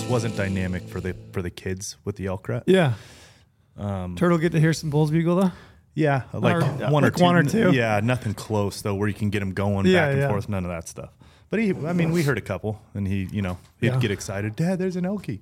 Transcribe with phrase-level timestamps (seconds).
[0.00, 2.62] just wasn't dynamic for the for the kids with the elk rut.
[2.66, 2.94] Yeah.
[3.76, 5.52] Um, Turtle get to hear some bulls bugle though.
[5.94, 6.60] yeah, like Or,
[6.90, 7.24] one like or two.
[7.24, 7.72] one or two?
[7.72, 10.28] Yeah, nothing close though, where you can get him going Yeah, back and yeah.
[10.28, 10.48] forth.
[10.48, 11.10] None of that stuff.
[11.50, 13.98] But he, I mean, we heard a couple, and he, you know, he'd Yeah.
[13.98, 14.54] get excited.
[14.56, 15.40] Dad, there's an elkie.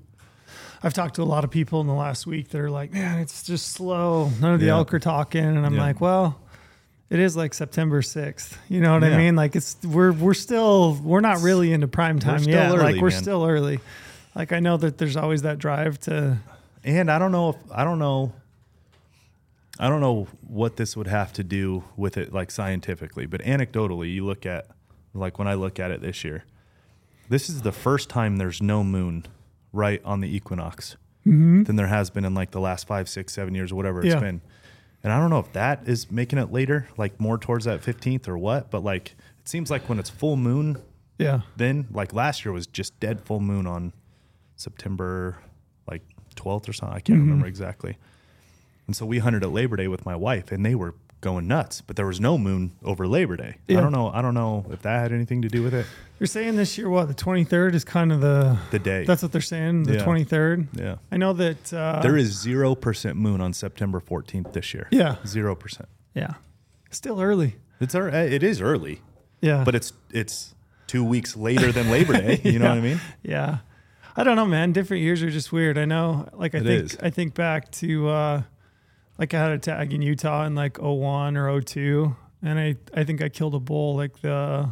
[0.82, 3.18] I've talked to a lot of people in the last week that are like, man,
[3.20, 4.30] it's just slow.
[4.40, 4.72] None of the Yeah.
[4.76, 5.44] elk are talking.
[5.44, 5.80] And I'm Yeah.
[5.82, 6.40] like, well,
[7.10, 8.56] it is like September 6th.
[8.68, 9.18] You know what I Yeah.
[9.18, 9.36] mean?
[9.36, 12.68] Like it's, we're, we're still, we're not really into prime time still yet.
[12.72, 13.22] early, like we're man.
[13.22, 13.80] still early.
[14.34, 16.38] Like I know that there's always that drive to,
[16.84, 18.32] And I don't know if I don't know.
[19.80, 24.12] I don't know what this would have to do with it, like scientifically, but anecdotally,
[24.12, 24.66] you look at,
[25.14, 26.42] like when I look at it this year,
[27.28, 29.26] this is the first time there's no moon
[29.72, 31.62] right on the equinox mm-hmm.
[31.62, 34.18] than there has been in like the last five, six, seven years, whatever it's Yeah.
[34.20, 34.40] been.
[35.04, 38.26] And I don't know if that is making it later, like more towards that 15th
[38.26, 40.78] or what, but like it seems like when it's full moon,
[41.18, 41.42] yeah.
[41.56, 43.92] then like last year was just dead full moon on
[44.58, 45.38] September
[45.90, 46.02] like
[46.36, 46.94] 12th or something.
[46.96, 47.96] I can't remember exactly.
[48.86, 51.80] And so we hunted at Labor Day with my wife and they were going nuts,
[51.80, 53.56] but there was no moon over Labor Day.
[53.66, 53.78] Yeah.
[53.78, 54.10] I don't know.
[54.10, 55.84] I don't know if that had anything to do with it.
[56.20, 59.04] You're saying this year, what, the 23rd is kind of the, The day.
[59.04, 59.84] that's what they're saying.
[59.84, 60.04] The Yeah.
[60.04, 60.68] 23rd.
[60.72, 60.96] yeah.
[61.12, 64.86] I know that, uh, There is 0% moon on September 14th this year.
[64.90, 65.16] Yeah.
[65.24, 65.86] 0%.
[66.14, 66.34] yeah,
[66.90, 67.56] still early.
[67.80, 69.00] It's ear- it is early,
[69.40, 69.62] Yeah.
[69.64, 70.54] but it's it's
[70.88, 72.70] 2 weeks later than Labor Day, you know Yeah.
[72.74, 73.00] what I mean?
[73.22, 73.58] Yeah.
[74.18, 74.72] I don't know, man.
[74.72, 75.78] Different years are just weird.
[75.78, 76.28] I know.
[76.32, 76.98] Like I It think is.
[77.00, 78.42] I think back to uh
[79.18, 83.04] like I had a tag in Utah in like 01 or 02 and I I
[83.04, 84.68] think I killed a bull like the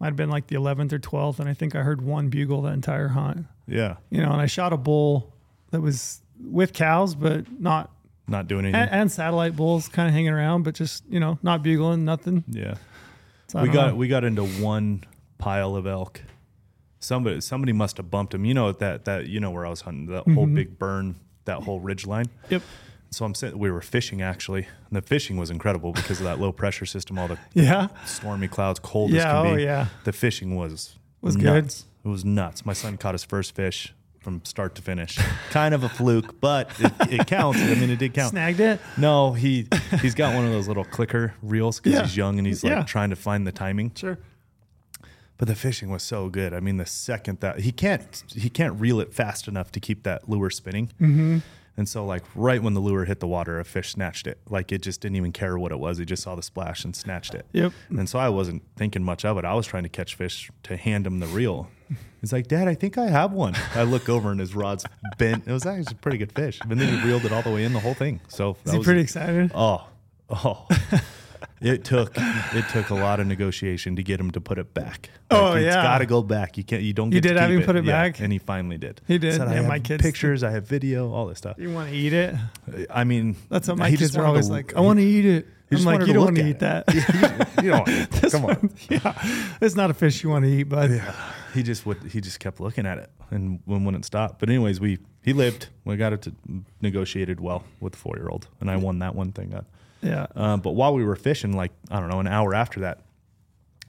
[0.00, 2.62] might have been like the 11th or 12th and I think I heard one bugle
[2.62, 3.46] that entire hunt.
[3.68, 3.96] Yeah.
[4.10, 5.32] You know, and I shot a bull
[5.70, 7.90] that was with cows but not
[8.26, 8.80] Not doing anything.
[8.82, 12.42] and, and satellite bulls kind of hanging around but just, you know, not bugling, nothing.
[12.48, 12.74] yeah.
[13.46, 13.96] So we got know.
[13.96, 15.04] we got into one
[15.38, 16.20] pile of elk.
[17.02, 18.44] Somebody somebody must have bumped him.
[18.44, 20.54] You know that that you know where I was hunting that whole Mm-hmm.
[20.54, 22.26] big burn, that whole ridge line.
[22.48, 22.62] Yep.
[23.10, 23.58] So I'm sitting.
[23.58, 24.66] We were fishing actually.
[24.88, 27.88] And the fishing was incredible because of that low pressure system, all the Yeah.
[28.06, 29.62] stormy clouds, cold as Yeah, can oh be.
[29.64, 29.86] yeah.
[30.04, 31.64] The fishing was Was good?
[31.64, 31.84] nuts.
[32.04, 32.64] It was nuts.
[32.64, 35.18] My son caught his first fish from start to finish.
[35.50, 37.60] kind of a fluke, but it, it counts.
[37.60, 38.30] I mean, it did count.
[38.30, 38.80] Snagged it.
[38.96, 39.66] No, he
[40.00, 42.02] he's got one of those little clicker reels because Yeah.
[42.04, 42.82] he's young and he's like Yeah.
[42.84, 43.90] trying to find the timing.
[43.96, 44.18] Sure.
[45.42, 46.54] But the fishing was so good.
[46.54, 50.04] I mean, the second that he can't he can't reel it fast enough to keep
[50.04, 50.92] that lure spinning.
[51.00, 51.38] Mm-hmm.
[51.76, 54.38] And so, like right when the lure hit the water, a fish snatched it.
[54.48, 55.98] Like it just didn't even care what it was.
[55.98, 57.44] He just saw the splash and snatched it.
[57.54, 57.72] Yep.
[57.88, 59.44] And so I wasn't thinking much of it.
[59.44, 61.68] I was trying to catch fish to hand him the reel.
[62.20, 63.56] He's like, Dad, I think I have one.
[63.74, 64.84] I look over and his rod's
[65.18, 65.48] bent.
[65.48, 66.60] It was actually a pretty good fish.
[66.70, 68.20] And then he reeled it all the way in the whole thing.
[68.28, 69.50] So Is that he was pretty excited?
[69.56, 69.88] Oh,
[70.30, 70.68] oh.
[71.62, 75.10] It took it took a lot of negotiation to get him to put it back.
[75.30, 75.68] Oh, it's yeah.
[75.68, 76.56] It's got to go back.
[76.58, 76.82] You can't.
[76.82, 77.12] You don't.
[77.12, 78.20] You Get to did have him put it Yeah, back?
[78.20, 79.00] and he finally did.
[79.06, 79.34] He did.
[79.34, 80.42] Said, I have my kids- pictures.
[80.42, 81.12] I have video.
[81.12, 81.56] All this stuff.
[81.58, 82.34] You want to eat it?
[82.90, 84.76] I mean, That's what my kids are always to- like.
[84.76, 85.46] I want to eat it.
[85.70, 86.84] I'm like, you don't want to at eat that.
[87.62, 87.86] you don't.
[88.30, 88.70] Come on.
[88.90, 91.14] yeah, it's not a fish you want to eat, but Yeah.
[91.54, 92.02] He just would.
[92.04, 94.38] He just kept looking at it and wouldn't stop.
[94.38, 95.68] But anyways, we he lived.
[95.84, 96.32] We got it to,
[96.82, 99.54] negotiated well with the four year old, and I won that one thing.
[99.54, 99.62] Uh,
[100.02, 103.00] yeah, Um, but while we were fishing, like I don't know, an hour after that,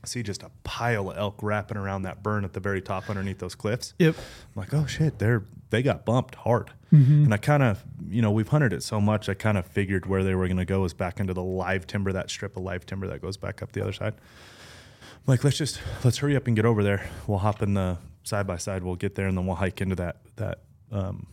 [0.03, 3.09] I see just a pile of elk wrapping around that burn at the very top
[3.09, 3.93] underneath those cliffs.
[3.99, 6.71] yep, I'm like, oh shit, they're they got bumped hard.
[6.93, 7.23] Mm-hmm.
[7.23, 10.05] And I kind of, you know, we've hunted it so much, I kind of figured
[10.05, 12.61] where they were going to go is back into the live timber, that strip of
[12.61, 14.13] live timber that goes back up the other side.
[14.13, 17.09] I'm like, let's just let's hurry up and get over there.
[17.25, 18.83] We'll hop in the side by side.
[18.83, 20.59] We'll get there, and then we'll hike into that that
[20.91, 21.27] um,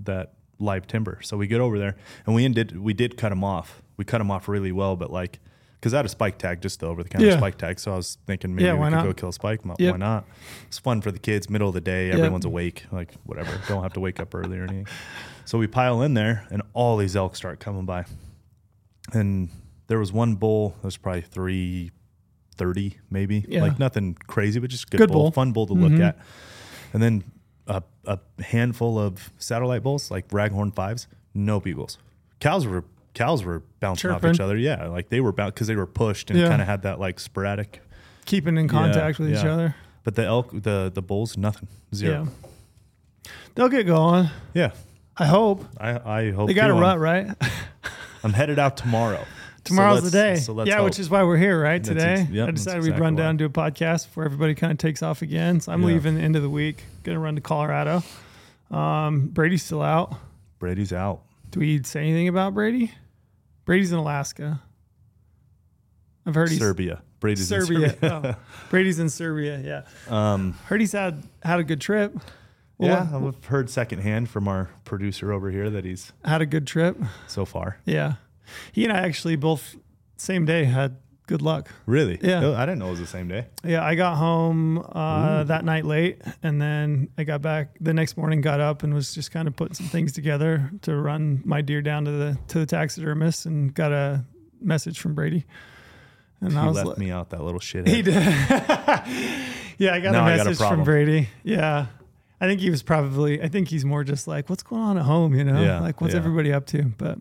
[0.00, 1.20] that live timber.
[1.22, 3.82] So we get over there, and we did we did cut them off.
[3.96, 5.40] We cut them off really well, but like.
[5.80, 7.36] Because I had a spike tag, just the over the counter Yeah.
[7.36, 7.78] spike tag.
[7.78, 9.04] So I was thinking maybe Yeah, we could not?
[9.04, 9.60] go kill a spike.
[9.66, 10.24] Why not?
[10.66, 13.60] It's fun for the kids, middle of the day, everyone's awake, like whatever.
[13.68, 14.86] Don't have to wake up early or anything.
[15.44, 18.06] So we pile in there, and all these elk start coming by.
[19.12, 19.50] And
[19.88, 21.90] there was one bull that was probably three
[22.56, 23.60] thirty, maybe, Yeah.
[23.62, 25.32] like nothing crazy, but just good, Good bull, bull.
[25.32, 25.90] fun bull to Mhm.
[25.90, 26.16] look at.
[26.94, 27.24] And then
[27.66, 31.98] a, a handful of satellite bulls, like raghorn fives, no bugles.
[32.40, 34.56] Cows were cows were bouncing off each other.
[34.56, 36.48] Yeah, like they were because they were pushed and Yeah.
[36.48, 37.80] kind of had that like sporadic.
[38.26, 39.52] keeping in contact with each yeah.
[39.52, 39.74] other.
[40.02, 42.28] But the elk, the the bulls, nothing, zero.
[43.24, 44.28] Yeah, they'll get going.
[44.52, 44.72] Yeah,
[45.16, 45.90] I hope I,
[46.20, 47.28] I hope they got a rut right.
[48.24, 49.24] I'm headed out tomorrow.
[49.64, 50.36] Tomorrow's so the day.
[50.36, 50.84] So let's yeah, hope.
[50.84, 51.82] which is why we're here, right?
[51.82, 53.22] That's Today, ex- yep, I decided we'd run why.
[53.22, 55.58] down do a podcast before everybody kind of takes off again.
[55.60, 55.86] So I'm Yeah.
[55.86, 56.84] leaving the end of the week.
[57.02, 58.02] Gonna run to Colorado.
[58.70, 60.14] Um, Brady's still out.
[60.58, 61.22] Brady's out.
[61.50, 62.92] Do we say anything about Brady?
[63.64, 64.60] Brady's in Alaska.
[66.26, 67.02] I've heard he's Serbia.
[67.20, 67.90] Brady's in Serbia.
[67.90, 68.20] Serbia.
[68.24, 68.34] Oh,
[68.70, 69.58] Brady's in Serbia.
[70.08, 72.14] Yeah, Um, heard he's had had a good trip.
[72.78, 76.66] Well, yeah, I've heard secondhand from our producer over here that he's Had a good
[76.66, 76.98] trip.
[77.28, 77.78] so far.
[77.84, 78.14] Yeah.
[78.72, 79.76] He and I actually both
[80.16, 80.96] same day had
[81.26, 81.70] good luck.
[81.86, 82.18] Really?
[82.22, 82.44] Yeah.
[82.44, 83.46] Oh, I didn't know it was the same day.
[83.64, 88.16] Yeah, I got home uh, that night late, and then I got back the next
[88.16, 88.40] morning.
[88.40, 91.82] Got up and was just kind of putting some things together to run my deer
[91.82, 94.24] down to the to the taxidermist, and got a
[94.60, 95.44] message from Brady.
[96.40, 97.86] And He I was left like, me out that little shit.
[97.86, 98.14] he did.
[99.78, 100.84] yeah, I got Now a I got a message from.
[100.84, 101.28] Brady.
[101.42, 101.86] Yeah,
[102.40, 103.40] I think he was probably.
[103.42, 105.34] I think he's more just like, what's going on at home?
[105.34, 106.20] You know, Yeah, like what's yeah.
[106.20, 106.82] everybody up to?
[106.82, 107.18] But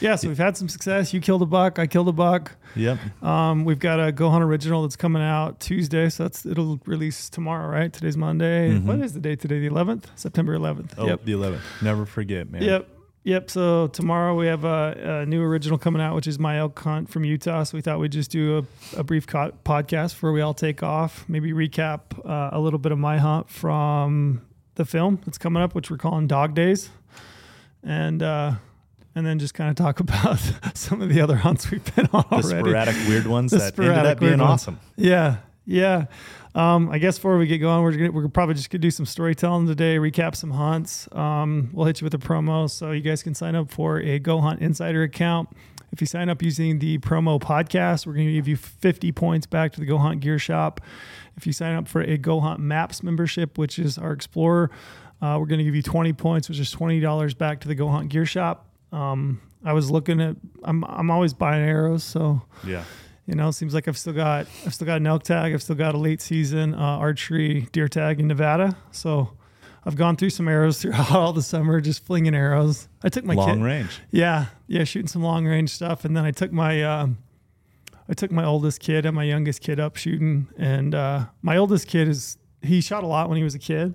[0.00, 1.12] yeah, so we've had some success.
[1.12, 1.78] You killed a buck.
[1.78, 2.52] I killed a buck.
[2.76, 2.98] Yep.
[3.22, 7.28] Um, we've got a Go Hunt original that's coming out Tuesday, so that's it'll release
[7.28, 7.92] tomorrow, right?
[7.92, 8.70] Today's Monday.
[8.72, 8.84] Mhm.
[8.84, 9.58] What is the date today?
[9.60, 10.94] The 11th, September 11th.
[10.98, 11.24] Oh, Yep.
[11.24, 11.82] the 11th.
[11.82, 12.62] Never forget, man.
[12.62, 12.88] Yep.
[13.24, 13.50] Yep.
[13.50, 17.08] So tomorrow we have a, a new original coming out, which is my elk hunt
[17.08, 17.62] from Utah.
[17.62, 20.82] So we thought we'd just do a, a brief co- podcast before we all take
[20.82, 21.24] off.
[21.28, 24.40] Maybe recap uh, a little bit of my hunt from
[24.74, 26.90] the film that's coming up, which we're calling Dog Days,
[27.84, 28.52] and uh,
[29.14, 30.38] and then just kind of talk about
[30.74, 32.48] some of the other hunts we've been on The already.
[32.48, 34.42] sporadic weird ones The that ended up being ones.
[34.42, 34.80] awesome.
[34.96, 35.36] Yeah,
[35.66, 36.06] yeah.
[36.54, 39.06] Um, I guess before we get going, we're gonna, we're probably just gonna do some
[39.06, 41.08] storytelling today, recap some hunts.
[41.12, 44.18] Um, we'll hit you with a promo so you guys can sign up for a
[44.18, 45.48] Go Hunt Insider account.
[45.92, 49.72] If you sign up using the promo podcast, we're gonna give you 50 points back
[49.72, 50.80] to the Go Hunt Gear Shop.
[51.38, 54.70] If you sign up for a Go Hunt Maps membership, which is our Explorer,
[55.22, 58.10] uh, we're gonna give you 20 points, which is $20 back to the Go Hunt
[58.10, 58.66] Gear Shop.
[58.92, 62.84] Um, I was looking at, I'm I'm always buying arrows, so Yeah.
[63.26, 65.52] you know, it seems like I've still got I've still got an elk tag.
[65.54, 68.76] I've still got a late season uh, archery deer tag in Nevada.
[68.90, 69.30] So
[69.86, 72.88] I've gone through some arrows throughout all the summer, just flinging arrows.
[73.02, 74.00] I took my Long kid, range.
[74.10, 77.18] yeah, yeah, shooting some long range stuff, and then I took my um,
[78.08, 81.86] I took my oldest kid and my youngest kid up shooting, and uh, my oldest
[81.86, 83.94] kid is he shot a lot when he was a kid,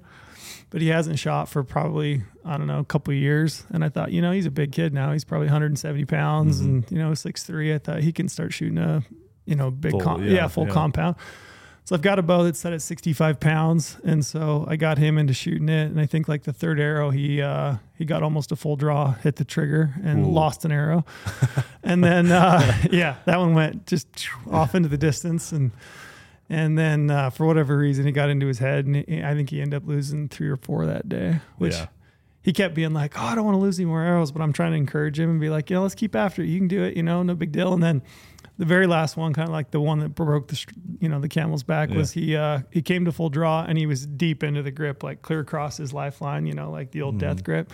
[0.69, 3.63] but he hasn't shot for probably I don't know a couple of years.
[3.71, 5.11] And I thought, you know, he's a big kid now.
[5.11, 6.65] He's probably 170 pounds, Mhm.
[6.65, 7.73] and you know, six three.
[7.73, 9.03] I thought he can start shooting a
[9.45, 10.73] you know big Full, com- yeah, yeah, full yeah.
[10.73, 11.15] compound.
[11.85, 15.17] So I've got a bow that's set at 65 pounds, and so I got him
[15.17, 15.85] into shooting it.
[15.85, 19.13] And I think like the third arrow, he uh, he got almost a full draw,
[19.13, 20.29] hit the trigger, and Ooh.
[20.29, 21.05] lost an arrow.
[21.83, 22.61] and then uh,
[22.91, 24.07] yeah, that one went just
[24.51, 25.71] off into the distance, and
[26.49, 29.49] and then uh, for whatever reason, he got into his head, and he, I think
[29.49, 31.73] he ended up losing three or four that day, which.
[31.75, 31.87] Yeah.
[32.47, 34.53] He kept being like, "Oh, I don't want to lose any more arrows," but I'm
[34.53, 36.47] trying to encourage him and be like, "You know, let's keep after it.
[36.47, 36.95] You can do it.
[36.95, 38.01] You know, no big deal." And then
[38.57, 40.65] the very last one, kind of like the one that broke the,
[41.01, 43.85] you know, the camel's back, was he uh, he came to full draw and he
[43.85, 47.19] was deep into the grip, like clear across his lifeline, you know, like the old
[47.19, 47.73] death grip.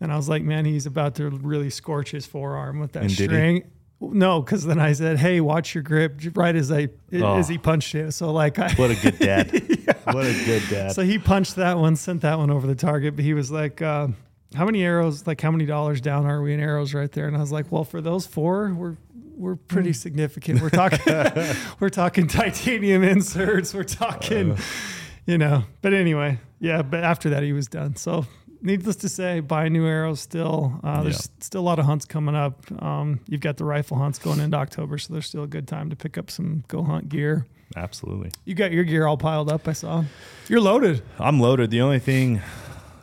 [0.00, 3.12] And I was like, man, he's about to really scorch his forearm with that And
[3.12, 3.70] string.
[4.12, 7.36] No, because then I said, "Hey, watch your grip!" Right as I Oh.
[7.38, 8.12] as he punched it.
[8.12, 9.50] So like, I, What a good dad.
[10.04, 10.92] What a good dad.
[10.92, 13.16] so he punched that one, sent that one over the target.
[13.16, 14.08] But he was like, uh,
[14.54, 15.26] "How many arrows?
[15.26, 17.72] Like, how many dollars down are we in arrows right there?" And I was like,
[17.72, 18.96] "Well, for those four, we're
[19.36, 19.94] we're pretty Hmm.
[19.94, 20.60] significant.
[20.62, 21.00] We're talking,
[21.80, 23.72] we're talking titanium inserts.
[23.74, 24.56] We're talking, Uh.
[25.26, 26.82] you know." But anyway, yeah.
[26.82, 27.96] But after that, he was done.
[27.96, 28.26] So.
[28.64, 30.80] Needless to say, buy new arrows still.
[30.82, 32.64] Uh, there's still a lot of hunts coming up.
[32.82, 35.90] Um, you've got the rifle hunts going into October, so there's still a good time
[35.90, 37.46] to pick up some go hunt gear.
[37.76, 38.30] Absolutely.
[38.46, 39.68] You got your gear all piled up.
[39.68, 40.04] I saw.
[40.48, 41.02] You're loaded.
[41.18, 41.70] I'm loaded.
[41.70, 42.40] The only thing,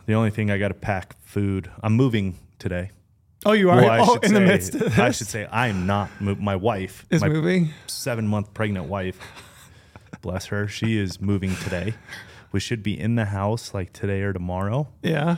[0.07, 1.69] the only thing I got to pack food.
[1.83, 2.89] I'm moving today.
[3.45, 3.81] Oh, you are.
[3.81, 4.97] Well, oh, in say, the midst of this.
[4.97, 6.09] I should say I'm not.
[6.19, 7.69] mo- My wife, is my moving.
[7.85, 9.19] seven month pregnant wife,
[10.23, 11.93] bless her, she is moving today.
[12.51, 14.87] We should be in the house like today or tomorrow.
[15.01, 15.37] Yeah.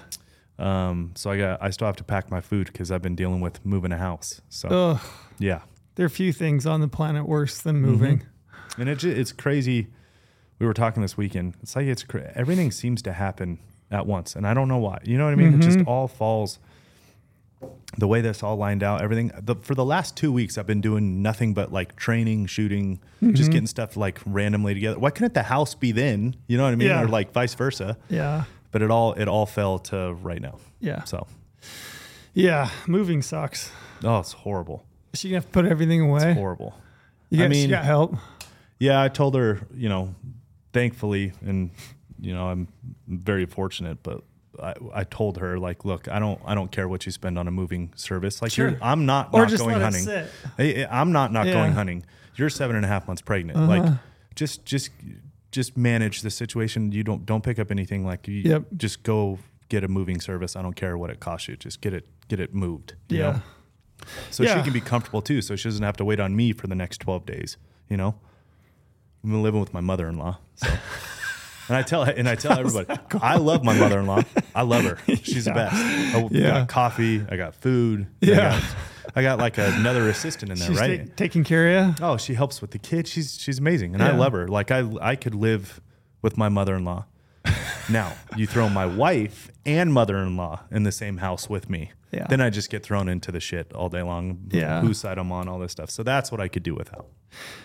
[0.59, 3.41] Um, so I got I still have to pack my food because I've been dealing
[3.41, 4.41] with moving a house.
[4.49, 5.01] So Ugh.
[5.39, 5.61] yeah,
[5.95, 8.23] There are few things on the planet worse than moving.
[8.77, 9.87] and it ju- it's crazy.
[10.59, 11.55] We were talking this weekend.
[11.61, 12.05] It's like it's
[12.35, 13.59] everything seems to happen
[13.91, 14.99] at once, and I don't know why.
[15.03, 15.55] You know what I mean?
[15.55, 16.59] It just all falls.
[17.97, 19.31] The way this all lined out, everything.
[19.39, 23.43] The, for the last two weeks, I've been doing nothing but like training, shooting, just
[23.43, 23.51] mm-hmm.
[23.51, 24.97] getting stuff like randomly together.
[24.97, 26.35] Why couldn't the house be then?
[26.47, 26.87] You know what I mean?
[26.87, 27.03] Yeah.
[27.03, 27.97] Or like vice versa.
[28.09, 28.45] Yeah.
[28.71, 30.57] But it all it all fell to right now.
[30.79, 31.03] Yeah.
[31.03, 31.27] So
[32.33, 32.69] Yeah.
[32.87, 33.71] Moving sucks.
[34.03, 34.83] oh, it's horrible.
[35.13, 36.31] She gonna have to put everything away.
[36.31, 36.73] It's horrible.
[37.29, 38.15] You got, I she mean- got help.
[38.79, 40.13] Yeah, I told her, you know,
[40.73, 41.69] thankfully, and
[42.19, 42.67] you know, I'm
[43.07, 44.23] very fortunate, but
[44.61, 47.47] I, I told her like, look, I don't, I don't care what you spend on
[47.47, 48.41] a moving service.
[48.41, 48.69] Like, Sure.
[48.71, 50.07] you're, I'm not Or not just going hunting.
[50.59, 51.53] I, I'm not not Yeah.
[51.53, 52.05] going hunting.
[52.35, 53.57] You're seven and a half months pregnant.
[53.57, 53.67] Uh-huh.
[53.67, 53.93] Like,
[54.35, 54.91] just, just,
[55.51, 56.91] just manage the situation.
[56.91, 58.05] You don't, don't pick up anything.
[58.05, 58.63] Like, you Yep.
[58.77, 60.55] just go get a moving service.
[60.55, 61.55] I don't care what it costs you.
[61.55, 62.93] Just get it, get it moved.
[63.09, 63.31] you Yeah.
[63.31, 63.41] know?
[64.31, 64.57] So Yeah.
[64.57, 65.41] she can be comfortable too.
[65.41, 67.57] So she doesn't have to wait on me for the next 12 days.
[67.89, 68.15] You know,
[69.23, 70.37] I'm living with my mother-in-law.
[70.55, 70.67] So
[71.67, 74.23] And I tell and I tell everybody, I love my mother-in-law.
[74.53, 74.97] I love her.
[75.23, 75.75] She's the best.
[75.75, 76.49] I Yeah.
[76.59, 77.25] got coffee.
[77.29, 78.07] I got food.
[78.21, 78.35] I Yeah.
[78.59, 78.75] got,
[79.15, 81.05] I got like another assistant in there, She's right?
[81.07, 82.05] ta- taking care of you.
[82.05, 83.09] Oh, she helps with the kids.
[83.09, 84.47] She's she's amazing, and I love her.
[84.47, 85.79] Like I I could live
[86.21, 87.05] with my mother-in-law.
[87.89, 91.91] now you throw my wife and mother-in-law in the same house with me.
[92.11, 92.27] Yeah.
[92.29, 94.47] Then I just get thrown into the shit all day long.
[94.51, 94.81] Yeah.
[94.81, 95.89] Whose side I'm on, all this stuff.
[95.89, 97.07] So that's what I could do without.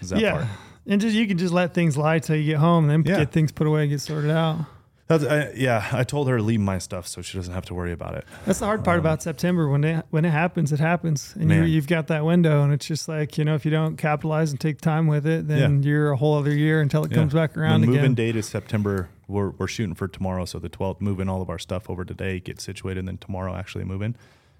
[0.00, 0.32] Is that yeah.
[0.32, 0.46] part.
[0.88, 3.20] And just you can just let things lie till you get home, and then Yeah.
[3.20, 4.64] get things put away and get sorted out.
[5.06, 7.74] That's, I, yeah, I told her to leave my stuff so she doesn't have to
[7.74, 8.24] worry about it.
[8.44, 9.66] That's the hard part about September.
[9.68, 12.74] When it when it happens, it happens, and you, Um, you've got that window, and
[12.74, 15.82] it's just like you know, if you don't capitalize and take time with it, then
[15.82, 18.14] you're a whole other year until it comes back around the moving again.
[18.14, 19.08] date is September.
[19.28, 21.00] We're, we're shooting for tomorrow, so the 12th.
[21.02, 24.14] Moving all of our stuff over today, get situated, and then tomorrow actually move in.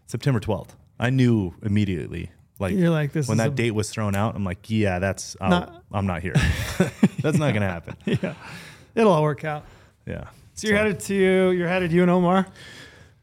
[0.06, 0.70] September 12th.
[1.00, 2.30] I knew immediately.
[2.58, 5.36] Like You're like this when that a- date was thrown out, I'm like, yeah, that's
[5.40, 6.34] I'll, Not- I'm not here.
[7.22, 7.96] that's not gonna happen.
[8.04, 8.34] yeah,
[8.94, 9.64] it'll all work out.
[10.06, 10.24] Yeah.
[10.54, 12.46] So you're headed to you're headed you and Omar,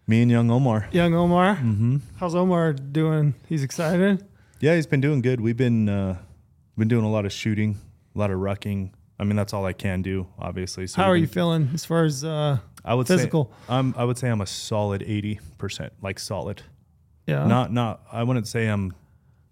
[0.08, 0.88] me and young Omar.
[0.92, 1.56] young Omar.
[1.56, 1.98] Mm-hmm.
[2.18, 3.34] How's Omar doing?
[3.50, 4.24] He's excited.
[4.62, 5.42] Yeah, he's been doing good.
[5.42, 6.18] We've been uh,
[6.78, 7.78] been doing a lot of shooting,
[8.16, 8.92] a lot of rucking.
[9.20, 10.88] I mean, that's all I can do, obviously.
[10.88, 13.52] So How are you feeling as far as uh, I would physical?
[13.68, 13.94] say I'm.
[13.98, 16.62] I would say I'm a solid eighty percent, like solid.
[17.28, 17.46] yeah?
[17.46, 18.02] Not not.
[18.12, 18.94] I wouldn't say I'm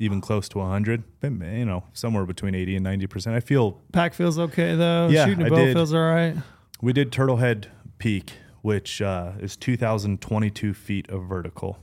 [0.03, 3.36] even close to hundred, but you know, somewhere between eighty and ninety percent.
[3.36, 5.07] I feel Pack feels okay though.
[5.10, 5.74] Yeah, Shooting a I bow did.
[5.75, 6.36] feels all right.
[6.81, 7.65] we did Turtlehead
[7.98, 11.79] Peak, which uh, is two thousand twenty two feet of vertical,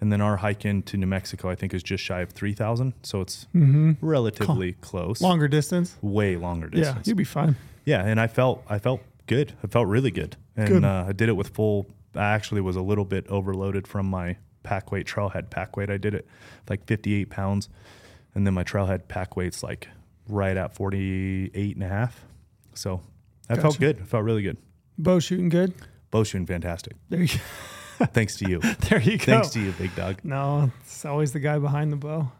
[0.00, 2.94] and then our hike into New Mexico, I think, is just shy of three thousand.
[3.02, 3.92] So it's Mm-hmm.
[4.00, 5.20] relatively close.
[5.20, 5.96] Longer distance.
[6.02, 7.06] way longer distance.
[7.06, 7.56] Yeah, you'll be fine.
[7.84, 9.52] Yeah, and I felt I felt good.
[9.62, 10.84] I felt really good, and Good.
[10.84, 11.86] Uh, I did it with full.
[12.14, 15.90] I actually was a little bit overloaded from my pack weight, trailhead pack weight.
[15.90, 16.26] I did it
[16.68, 17.68] like 58 pounds,
[18.34, 19.88] and then my trailhead pack weight's like
[20.28, 22.24] right at 48 and a half.
[22.74, 23.00] So
[23.48, 24.00] I felt good.
[24.00, 24.58] I felt really good.
[24.98, 25.74] Bow shooting good.
[26.10, 26.94] Bow shooting fantastic.
[27.08, 28.04] There you, go.
[28.06, 28.60] Thanks to you.
[28.88, 29.24] there you go.
[29.24, 30.20] Thanks to you, big dog.
[30.24, 32.30] No, it's always the guy behind the bow.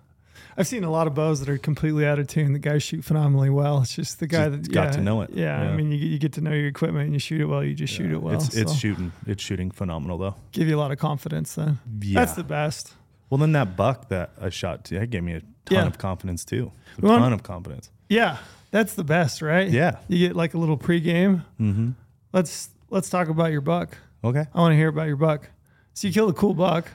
[0.58, 2.52] I've seen a lot of bows that are completely out of tune.
[2.52, 3.80] The guys shoot phenomenally well.
[3.82, 5.30] It's just the guy Just that got yeah, to know it.
[5.32, 7.62] Yeah, I mean, you, you get to know your equipment and you shoot it well.
[7.62, 8.34] You just shoot it well.
[8.34, 9.12] It's it's so shooting.
[9.26, 10.34] It's shooting phenomenal though.
[10.52, 11.54] give you a lot of confidence.
[11.54, 12.18] Then Yeah.
[12.20, 12.92] that's the best.
[13.30, 15.86] well, then that buck that I shot, to, that gave me a ton Yeah.
[15.86, 16.72] of confidence too.
[16.98, 17.90] A We want- ton of confidence.
[18.08, 18.38] Yeah,
[18.72, 19.68] that's the best, right?
[19.70, 19.98] Yeah.
[20.08, 21.44] You get like a little pregame.
[21.60, 21.90] Mm-hmm.
[22.32, 23.96] Let's let's talk about your buck.
[24.24, 24.44] Okay.
[24.52, 25.50] I want to hear about your buck.
[25.94, 26.90] So you killed a cool buck.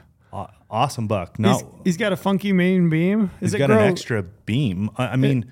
[0.74, 1.38] Aw- awesome buck.
[1.38, 3.30] Now He's, he's got a funky main beam.
[3.40, 4.90] Is he's it got grow- an extra beam.
[4.96, 5.50] I, I mean,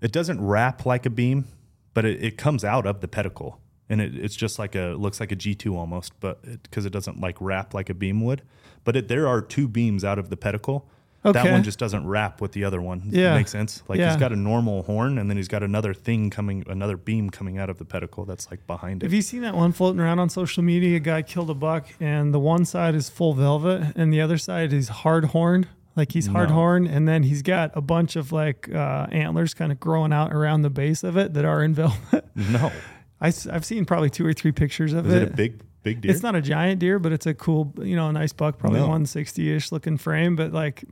[0.00, 1.46] it doesn't wrap like a beam,
[1.94, 5.20] but it, it comes out of the pedicle, and it, it's just like a looks
[5.20, 8.42] like a G two almost, but because it, doesn't like wrap like a beam would.
[8.84, 10.88] But it, there are two beams out of the pedicle.
[11.32, 13.02] That one just doesn't wrap with the other one.
[13.06, 13.34] Yeah.
[13.34, 13.82] makes sense.
[13.88, 14.10] Like Yeah.
[14.10, 17.58] he's got a normal horn, and then he's got another thing coming, another beam coming
[17.58, 19.06] out of the pedicle that's like behind it.
[19.06, 20.96] Have you seen that one floating around on social media?
[20.96, 24.36] A guy killed a buck, and the one side is full velvet, and the other
[24.38, 25.68] side is hard horned.
[25.96, 26.56] Like he's hard No.
[26.56, 30.32] horned, and then he's got a bunch of like uh, antlers kind of growing out
[30.32, 32.26] around the base of it that are in velvet.
[32.34, 32.72] no,
[33.20, 35.22] I, have seen probably two or three pictures of is it.
[35.22, 36.10] it a big, big deer?
[36.10, 38.80] It's not a giant deer, but it's a cool, you know, a nice buck, probably
[38.80, 38.86] No.
[38.86, 40.34] 160 ish looking frame.
[40.34, 40.82] But like,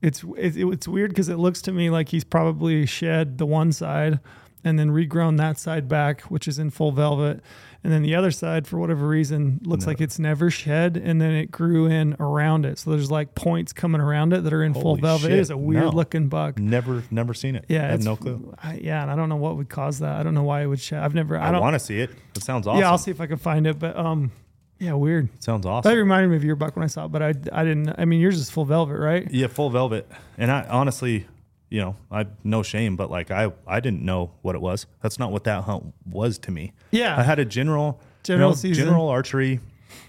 [0.00, 3.72] it's it, it's weird because it looks to me like he's probably shed the one
[3.72, 4.20] side
[4.64, 7.42] and then regrown that side back, which is in full velvet.
[7.84, 9.90] And then the other side, for whatever reason, looks No.
[9.90, 12.78] like it's never shed, and then it grew in around it.
[12.78, 15.26] So there's like points coming around it that are in full velvet.
[15.26, 15.90] It shit, is a weird no.
[15.90, 16.58] looking buck.
[16.58, 17.66] Never, never seen it.
[17.68, 18.54] Yeah, I have no clue.
[18.62, 20.16] I, yeah, and I don't know what would cause that.
[20.16, 21.02] I don't know why it would shed.
[21.02, 21.36] I've never.
[21.36, 21.60] I, I, don't.
[21.60, 22.10] want to see it.
[22.34, 22.80] It sounds awesome.
[22.80, 23.78] Yeah, I'll see if I can find it.
[23.78, 24.32] But um,
[24.78, 25.28] yeah, weird.
[25.42, 25.90] Sounds awesome.
[25.90, 27.94] That reminded me of your buck when I saw it, but I, I didn't.
[27.98, 29.30] I mean, yours is full velvet, right?
[29.30, 30.10] Yeah, full velvet.
[30.38, 31.26] And I honestly,
[31.74, 34.86] you know, I no shame, but like I, I didn't know what it was.
[35.02, 36.72] That's not what that hunt was to me.
[36.92, 37.18] Yeah.
[37.18, 38.84] I had a general, General you know, season.
[38.84, 39.58] general archery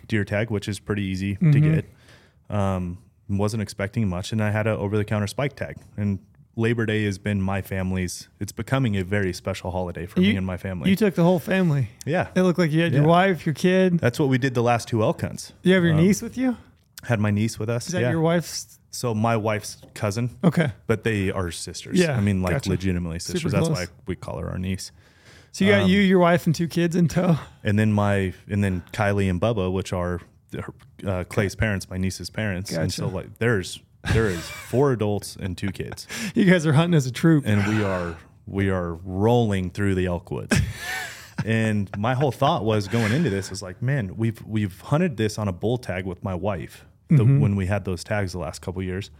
[0.07, 1.73] deer tag, which is pretty easy to Mhm.
[1.73, 1.85] get.
[2.55, 5.77] Um, wasn't expecting much, and I had a over the counter spike tag.
[5.97, 6.19] And
[6.55, 8.29] Labor Day has been my family's.
[8.39, 10.91] It's becoming a very special holiday for me and my family.
[10.91, 11.89] You took the whole family.
[12.05, 13.97] yeah, It looked like you had your wife, your kid.
[13.99, 15.51] that's what we did the last two elk hunts.
[15.63, 16.57] You have your Um, niece with you?
[17.03, 17.87] Had my niece with us.
[17.87, 18.11] Is that yeah.
[18.11, 18.79] your wife's?
[18.95, 20.71] So my wife's cousin, Okay.
[20.87, 21.99] but they are sisters.
[21.99, 22.69] Yeah, I mean, like gotcha.
[22.69, 23.51] legitimately Super sisters.
[23.51, 23.77] That's close.
[23.77, 24.91] why we call her our niece.
[25.51, 27.37] So you got Um, you, your wife, and two kids in tow.
[27.63, 30.21] And then my, and then Kylie and Bubba, which are
[31.05, 32.71] uh, Clay's parents, my niece's parents.
[32.71, 33.81] And so like there's
[34.13, 37.43] there is four adults and two kids, You guys are hunting as a troop.
[37.45, 38.15] and we are
[38.47, 40.57] we are rolling through the elk woods.
[41.45, 45.37] and my whole thought was going into this was like, man, we've we've hunted this
[45.37, 47.39] on a bull tag with my wife the, Mm-hmm.
[47.39, 49.11] when we had those tags the last couple years,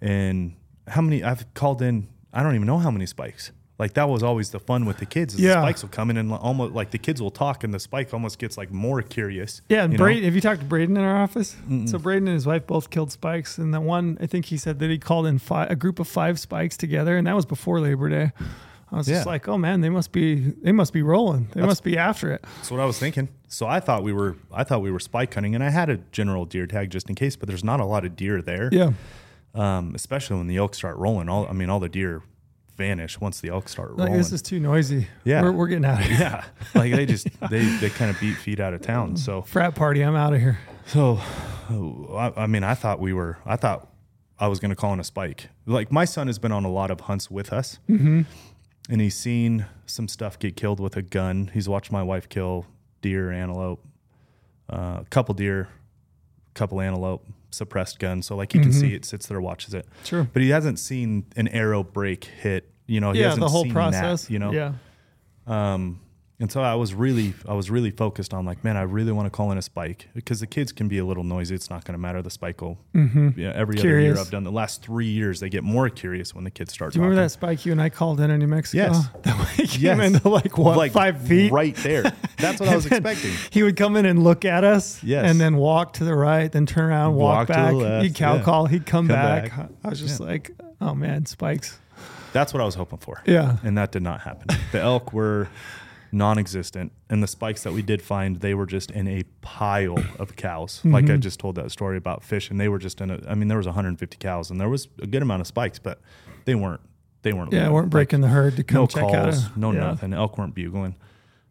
[0.00, 0.54] and
[0.88, 2.08] how many I've called in.
[2.32, 3.50] I don't even know how many spikes.
[3.78, 5.34] Like that was always the fun with the kids.
[5.40, 5.54] Yeah.
[5.54, 8.12] The spikes will come in and almost like the kids will talk, and the spike
[8.12, 9.62] almost gets like more curious.
[9.68, 9.98] Yeah, and know?
[9.98, 11.56] Braden, have you talked to Braden in our office?
[11.86, 14.80] So Braden and his wife both killed spikes, and the one I think he said
[14.80, 17.80] that he called in five, a group of five spikes together, and that was before
[17.80, 18.32] Labor Day.
[18.92, 21.48] I was just like, oh man, they must be they must be rolling.
[21.54, 22.42] They must be after it.
[22.56, 23.28] That's what I was thinking.
[23.48, 25.98] So I thought we were I thought we were spike hunting, and I had a
[26.12, 28.68] general deer tag just in case, but there's not a lot of deer there.
[28.72, 28.92] Yeah,
[29.54, 31.28] Um, especially when the elk start rolling.
[31.28, 32.22] All I mean, all the deer
[32.76, 34.16] vanish once the elk start like rolling.
[34.18, 35.06] this is too noisy.
[35.24, 35.42] Yeah.
[35.42, 36.16] we're, we're getting out of here.
[36.18, 36.44] yeah,
[36.74, 39.16] like they just they they kind of beat feet out of town.
[39.16, 40.58] So Frat party, I'm out of here.
[40.86, 41.20] so
[42.12, 43.86] I, I mean, I thought we were I thought
[44.38, 45.48] I was going to call in a spike.
[45.66, 48.22] Like my son has been on a lot of hunts with us, Mm-hmm.
[48.88, 51.50] And he's seen some stuff get killed with a gun.
[51.52, 52.66] He's watched my wife kill
[53.02, 53.84] deer, antelope,
[54.68, 55.68] a couple deer,
[56.48, 58.22] a couple antelope, suppressed gun.
[58.22, 58.80] So like he can Mm-hmm.
[58.80, 59.86] see it, sits there, watches it.
[60.04, 60.24] Sure.
[60.32, 62.70] But he hasn't seen an arrow break hit.
[62.86, 64.24] You know, he yeah, hasn't the whole seen process.
[64.24, 64.72] That, you know, yeah,
[65.46, 66.00] um,
[66.40, 69.26] and so I was really, I was really focused on like, man, I really want
[69.26, 71.54] to call in a spike because the kids can be a little noisy.
[71.54, 72.22] It's not going to matter.
[72.22, 73.38] The spike will, mm-hmm.
[73.38, 76.44] yeah, every other year I've done the last three years, they get more curious when
[76.44, 78.46] the kids start do you remember that spike you and I called in in New
[78.46, 78.82] Mexico?
[78.92, 79.08] Yes.
[79.22, 80.14] that way he came Yes.
[80.14, 81.52] into like what Like five feet.
[81.52, 82.04] right there.
[82.38, 83.32] That's what I was expecting.
[83.50, 85.26] He would come in and look at us, Yes.
[85.30, 87.72] and then walk to the right, then turn around, walk, Walk to the back.
[87.74, 88.42] left, he'd cow yeah.
[88.42, 89.54] call, he'd come, Come back.
[89.56, 89.68] back.
[89.84, 91.78] I was just like, oh man, spikes.
[92.32, 93.20] That's what I was hoping for.
[93.26, 93.56] Yeah.
[93.64, 94.56] And that did not happen.
[94.72, 95.48] The elk were
[96.12, 100.36] non-existent and the spikes that we did find they were just in a pile of
[100.36, 101.14] cows like Mm-hmm.
[101.14, 103.48] i just told that story about fish and they were just in a i mean
[103.48, 106.00] there was 150 cows and there was a good amount of spikes but
[106.44, 106.80] they weren't
[107.22, 107.74] they weren't Yeah, living.
[107.74, 109.56] weren't breaking the herd to come no check calls out.
[109.56, 109.80] a- no yeah.
[109.80, 110.96] nothing elk weren't bugling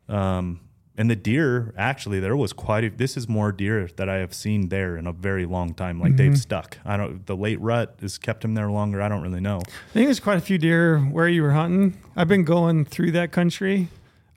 [0.08, 0.60] um
[0.98, 4.34] and the deer actually there was quite a this is more deer that i have
[4.34, 6.18] seen there in a very long time like Mm-hmm.
[6.18, 9.40] they've stuck i don't the late rut has kept them there longer i don't really
[9.40, 11.98] know I think there's quite a few deer where you were hunting.
[12.16, 13.88] I've been going through that country.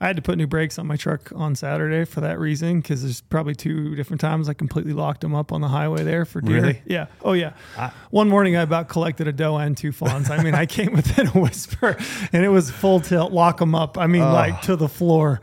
[0.03, 3.03] I had to put new brakes on my truck on Saturday for that reason because
[3.03, 6.41] there's probably two different times I completely locked them up on the highway there for
[6.41, 6.55] deer.
[6.61, 6.81] Really?
[6.85, 7.05] Yeah.
[7.21, 7.53] Oh yeah.
[7.77, 10.29] I- One morning I about collected a doe and two fawns.
[10.29, 11.95] I mean, I came within a whisper,
[12.33, 13.97] and it was full tilt, lock them up.
[13.97, 15.39] I mean, like to the floor,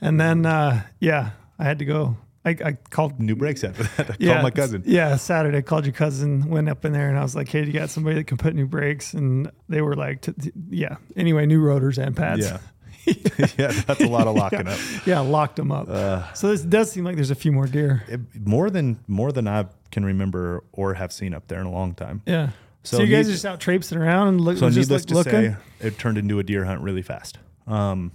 [0.00, 2.16] and then uh, yeah, I had to go.
[2.44, 5.84] I, I called new brakes after that i yeah, called my cousin Yeah, Saturday called
[5.84, 8.24] your cousin, went up in there, and I was like, "Hey, you got somebody that
[8.26, 10.26] can put new brakes?" And they were like,
[10.68, 12.40] "Yeah." Anyway, new rotors and pads.
[12.50, 12.58] Yeah.
[13.58, 14.78] yeah, that's a lot of locking up.
[15.06, 15.88] yeah, locked them up.
[15.88, 16.32] Uh.
[16.34, 18.02] so this does seem like there's a few more deer.
[18.08, 21.72] It- more than more than I can remember or have seen up there in a
[21.72, 22.22] long time.
[22.26, 22.50] Yeah.
[22.82, 25.08] So, So you guys are just out traipsing around and look, So just needless like
[25.08, 25.52] to looking.
[25.52, 27.38] say, it turned into a deer hunt really fast.
[27.66, 28.12] Um,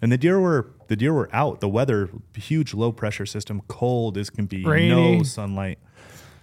[0.00, 1.60] and the deer were the deer were out.
[1.60, 5.16] The weather, huge low pressure system, cold as can be, Rainy.
[5.18, 5.78] no sunlight,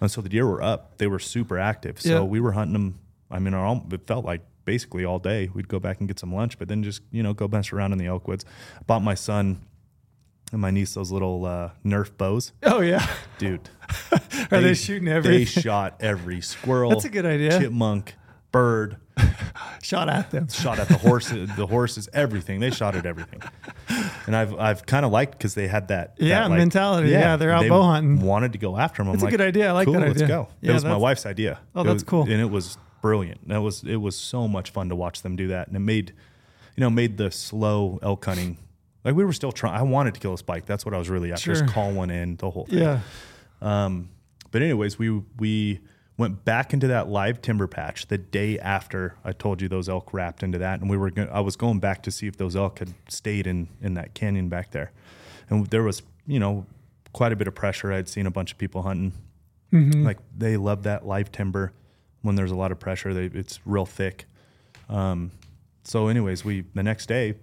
[0.02, 0.98] and so the deer were up.
[0.98, 2.02] They were super active.
[2.02, 2.22] So Yeah.
[2.22, 3.00] we were hunting them.
[3.32, 5.50] I mean, our, it felt like basically all day.
[5.54, 7.92] We'd go back and get some lunch, but then just you know go mess around
[7.94, 8.44] in the elk woods.
[8.88, 9.62] Bought my son
[10.52, 13.06] and my niece those little uh, Nerf bows, oh yeah,
[13.38, 13.70] dude.
[14.52, 15.38] are they, shooting every?
[15.40, 16.90] They shot every squirrel.
[16.92, 17.60] That's a good idea.
[17.60, 18.16] Chipmunk,
[18.52, 18.98] bird,
[19.82, 20.48] Shot at them.
[20.50, 22.60] shot at the horses, the horses, everything.
[22.60, 23.42] They shot at everything,
[24.28, 27.10] and I've I've kind of liked because they had that Yeah, that, like- mentality.
[27.10, 28.22] Yeah, they're out they bow hunting.
[28.22, 29.12] Wanted to go after them.
[29.14, 29.70] That's I'm a like, good idea.
[29.70, 30.48] I like cool, that Let's go.
[30.62, 31.60] Yeah, it was my wife's idea.
[31.76, 32.24] Oh, It that's was- cool.
[32.24, 33.48] and it was brilliant.
[33.50, 36.12] That was it was so much fun to watch them do that, and it made
[36.76, 38.58] you know made the slow elk hunting.
[39.04, 39.76] Like we were still trying.
[39.76, 40.66] I wanted to kill a spike.
[40.66, 41.54] That's what I was really after.
[41.54, 41.66] Sure.
[41.66, 42.80] Just call one in the whole thing.
[42.80, 43.02] Yeah.
[43.62, 44.10] Um,
[44.50, 45.82] but anyways, we we
[46.18, 50.12] went back into that live timber patch the day after I told you those elk
[50.12, 52.56] wrapped into that, and we were go- I was going back to see if those
[52.56, 54.92] elk had stayed in in that canyon back there,
[55.48, 56.66] and there was you know
[57.14, 57.94] quite a bit of pressure.
[57.94, 59.14] I'd seen a bunch of people hunting,
[60.04, 61.72] like they love that live timber
[62.26, 63.14] when there's a lot of pressure.
[63.14, 64.26] They it's real thick.
[64.90, 65.32] Um,
[65.84, 67.36] so anyways, we the next day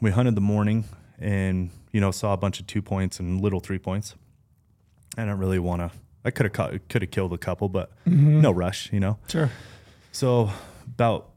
[0.00, 0.84] we hunted the morning
[1.18, 4.14] and you know saw a bunch of two points and little three points.
[5.16, 5.90] I don't really want to.
[6.24, 9.18] I could have could have killed a couple, but no rush, you know.
[9.28, 9.50] Sure.
[10.12, 10.50] So
[10.86, 11.30] about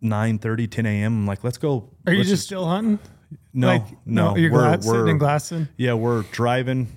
[0.00, 1.12] 9 30, 10 a.m.
[1.20, 1.90] I'm like, let's go.
[2.06, 2.98] Are you let's just still hunting?
[3.52, 4.36] no, like, no?
[4.36, 5.68] You're we're, sitting we're- in Glasson.
[5.76, 6.88] Yeah, we're driving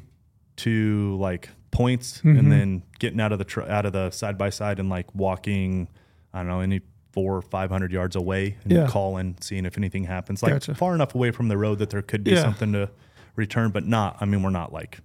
[0.58, 2.38] to like points Mm-hmm.
[2.40, 5.14] and then getting out of the tr- out of the side by side and like
[5.14, 5.90] walking.
[6.34, 6.82] I don't know any
[7.12, 8.88] four or five hundred yards away and Yeah.
[8.88, 10.42] calling, seeing if anything happens.
[10.42, 10.74] Like Gotcha.
[10.76, 12.42] far enough away from the road that there could be Yeah.
[12.42, 12.90] something to
[13.36, 14.18] return, but not.
[14.22, 15.00] I mean, we're not like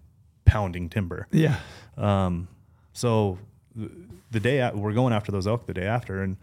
[0.45, 1.27] pounding timber.
[1.33, 1.57] Yeah.
[1.97, 2.49] Um,
[2.93, 3.39] so
[3.77, 3.91] th-
[4.31, 6.37] the day a- we're going after those elk the day after, and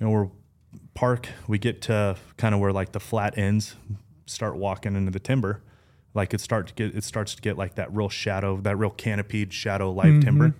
[0.00, 0.28] you know we're
[0.94, 1.28] park.
[1.48, 3.76] We get to kind of where like the flat ends,
[4.26, 5.62] start walking into the timber.
[6.14, 8.90] Like it start to get it starts to get like that real shadow, that real
[8.90, 10.20] canopied shadow live mm-hmm.
[10.20, 10.54] timber.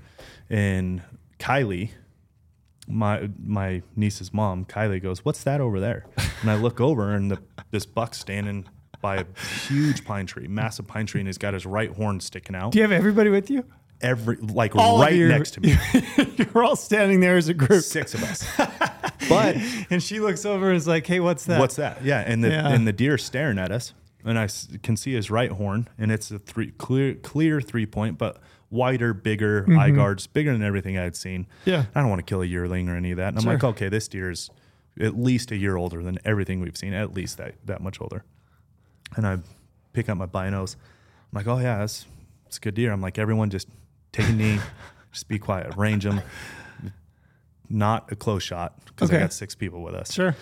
[0.48, 1.02] And
[1.38, 1.90] Kylie
[2.88, 6.06] my my niece's mom, Kylie, goes, "What's that over there?"
[6.40, 7.38] And I look over, and the,
[7.70, 8.66] this buck standing
[9.00, 9.24] by a
[9.68, 12.72] huge pine tree, massive pine tree, and he's got his right horn sticking out.
[12.72, 13.64] Do you have everybody with you?
[14.00, 15.76] Every like All right next to me,
[16.36, 17.84] You're all standing there as a group.
[17.84, 18.46] six of us.
[19.28, 19.56] But
[19.88, 21.60] And she looks over and is like, hey, what's that?
[21.60, 22.04] what's that?
[22.04, 22.68] Yeah, and the Yeah.
[22.68, 24.48] and the deer staring at us, and I
[24.82, 28.38] can see his right horn, and it's a three clear clear three point, but
[28.70, 31.44] wider, bigger eye guards, bigger than everything I had seen.
[31.44, 31.70] Mm-hmm.
[31.70, 31.84] Yeah.
[31.94, 33.28] I don't want to kill a yearling or any of that.
[33.28, 33.52] And I'm Sure.
[33.52, 34.48] like, okay, this deer is
[34.98, 38.24] at least a year older than everything we've seen, at least that that much older.
[39.16, 39.38] And I
[39.92, 40.76] pick up my binos.
[40.76, 42.06] I'm like, oh yeah, that's
[42.46, 42.92] it's a good deer.
[42.92, 43.68] I'm like, everyone just
[44.12, 44.58] take a knee,
[45.12, 46.20] just be quiet, range them.
[47.68, 50.12] Not a close shot because I got six people with us.
[50.12, 50.36] Sure.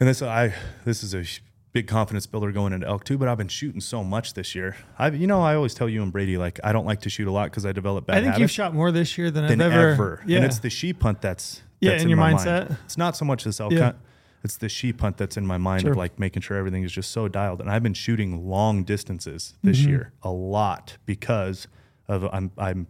[0.00, 0.52] And this I
[0.84, 1.24] this is a
[1.72, 3.16] big confidence builder going into elk too.
[3.18, 4.76] But I've been shooting so much this year.
[4.98, 7.26] I you know I always tell you and Brady like I don't like to shoot
[7.28, 9.60] a lot because I develop bad I think you've shot more this year than, than
[9.60, 9.88] I've ever.
[9.92, 10.22] ever.
[10.26, 10.36] Yeah.
[10.38, 12.68] And it's the sheep hunt that's, Yeah, that's in your mindset.
[12.68, 12.78] Mind.
[12.84, 13.80] It's not so much this elk Yeah.
[13.84, 13.96] hunt.
[14.44, 15.92] It's the sheep hunt that's in my mind Sure.
[15.92, 17.60] of like making sure everything is just so dialed.
[17.60, 19.88] And I've been shooting long distances this Mm-hmm.
[19.88, 21.68] year a lot because
[22.08, 22.86] of I'm I'm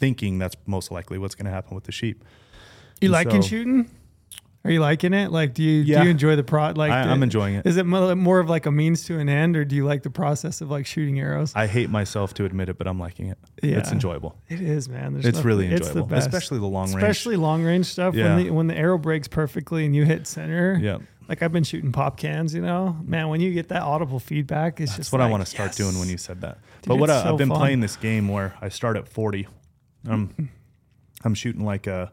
[0.00, 2.24] thinking that's most likely what's going to happen with the sheep.
[3.00, 3.90] you and liking so- shooting?
[4.66, 5.30] Are you liking it?
[5.30, 5.98] Like, do you Yeah.
[5.98, 6.70] do you enjoy the pro?
[6.70, 7.66] Like, I, I'm enjoying it.
[7.66, 10.10] Is it more of like a means to an end, or do you like the
[10.10, 11.52] process of like shooting arrows?
[11.54, 13.38] I hate myself to admit it, but I'm liking it.
[13.62, 13.76] Yeah.
[13.78, 14.38] It's enjoyable.
[14.48, 15.12] It is, man.
[15.12, 16.26] There's It's nothing- really it's the enjoyable, best.
[16.28, 16.96] especially the long range.
[16.96, 18.14] especially long range stuff.
[18.14, 18.34] Yeah.
[18.36, 20.78] When the when the arrow breaks perfectly and you hit center.
[20.80, 20.98] Yeah.
[21.28, 23.28] Like I've been shooting pop cans, you know, man.
[23.28, 25.76] When you get that audible feedback, it's That's just what I want to start yes.
[25.76, 26.58] doing when you said that.
[26.82, 27.58] Dude, but what I, so I've been fun.
[27.58, 29.46] playing this game where I start at 40.
[30.06, 30.50] I'm
[31.22, 32.12] I'm shooting like a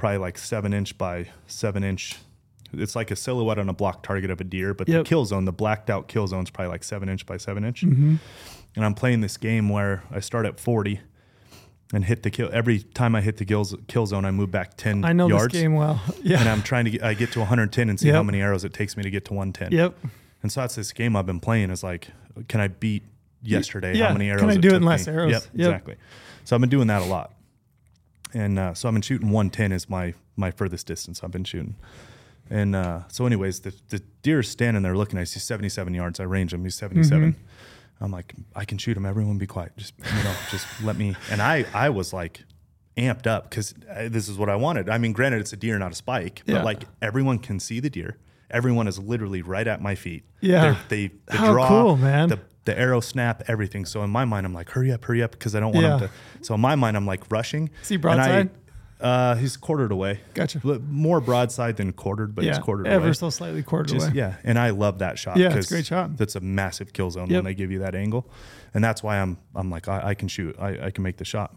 [0.00, 2.16] probably like seven inch by seven inch.
[2.72, 5.04] It's like a silhouette on a block target of a deer, but Yep.
[5.04, 7.64] the kill zone, the blacked out kill zone, is probably like seven inch by seven
[7.64, 7.82] inch.
[7.82, 8.16] Mm-hmm.
[8.76, 11.00] And I'm playing this game where I start at 40
[11.92, 12.48] and hit the kill.
[12.52, 15.52] Every time I hit the kill, kill zone, I move back 10 I know yards.
[15.52, 16.00] this game well.
[16.22, 16.38] Yeah.
[16.40, 18.72] And I'm trying to get, I get to 110 and see how many arrows it
[18.72, 19.76] takes me to get to 110.
[19.76, 19.94] Yep.
[20.42, 22.08] And so that's this game I've been playing is like,
[22.48, 23.02] can I beat
[23.42, 23.96] yesterday?
[23.98, 24.40] Yeah, How many arrows?
[24.40, 25.12] can I do it in less me?
[25.12, 25.32] arrows?
[25.32, 25.68] Yep, Yep.
[25.68, 25.96] exactly.
[26.44, 27.34] So I've been doing that a lot.
[28.34, 31.76] And uh, so I've been shooting 110 is my my furthest distance I've been shooting.
[32.48, 35.18] And uh, so, anyways, the, the deer is standing there looking.
[35.20, 36.18] I see 77 yards.
[36.18, 36.64] I range him.
[36.64, 37.32] He's 77.
[37.32, 38.04] Mm-hmm.
[38.04, 39.06] I'm like, I can shoot him.
[39.06, 39.76] Everyone be quiet.
[39.76, 41.14] Just, you know, just let me.
[41.30, 42.42] And I, I was like
[42.96, 43.72] amped up because
[44.08, 44.88] this is what I wanted.
[44.88, 46.56] I mean, granted, it's a deer, not a spike, Yeah.
[46.56, 48.16] but like everyone can see the deer.
[48.50, 50.24] Everyone is literally right at my feet.
[50.40, 50.62] Yeah.
[50.62, 52.30] They're- they the How draw, cool, man.
[52.30, 53.84] The, the arrow snap, everything.
[53.86, 55.92] So in my mind, I'm like, hurry up, hurry up, because I don't want Yeah.
[55.98, 56.10] him to.
[56.44, 57.70] So in my mind, I'm like rushing.
[57.88, 58.50] He And I- broadside?
[59.00, 60.20] uh, he's quartered away.
[60.34, 60.60] Gotcha.
[60.88, 62.50] More broadside than quartered, but yeah.
[62.52, 63.12] he's quartered Ever away.
[63.14, 64.16] so slightly quartered Just, away.
[64.16, 65.38] yeah, and I love that shot.
[65.38, 66.18] Yeah, it's a great shot.
[66.18, 67.36] That's a massive kill zone Yep.
[67.38, 68.30] when they give you that angle,
[68.74, 70.54] and that's why I'm I'm like I, I can shoot.
[70.58, 71.56] I, I can make the shot.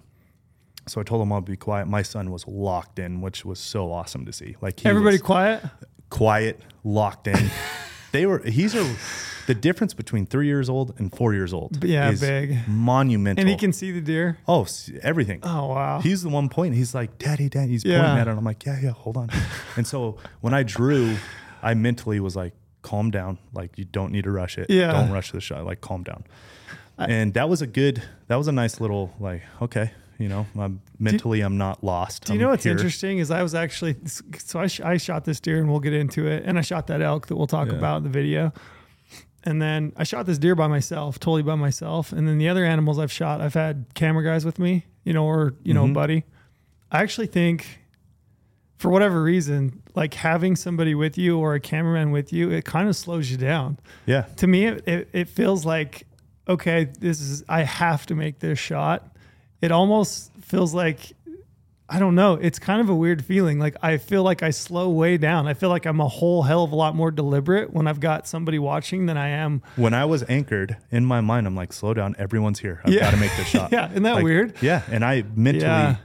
[0.87, 1.87] So I told him I'll be quiet.
[1.87, 4.55] My son was locked in, which was so awesome to see.
[4.61, 5.63] Like he Everybody quiet.
[6.09, 7.49] quiet, locked in.
[8.13, 8.39] they were.
[8.39, 8.95] He's a.
[9.45, 11.83] The difference between three years old and four years old.
[11.83, 12.65] Yeah, is big.
[12.65, 13.41] monumental.
[13.41, 14.37] And he can see the deer.
[14.47, 14.65] Oh,
[15.01, 15.41] everything.
[15.43, 15.99] Oh wow.
[15.99, 16.75] He's the one point.
[16.75, 17.71] He's like, Daddy, Daddy.
[17.71, 17.99] He's Yeah.
[17.99, 18.29] pointing at it.
[18.29, 19.29] And I'm like, Yeah, yeah, hold on.
[19.75, 21.17] and so when I drew,
[21.61, 23.37] I mentally was like, Calm down.
[23.53, 24.67] Like, you don't need to rush it.
[24.69, 24.93] Yeah.
[24.93, 25.65] Don't rush the shot.
[25.65, 26.23] Like, calm down.
[26.97, 29.91] and that was a good, that was a nice little, like, okay,
[30.23, 32.25] you know, I'm mentally, I'm not lost.
[32.25, 32.71] Do you I'm know what's here.
[32.71, 33.95] interesting is I was actually
[34.39, 36.87] so I, sh- I shot this deer and we'll get into it and I shot
[36.87, 37.75] that elk that we'll talk Yeah.
[37.75, 38.53] about in the video.
[39.43, 42.13] And then I shot this deer by myself, totally by myself.
[42.13, 45.25] And then the other animals I've shot, I've had camera guys with me, you know,
[45.25, 45.93] or you know, Mhm.
[45.93, 46.23] buddy.
[46.91, 47.79] I actually think
[48.77, 52.87] for whatever reason, like having somebody with you or a cameraman with you, it kind
[52.87, 53.79] of slows you down.
[54.05, 54.21] Yeah.
[54.37, 56.05] To me, it, it, it feels like,
[56.47, 59.12] okay, this is, I have to make this shot.
[59.63, 61.13] It almost feels like,
[61.87, 62.33] I don't know.
[62.33, 63.59] It's kind of a weird feeling.
[63.59, 65.47] Like I feel like I slow way down.
[65.47, 68.27] I feel like I'm a whole hell of a lot more deliberate when I've got
[68.27, 69.61] somebody watching than I am.
[69.77, 72.13] When I was anchored in my mind, I'm like, slow down.
[72.19, 72.81] Everyone's here.
[72.83, 73.01] I've Yeah.
[73.01, 73.71] got to make this shot.
[73.71, 74.53] Yeah, isn't that Like, weird?
[74.61, 74.81] Yeah.
[74.91, 75.95] And I mentally, Yeah.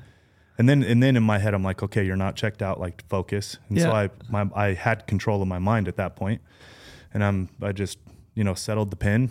[0.59, 2.79] and then and then in my head, I'm like, okay, you're not checked out.
[2.79, 3.57] Like focus.
[3.69, 6.43] And so I my I had control of my mind at that point,
[7.13, 7.99] and I'm I just
[8.35, 9.31] you know settled the pin.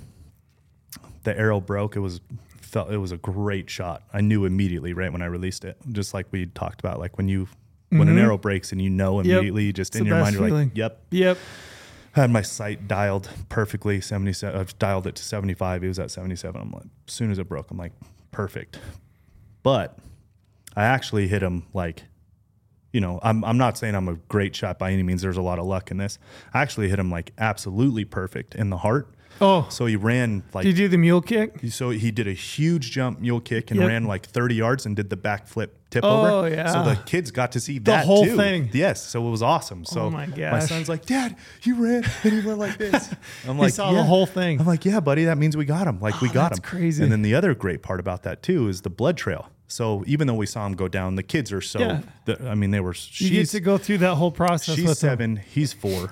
[1.24, 1.96] The arrow broke.
[1.96, 2.20] It was
[2.68, 4.04] felt it was a great shot.
[4.14, 5.78] I knew immediately right when I released it.
[5.92, 7.48] Just like we talked about, like when you
[7.90, 8.22] when an Mhm.
[8.22, 11.02] arrow breaks and you know immediately, just It's in your mind, you're like, yep.
[11.12, 11.38] Yep.
[12.16, 14.02] I had my sight dialed perfectly.
[14.02, 14.60] 77.
[14.60, 15.84] I've dialed it to 75.
[15.84, 16.60] It was at 77.
[16.60, 17.94] I'm like, as soon as it broke, I'm like,
[18.32, 18.80] perfect.
[19.64, 19.98] But
[20.76, 22.04] I actually hit him like,
[22.92, 25.22] you know, I'm, I'm not saying I'm a great shot by any means.
[25.22, 26.18] There's a lot of luck in this.
[26.54, 29.14] I actually hit him like absolutely perfect in the heart.
[29.42, 31.60] Oh, So he ran like did you do the mule kick?
[31.70, 33.88] so he did a huge jump mule kick and Yep.
[33.90, 36.30] ran like 30 yards and did the backflip tip over.
[36.30, 36.50] Oh, over.
[36.50, 36.72] yeah.
[36.72, 38.36] So the kids got to see that whole too.
[38.36, 38.70] thing.
[38.74, 39.04] Yes.
[39.04, 39.84] So it was awesome.
[39.88, 43.10] Oh so Oh my my son's like, Dad, you ran and he went like this.
[43.48, 44.60] I'm like, He saw "Yeah." the whole thing.
[44.60, 46.00] I'm like, yeah, buddy, that means we got him.
[46.00, 46.64] Like we Oh, got that's him.
[46.64, 47.04] crazy.
[47.04, 49.50] And then the other great part about that too is the blood trail.
[49.70, 51.80] So even though we saw him go down, the kids are so.
[51.80, 52.02] Yeah.
[52.26, 52.96] the- I mean, they were.
[53.16, 55.10] You get to go through that whole process she's with them.
[55.10, 55.36] seven.
[55.38, 56.12] He's four.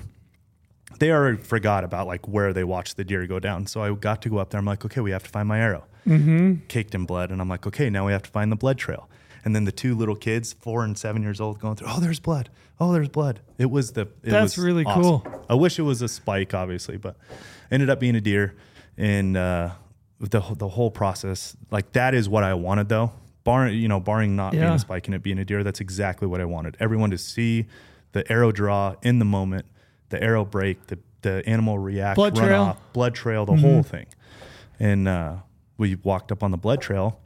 [0.99, 3.67] They already forgot about like where they watched the deer go down.
[3.67, 4.59] So I got to go up there.
[4.59, 5.85] I'm like, okay, we have to find my arrow.
[6.07, 6.65] Mm-hmm.
[6.67, 9.09] Caked in blood, and I'm like, okay, now we have to find the blood trail.
[9.43, 11.87] And then the two little kids, four and seven years old, going through.
[11.89, 12.49] Oh, there's blood.
[12.79, 13.41] Oh, there's blood.
[13.57, 14.01] It was the.
[14.01, 15.21] It That's was really awesome.
[15.21, 15.45] cool.
[15.49, 17.15] I wish it was a spike, obviously, but
[17.71, 18.55] ended up being a deer.
[18.97, 19.71] And uh,
[20.19, 23.11] the the whole process, like that, is what I wanted though.
[23.43, 26.27] Barring you know, barring not being a spike and it being a deer, that's exactly
[26.27, 26.77] what I wanted.
[26.79, 27.67] Everyone to see
[28.13, 29.65] the arrow draw in the moment,
[30.09, 32.61] the arrow break, the the animal react, Blood run trail.
[32.61, 34.05] off, blood trail, the whole thing.
[34.79, 35.37] And uh,
[35.77, 37.19] we walked up on the blood trail,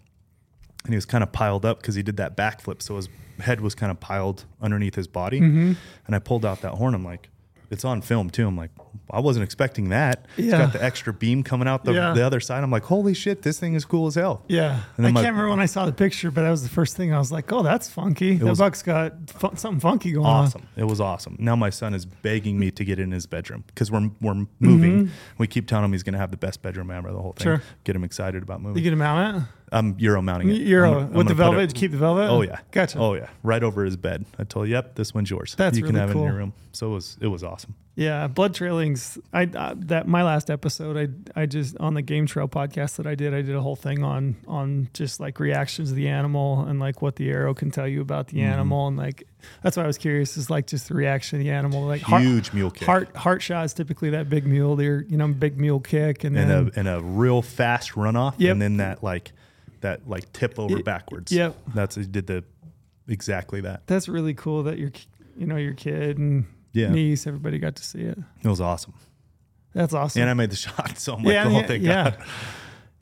[0.85, 3.59] and he was kind of piled up because he did that backflip, so his head
[3.59, 5.41] was kind of piled underneath his body.
[5.41, 5.73] Mm-hmm.
[6.07, 6.93] And I pulled out that horn.
[6.95, 7.29] I'm like,
[7.71, 8.47] it's on film too.
[8.47, 8.71] I'm like,
[9.11, 10.25] I wasn't expecting that.
[10.37, 12.13] It's got the extra beam coming out the, Yeah.
[12.13, 12.63] the other side.
[12.63, 14.43] I'm like, holy shit, this thing is cool as hell.
[14.47, 16.95] Yeah, And I can't remember when I saw the picture, but that was the first
[16.97, 18.35] thing I was like, "Oh, that's funky.
[18.37, 19.13] That was- buck's got
[19.55, 20.45] something funky going on.
[20.45, 20.67] Awesome.
[20.75, 21.35] It was awesome.
[21.39, 25.11] Now my son is begging me to get in his bedroom because we're we're moving.
[25.37, 27.11] We keep telling him he's going to have the best bedroom ever.
[27.11, 27.47] The whole thing.
[27.47, 27.61] Mm-hmm.
[27.61, 27.73] Sure.
[27.83, 28.77] Get him excited about moving.
[28.77, 30.61] You get him out I'm Euro mounting it.
[30.61, 31.69] Euro I'm gonna- I'm with the velvet.
[31.71, 32.27] it- keep the velvet.
[32.29, 32.59] Oh yeah.
[32.71, 32.97] gotcha.
[32.99, 33.27] Oh yeah.
[33.43, 34.25] Right over his bed.
[34.37, 35.55] I told you, yep, this one's yours.
[35.57, 36.53] That's you can really have it in your room.
[36.71, 37.75] So it was it was awesome.
[37.95, 39.17] Yeah, blood trailings.
[39.33, 40.95] I uh, that my last episode.
[41.35, 43.33] I I just on the game trail podcast that I did.
[43.33, 47.01] I did a whole thing on on just like reactions of the animal and like
[47.01, 48.51] what the arrow can tell you about the Mm-hmm.
[48.53, 49.23] animal and like
[49.63, 50.37] that's why I was curious.
[50.37, 51.85] Is like just the reaction of the animal.
[51.85, 52.85] Like heart, Huge mule kick.
[52.85, 55.05] heart heart shot is typically that big mule deer.
[55.09, 58.51] You know, big mule kick and and then a and a real fast runoff, Yep.
[58.53, 59.33] and then that like
[59.81, 61.31] that like tip over Y- backwards.
[61.31, 61.55] yep.
[61.73, 62.43] That's he did the
[63.07, 63.87] exactly that.
[63.87, 64.91] that's really cool that your
[65.37, 66.91] you know your kid and Yeah.
[66.91, 68.17] niece everybody got to see it.
[68.43, 68.93] It was awesome,
[69.73, 70.21] That's awesome.
[70.21, 70.97] and I made the shot.
[70.97, 72.03] So I'm like, yeah, oh, yeah, thank yeah.
[72.03, 72.17] God.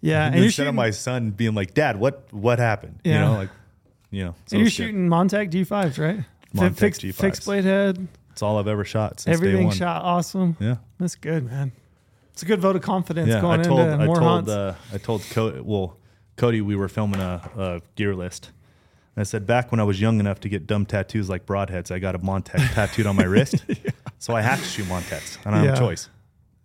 [0.02, 3.00] Yeah, and instead shooting, of my son being like, Dad, what what happened?
[3.04, 3.14] Yeah.
[3.14, 3.50] You know, like,
[4.12, 4.84] you know, so and you're it's good.
[4.84, 6.24] shooting Montec G5s, right?
[6.56, 7.16] Montec fixed, G5s.
[7.16, 9.76] fixed blade head, It's all I've ever shot since day everything one.
[9.76, 10.56] shot awesome.
[10.60, 10.76] Yeah.
[11.00, 11.72] That's good, man.
[12.32, 14.50] It's a good vote of confidence Yeah, going I told into I more told hunts.
[14.52, 15.98] uh, I told Cody, well
[16.38, 18.52] Cody we were filming a, a gear list.
[19.16, 21.92] And I said back when I was young enough to get dumb tattoos like broadheads,
[21.92, 23.64] I got a Montec tattooed on my wrist.
[24.20, 25.38] So I have to shoot Montecs.
[25.46, 25.70] And I don't Yeah.
[25.76, 26.10] have a choice.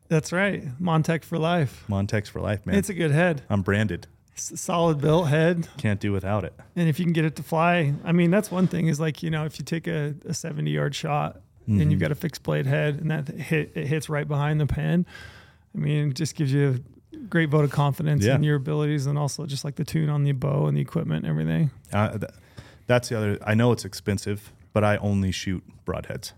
[0.08, 1.85] That's right, Montec for life.
[1.87, 2.76] Montecs for life, man.
[2.76, 4.06] It's a good head, I'm branded.
[4.37, 6.54] Solid built head, Can't do without it.
[6.76, 8.87] and if you can get it to fly, I mean, that's one thing.
[8.87, 11.90] Is like you know, if you take a, a 70 yard shot and Mm-hmm.
[11.90, 15.04] you've got a fixed blade head, and that hit it hits right behind the pen.
[15.74, 16.78] I mean, it just gives you a
[17.32, 18.34] great vote of confidence Yeah.
[18.36, 21.24] in your abilities, and also just like the tune on the bow and the equipment
[21.24, 21.70] and everything.
[21.92, 22.30] Uh, th-
[22.86, 23.38] that's the other.
[23.44, 26.32] I know it's expensive, but I only shoot broadheads.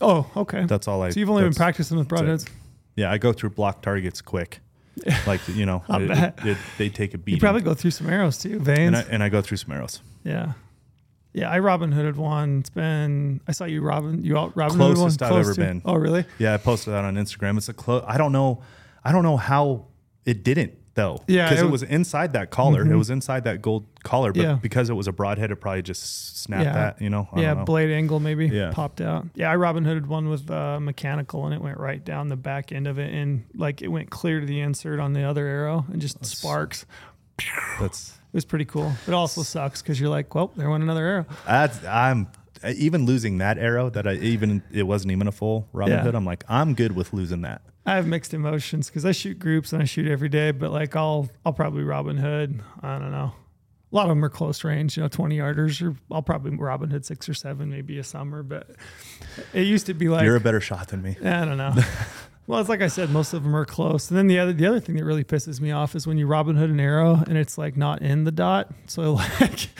[0.00, 0.64] Oh, okay.
[0.64, 1.10] That's all I.
[1.10, 2.48] so you've only been practicing with broadheads.
[2.94, 4.60] Yeah, I go through block targets quick.
[5.26, 7.34] Like you know, it- it- it- they take a beat.
[7.34, 8.86] You probably go through some arrows too, veins.
[8.88, 10.00] and I, and I go through some arrows.
[10.24, 10.52] yeah,
[11.32, 11.50] yeah.
[11.50, 12.60] I Robin Hooded one.
[12.60, 13.40] It's been.
[13.48, 14.22] I saw you Robin.
[14.24, 15.04] You all Robin Hooded one.
[15.10, 15.82] Closest I've Close ever to- been.
[15.84, 16.24] Oh, really?
[16.38, 17.56] Yeah, I posted that on Instagram.
[17.58, 18.02] It's a close.
[18.06, 18.62] I don't know.
[19.04, 19.86] I don't know how
[20.24, 21.22] it didn't though.
[21.28, 22.82] Yeah, because it it, was inside that collar.
[22.82, 22.98] It Mhm.
[22.98, 24.52] was inside that gold collar, but Yeah.
[24.60, 26.72] because it was a broadhead, it probably just snapped Yeah.
[26.72, 27.00] that.
[27.00, 27.28] You know.
[27.32, 27.64] I yeah, don't know.
[27.66, 28.70] blade angle maybe Yeah.
[28.72, 29.26] popped out.
[29.36, 32.72] Yeah, I Robin Hooded one with uh, mechanical, and it went right down the back
[32.72, 35.86] end of it, and like it went clear to the insert on the other arrow,
[35.92, 36.84] and just sparks.
[37.78, 38.92] That's It was pretty cool.
[39.06, 41.26] It also sucks because you're like, well, there went another arrow.
[41.46, 42.26] that's I'm
[42.76, 46.02] even losing that arrow that I even it wasn't even a full Robin Yeah.
[46.02, 46.16] Hood.
[46.16, 47.62] I'm like I'm good with losing that.
[47.88, 50.94] I have mixed emotions because I shoot groups and I shoot every day, but like
[50.94, 52.60] I'll I'll probably Robin Hood.
[52.82, 53.32] I don't know.
[53.90, 56.90] A lot of them are close range, you know, twenty yarders, or I'll probably Robin
[56.90, 58.42] Hood six or seven, maybe a summer.
[58.42, 58.68] But
[59.54, 61.16] it used to be like You're a better shot than me.
[61.24, 61.72] I don't know.
[62.46, 64.10] well, it's like I said, most of them are close.
[64.10, 66.26] And then the other the other thing that really pisses me off is when you
[66.26, 68.70] Robin Hood an arrow and it's like not in the dot.
[68.86, 69.70] So like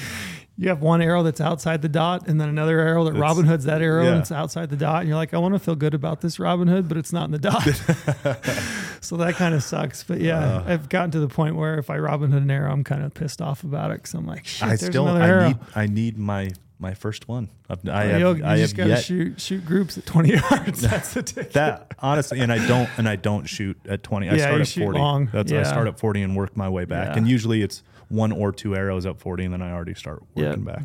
[0.61, 3.45] you have one arrow that's outside the dot and then another arrow that It's- Robin
[3.47, 4.11] Hood's that arrow yeah.
[4.11, 5.01] and it's outside the dot.
[5.01, 7.27] And you're like, I want to feel good about this Robin Hood, but it's not
[7.27, 7.63] in the dot.
[9.01, 10.03] so that kind of sucks.
[10.05, 10.65] But yeah, Uh.
[10.67, 13.15] I've gotten to the point where if I Robin Hood an arrow, I'm kind of
[13.15, 15.49] pissed off about it because I'm like, shit, I there's still another I arrow.
[15.49, 17.49] need I need my my first one.
[17.69, 20.81] I've- I have, you I just have gotta yet shoot shoot groups at 20 yards.
[20.81, 21.53] That's the ticket.
[21.55, 24.29] that honestly, and I don't and I don't shoot at twenty.
[24.29, 24.99] I Yeah, start at shoot forty.
[24.99, 25.29] long.
[25.33, 27.09] That's I start at forty and work my way back.
[27.09, 27.19] Yeah.
[27.19, 30.49] And usually it's one or two arrows up forty, and then I already start Yeah.
[30.49, 30.83] working back.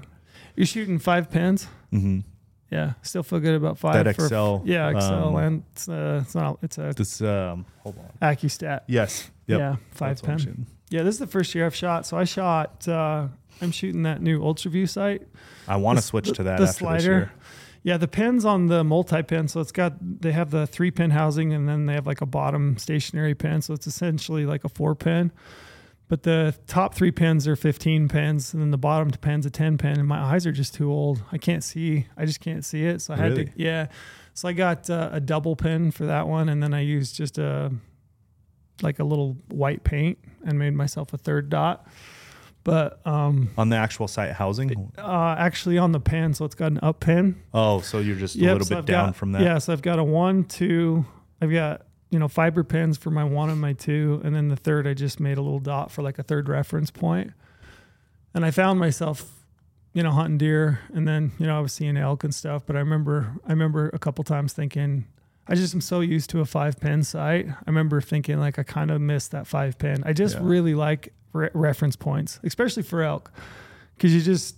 [0.56, 1.68] You're shooting five pins.
[1.92, 2.20] hmm
[2.72, 4.04] Yeah, still feel good about five.
[4.04, 6.42] That for- XL, yeah, XL, um, and it's, uh, it's not.
[6.42, 8.12] Yeah, yeah, it's, it's a This um, hold on.
[8.36, 8.82] AccuStat.
[8.88, 9.30] Yes.
[9.48, 9.60] Yep.
[9.60, 10.46] Yeah, five That's what I'm pen.
[10.46, 10.68] shooting.
[10.90, 12.06] Yeah, this is the first year I've shot.
[12.06, 12.88] So I shot.
[12.88, 13.28] Uh,
[13.62, 15.22] I'm shooting that new UltraView sight.
[15.68, 17.04] I want to switch the- to that the after this slider.
[17.12, 17.32] year.
[17.84, 19.48] Yeah, the pins on the multi-pin.
[19.50, 22.26] So it's got they have the three pin housing, and then they have like a
[22.26, 23.62] bottom stationary pin.
[23.62, 25.32] So it's essentially like a four pin.
[26.10, 29.78] But the top three pins are 15 pins, and then the bottom pin's a 10
[29.78, 29.98] pin.
[30.00, 31.24] And my eyes are just too old.
[31.32, 32.08] I can't see.
[32.18, 33.02] I just can't see it.
[33.02, 33.48] So I had to.
[33.56, 33.88] Yeah.
[34.34, 37.38] So I got uh, a double pin for that one, and then I used just
[37.38, 37.72] a
[38.82, 41.88] like a little white paint and made myself a third dot.
[42.64, 44.92] But um, On the actual sight housing.
[44.98, 47.36] uh, actually on the pin, so it's got an up pin.
[47.54, 49.42] Oh, so you're just a little so bit I've down got- from that.
[49.42, 51.06] Yeah, so I've got a one, two.
[51.42, 54.56] I've got you know fiber pins for my one and my two, and then the
[54.56, 57.32] third I just made a little dot for like a third reference point.
[58.36, 59.32] And I found myself,
[59.94, 62.66] you know, hunting deer, and then you know I was seeing elk and stuff.
[62.66, 65.06] But I remember, I remember a couple times thinking,
[65.48, 67.48] I just am so used to a five pin sight.
[67.50, 70.04] I remember thinking like I kind of missed that five pin.
[70.06, 70.42] I just Yeah.
[70.44, 73.32] really like re- reference points, especially for elk,
[73.98, 74.56] because you just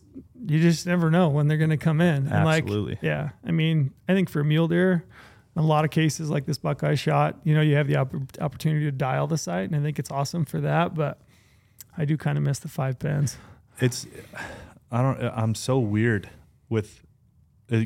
[0.47, 2.27] you just never know when they're going to come in.
[2.27, 2.99] And like Absolutely.
[3.01, 5.03] yeah, I mean, I think for mule deer,
[5.55, 8.13] in a lot of cases like this buckeye shot, you know, you have the opp-
[8.41, 10.93] opportunity to dial the sight, and I think it's awesome for that.
[10.95, 11.19] But
[11.97, 13.37] I do kind of miss the five pins.
[13.79, 14.05] it's
[14.91, 16.29] i don't i'm so weird
[16.69, 17.03] with
[17.71, 17.81] uh,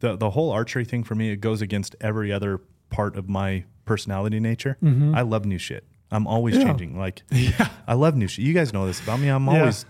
[0.00, 3.64] the the whole archery thing for me it goes against every other part of my
[3.86, 4.76] personality nature
[5.14, 6.62] i love new shit i'm always Mm-hmm.
[6.62, 6.68] Yeah.
[6.72, 7.22] changing like
[7.86, 9.60] i love new shit you guys know this about me i'm Yeah.
[9.60, 9.86] always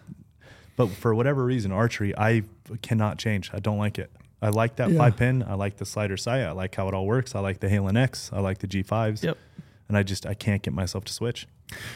[0.77, 2.43] but for whatever reason archery i
[2.83, 4.99] cannot change i don't like it i like that Yeah.
[4.99, 7.61] five pin i like the slider sight i like how it all works i like
[7.61, 9.37] the halon x i like the g5s Yep.
[9.89, 11.47] and i just i can't get myself to switch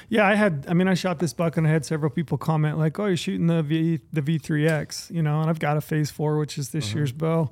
[0.08, 0.66] Yeah, I had.
[0.68, 3.16] I mean, I shot this buck, and I had several people comment like, "Oh, you're
[3.16, 6.68] shooting the V the V3X," you know, and I've got a Phase Four, which is
[6.70, 6.96] this uh-huh.
[6.98, 7.50] year's bow.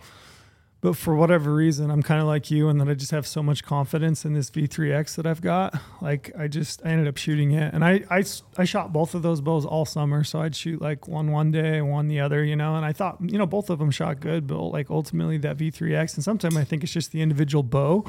[0.82, 3.40] But for whatever reason, I'm kind of like you, and that I just have so
[3.40, 5.74] much confidence in this V3X that I've got.
[6.00, 8.24] Like, I just I ended up shooting it, and I I
[8.58, 10.24] I shot both of those bows all summer.
[10.24, 12.74] So I'd shoot like one one day, and one the other, you know.
[12.74, 16.16] And I thought, you know, both of them shot good, but like ultimately that V3X,
[16.16, 18.04] and sometimes I think it's just the individual bow.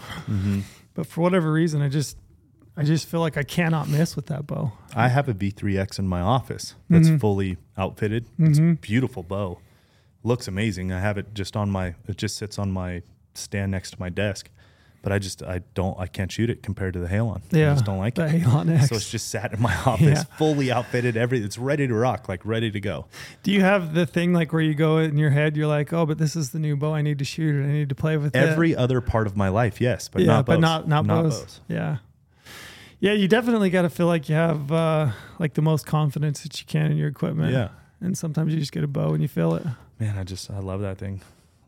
[0.96, 2.18] But for whatever reason, I just
[2.76, 4.72] I just feel like I cannot miss with that bow.
[4.96, 7.18] I have a V3X in my office that's Mm-hmm.
[7.18, 8.26] fully outfitted.
[8.40, 9.60] It's a beautiful bow.
[10.24, 10.92] Looks amazing.
[10.92, 13.02] I have it just on my it just sits on my
[13.34, 14.50] stand next to my desk.
[15.02, 17.42] But I just I don't I can't shoot it compared to the Halon.
[17.52, 18.42] Yeah, I just don't like the it.
[18.44, 18.88] Halon X.
[18.88, 20.24] So it's just sat in my office, Yeah.
[20.38, 23.08] fully outfitted, every it's ready to rock, like ready to go.
[23.44, 26.06] Do you have the thing like where you go in your head, you're like, oh,
[26.06, 26.94] but this is the new bow.
[26.94, 27.66] I need to shoot it.
[27.68, 28.40] I need to play with it.
[28.40, 30.62] Every other part of my life, yes, but yeah, not but bows.
[30.62, 31.60] not not, bows.
[31.68, 31.98] Yeah,
[33.02, 33.12] yeah.
[33.12, 36.66] You definitely got to feel like you have uh, like the most confidence that you
[36.66, 37.52] can in your equipment.
[37.52, 37.70] Yeah.
[38.00, 39.66] and sometimes you just get a bow and you feel it.
[40.00, 41.22] Man, I just I love that thing.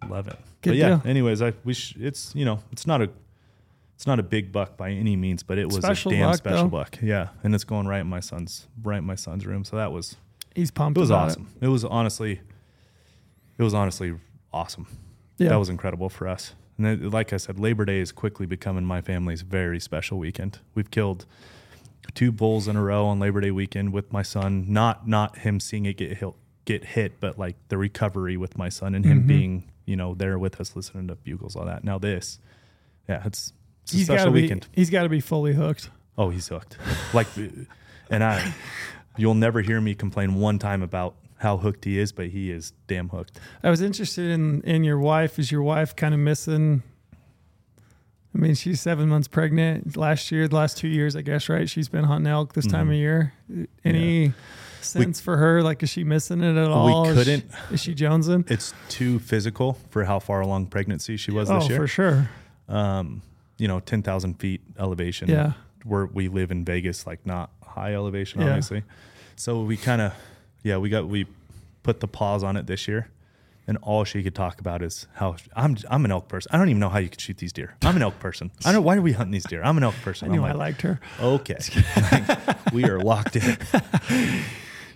[0.09, 0.37] Love it.
[0.61, 1.01] Good but yeah, deal.
[1.05, 3.09] anyways, I wish it's you know, it's not a
[3.95, 6.37] it's not a big buck by any means, but it was Special a damn buck,
[6.37, 6.67] special though.
[6.69, 6.97] buck.
[7.01, 7.29] Yeah.
[7.43, 9.63] And it's going right in my son's right in my son's room.
[9.63, 10.17] So that was
[10.53, 10.97] He's pumped.
[10.97, 11.47] it was about awesome.
[11.61, 11.67] It.
[11.67, 12.41] was honestly
[13.57, 14.15] it was honestly
[14.53, 14.87] awesome.
[15.37, 16.53] Yeah, That was incredible for us.
[16.77, 20.59] And then, like I said, Labor Day is quickly becoming my family's very special weekend.
[20.73, 21.25] We've killed
[22.13, 24.65] two bulls in a row on Labor Day weekend with my son.
[24.67, 26.33] Not not him seeing it get hit,
[26.65, 29.27] get hit, but like the recovery with my son and him Mhm.
[29.27, 31.83] being you know there with us listening to bugles all that.
[31.83, 32.39] Now this,
[33.07, 34.41] yeah, it's, it's a he's special be.
[34.41, 34.67] weekend.
[34.73, 35.89] He's got to be fully hooked.
[36.17, 36.77] Oh, he's hooked.
[37.13, 37.27] Like,
[38.09, 38.53] and I,
[39.17, 42.71] you'll never hear me complain one time about how hooked he is, but he is
[42.87, 43.39] damn hooked.
[43.61, 45.37] I was interested in in your wife.
[45.37, 46.81] Is your wife kind of missing?
[48.33, 49.95] I mean, she's seven months pregnant.
[49.95, 51.69] Last year, the last two years, I guess, right?
[51.69, 52.91] She's been hunting elk this time Mhm.
[52.91, 53.33] of year.
[53.85, 54.33] Any
[54.85, 55.61] sense for her?
[55.63, 57.05] Like, is she missing it at all?
[57.07, 58.49] Is she- couldn't- Is she, jonesing?
[58.49, 61.77] It's too physical for how far along pregnancy she was Oh, this year.
[61.77, 62.29] for sure.
[62.69, 63.21] Um,
[63.57, 65.29] you know, ten thousand feet elevation.
[65.29, 65.53] Yeah.
[65.83, 68.47] where we live in Vegas, like not high elevation, Yeah.
[68.47, 68.81] obviously.
[69.35, 70.13] So we kind of,
[70.63, 71.27] yeah, we got we
[71.83, 73.07] put the pause on it this year,
[73.67, 76.49] and all she could talk about is how I'm I'm an elk person.
[76.51, 77.75] I don't even know how you could shoot these deer.
[77.83, 78.49] I'm an elk person.
[78.65, 78.83] I don't.
[78.83, 79.61] Why are we hunting these deer?
[79.63, 80.31] I'm an elk I person.
[80.31, 80.99] knew I'm I liked her.
[81.21, 81.57] okay,
[82.11, 83.55] Like, we are locked in.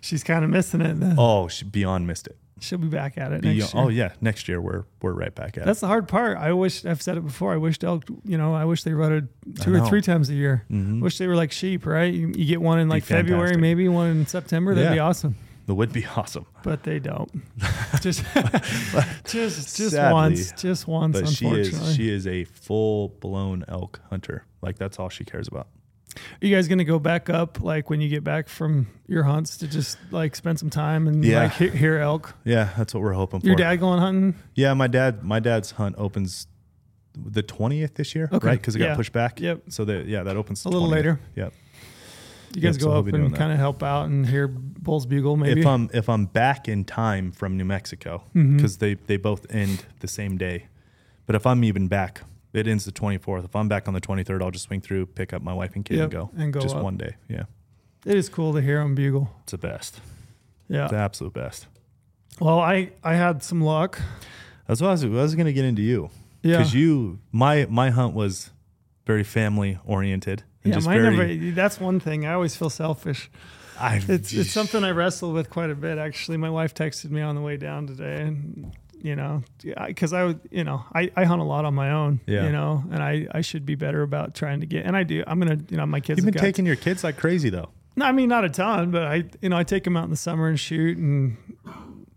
[0.01, 0.99] She's kind of missing it.
[0.99, 1.15] Then.
[1.17, 2.37] Oh, she beyond missed it.
[2.61, 3.83] She'll be back at it Beyond, next year.
[3.83, 5.65] oh yeah, next year we're we're right back at it.
[5.65, 6.37] That's the hard part.
[6.37, 7.53] I wish I've said it before.
[7.53, 9.29] I wished elk, you know, I wish they rutted
[9.61, 10.65] two or three times a year.
[10.69, 11.01] Mhm.
[11.01, 12.13] Wish they were like sheep, right?
[12.13, 14.75] You, you get one in like February, maybe one in September.
[14.75, 15.35] That'd be awesome.
[15.67, 16.47] That would be awesome.
[16.63, 17.31] But they don't.
[18.01, 18.25] just,
[19.25, 21.19] just, just Sadly, once, just once.
[21.19, 24.45] But she is she is a full blown elk hunter.
[24.61, 25.67] Like that's all she cares about.
[26.15, 29.57] Are you guys gonna go back up like when you get back from your hunts
[29.57, 31.43] to just like spend some time and Yeah.
[31.43, 32.35] like hear, hear elk?
[32.43, 33.47] Yeah, that's what we're hoping for.
[33.47, 34.35] Your dad going hunting?
[34.55, 35.23] Yeah, my dad.
[35.23, 36.47] My dad's hunt opens
[37.15, 38.59] the twentieth this year, Okay, right?
[38.59, 39.39] Because it got pushed back.
[39.39, 39.63] Yep.
[39.69, 40.91] So that yeah, that opens A little 20th.
[40.91, 41.19] later.
[41.35, 41.53] Yep.
[42.55, 45.37] You guys Yep, go he'll up and kind of help out and hear Bull's bugle
[45.37, 45.61] maybe.
[45.61, 48.55] If I'm if I'm back in time from New Mexico, mm-hmm.
[48.55, 50.67] because they they both end the same day,
[51.27, 52.21] but if I'm even back,
[52.53, 53.45] it ends the 24th.
[53.45, 55.83] If I'm back on the 23rd, I'll just swing through, pick up my wife and
[55.85, 56.29] kid Yep, and go.
[56.37, 56.83] and go just up.
[56.83, 57.15] one day.
[57.27, 57.43] Yeah,
[58.05, 59.29] it is cool to hear him bugle.
[59.43, 60.01] it's the best.
[60.67, 60.87] Yeah.
[60.87, 61.67] The absolute best.
[62.39, 63.99] Well, I I had some luck.
[64.67, 66.09] That's what I was, I was going to get into you
[66.43, 66.57] Yeah.
[66.57, 68.51] because you my my hunt was
[69.07, 71.37] very family oriented and yeah, just mine very.
[71.37, 72.25] never, that's one thing.
[72.27, 73.31] I always feel selfish.
[73.79, 75.97] I, It's it's something I wrestle with quite a bit.
[75.97, 78.71] Actually, my wife texted me on the way down today, and
[79.01, 79.43] you know,
[79.87, 82.45] because I would, you know, I, I hunt a lot on my own, Yeah.
[82.45, 85.23] you know, and I I should be better about trying to get, and I do.
[85.27, 86.17] I'm gonna, you know, my kids.
[86.23, 87.69] You've been taking your kids like crazy though.
[87.95, 90.09] No, I mean not a ton, but I you know I take them out in
[90.09, 91.35] the summer and shoot, and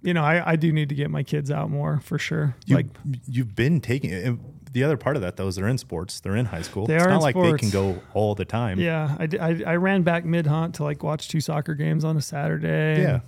[0.02, 2.54] you know I I do need to get my kids out more for sure.
[2.66, 2.86] You, like
[3.26, 4.38] you've been taking and
[4.72, 6.20] the other part of that though is they're in sports.
[6.20, 6.86] They're in high school.
[6.86, 8.78] They it's are not like they can go all the time.
[8.80, 12.16] yeah, I, I I ran back mid hunt to like watch two soccer games on
[12.16, 13.02] a Saturday.
[13.02, 13.14] Yeah.
[13.14, 13.22] and-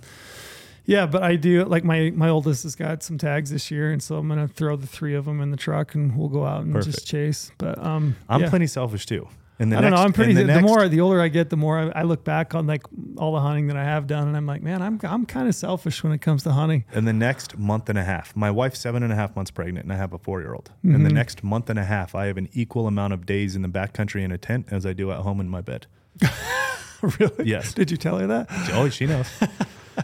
[0.85, 4.01] Yeah, but I do like my my oldest has got some tags this year, and
[4.03, 6.63] so I'm gonna throw the three of them in the truck, and we'll go out
[6.63, 6.95] and Perfect.
[6.95, 7.51] just chase.
[7.57, 8.49] But um, I'm yeah.
[8.49, 9.27] plenty selfish too.
[9.57, 10.05] And the I don't next, know.
[10.05, 10.31] I'm pretty.
[10.31, 12.53] and The, the, the more the older I get, the more I, I look back
[12.53, 12.83] on like
[13.17, 15.55] all the hunting that I have done, and I'm like, man, I'm I'm kind of
[15.55, 16.83] selfish when it comes to hunting.
[16.91, 19.85] in the next month and a half, my wife's seven and a half months pregnant,
[19.85, 20.71] and I have a four year old.
[20.83, 21.13] In the Mhm.
[21.13, 24.23] next month and a half, I have an equal amount of days in the backcountry
[24.23, 25.87] in a tent as I do at home in my bed.
[27.01, 27.45] really?
[27.45, 27.73] Yes.
[27.73, 28.47] Did you tell her that?
[28.73, 29.27] Oh, she knows.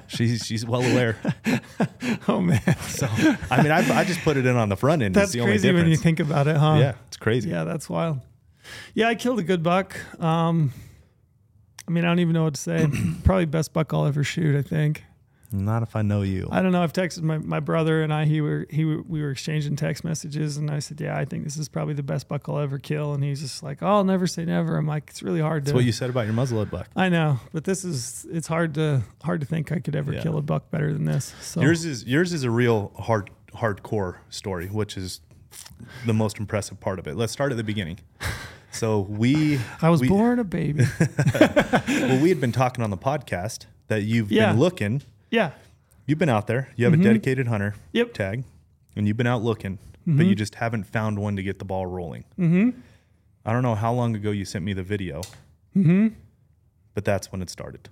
[0.08, 1.18] she's she's well aware.
[2.28, 3.08] Oh man, So
[3.50, 5.16] I mean, I, I just put it in on the front end.
[5.16, 6.78] that's it's the only crazy when you think about it, huh?
[6.80, 7.50] yeah, it's crazy.
[7.50, 8.20] Yeah, that's wild.
[8.94, 9.96] Yeah, I killed a good buck.
[10.22, 10.72] Um,
[11.88, 12.88] I mean, I don't even know what to say.
[13.24, 14.56] Probably best buck I'll ever shoot.
[14.56, 15.04] I think.
[15.54, 16.48] Not if I know you.
[16.52, 16.82] I don't know.
[16.82, 18.26] I've texted my, my brother and I.
[18.26, 21.44] He were he were, we were exchanging text messages, and I said, "Yeah, I think
[21.44, 24.04] this is probably the best buck I'll ever kill." And he's just like, "Oh, I'll
[24.06, 26.34] never say never." I'm like, "It's really hard That's to." what you said about your
[26.34, 26.88] muzzleload buck.
[26.96, 30.22] I know, but this is it's hard to hard to think I could ever Yeah.
[30.22, 31.34] kill a buck better than this.
[31.42, 35.20] So Yours is yours is a real hard hardcore story, which is
[36.06, 37.18] the most impressive part of it.
[37.18, 38.00] Let's start at the beginning.
[38.74, 40.86] So we I was we, born a baby.
[41.90, 44.52] Well, we had been talking on the podcast that you've Yeah.
[44.52, 45.02] been looking.
[45.32, 45.52] Yeah.
[46.06, 46.70] You've been out there.
[46.76, 47.00] You have Mhm.
[47.02, 48.14] a dedicated hunter Yep.
[48.14, 48.44] tag,
[48.96, 51.86] and you've been out looking, but you just haven't found one to get the ball
[51.86, 52.26] rolling.
[52.38, 52.72] Mm-hmm.
[53.46, 55.22] I don't know how long ago you sent me the video,
[55.76, 56.08] Mm-hmm.
[56.94, 57.90] but that's when it started.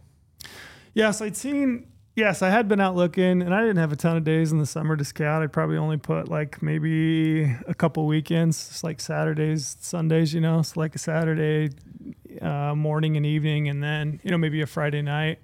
[0.93, 1.85] Yes, I'd seen.
[2.15, 4.57] Yes, I had been out looking, and I didn't have a ton of days in
[4.57, 5.41] the summer to scout.
[5.41, 10.33] I'd probably only put like maybe a couple weekends, just like Saturdays, Sundays.
[10.33, 11.69] You know, so like a Saturday
[12.41, 15.39] uh, morning and evening, and then you know maybe a Friday night.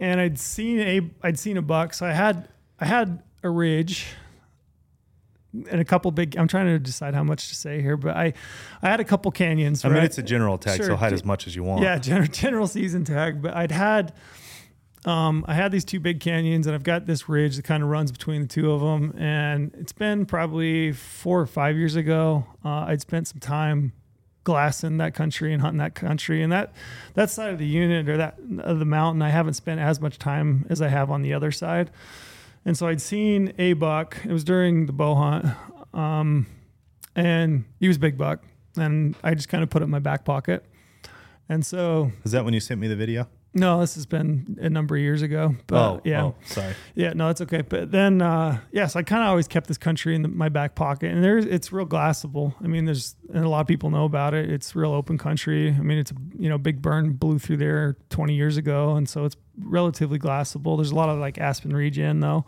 [0.00, 2.48] And I'd seen a I'd seen a buck, so I had
[2.80, 4.06] I had a ridge
[5.52, 6.36] and a couple big.
[6.36, 8.32] I'm trying to decide how much to say here, but I
[8.82, 9.84] I had a couple canyons.
[9.84, 10.86] I mean, it's a general tag, Sure.
[10.86, 11.82] so hide as much as you want.
[11.82, 13.42] Yeah, general, general season tag.
[13.42, 14.14] But I'd had,
[15.04, 17.88] um, I had these two big canyons, and I've got this ridge that kind of
[17.88, 19.14] runs between the two of them.
[19.18, 22.46] And it's been probably four or five years ago.
[22.64, 23.92] Uh, I'd spent some time
[24.44, 26.72] glassing that country and hunting that country, and that
[27.14, 30.18] that side of the unit or that of the mountain, I haven't spent as much
[30.18, 31.90] time as I have on the other side.
[32.64, 34.18] And so I'd seen a buck.
[34.24, 35.46] It was during the bow hunt,
[35.94, 36.46] um,
[37.16, 38.42] and he was big buck.
[38.76, 40.64] And I just kind of put it in my back pocket.
[41.48, 43.28] And so, Is that when you sent me the video?
[43.52, 45.56] No, this has been a number of years ago.
[45.66, 46.74] But oh, yeah, oh, sorry.
[46.94, 47.62] yeah, no, it's okay.
[47.62, 50.74] But then, uh, yes, I kind of always kept this country in the, my back
[50.74, 52.54] pocket, and there's it's real glassable.
[52.62, 54.48] I mean, there's and a lot of people know about it.
[54.50, 55.70] It's real open country.
[55.70, 59.08] I mean, it's a you know big burn blew through there 20 years ago, and
[59.08, 60.76] so it's relatively glassable.
[60.76, 62.44] There's a lot of like aspen region though,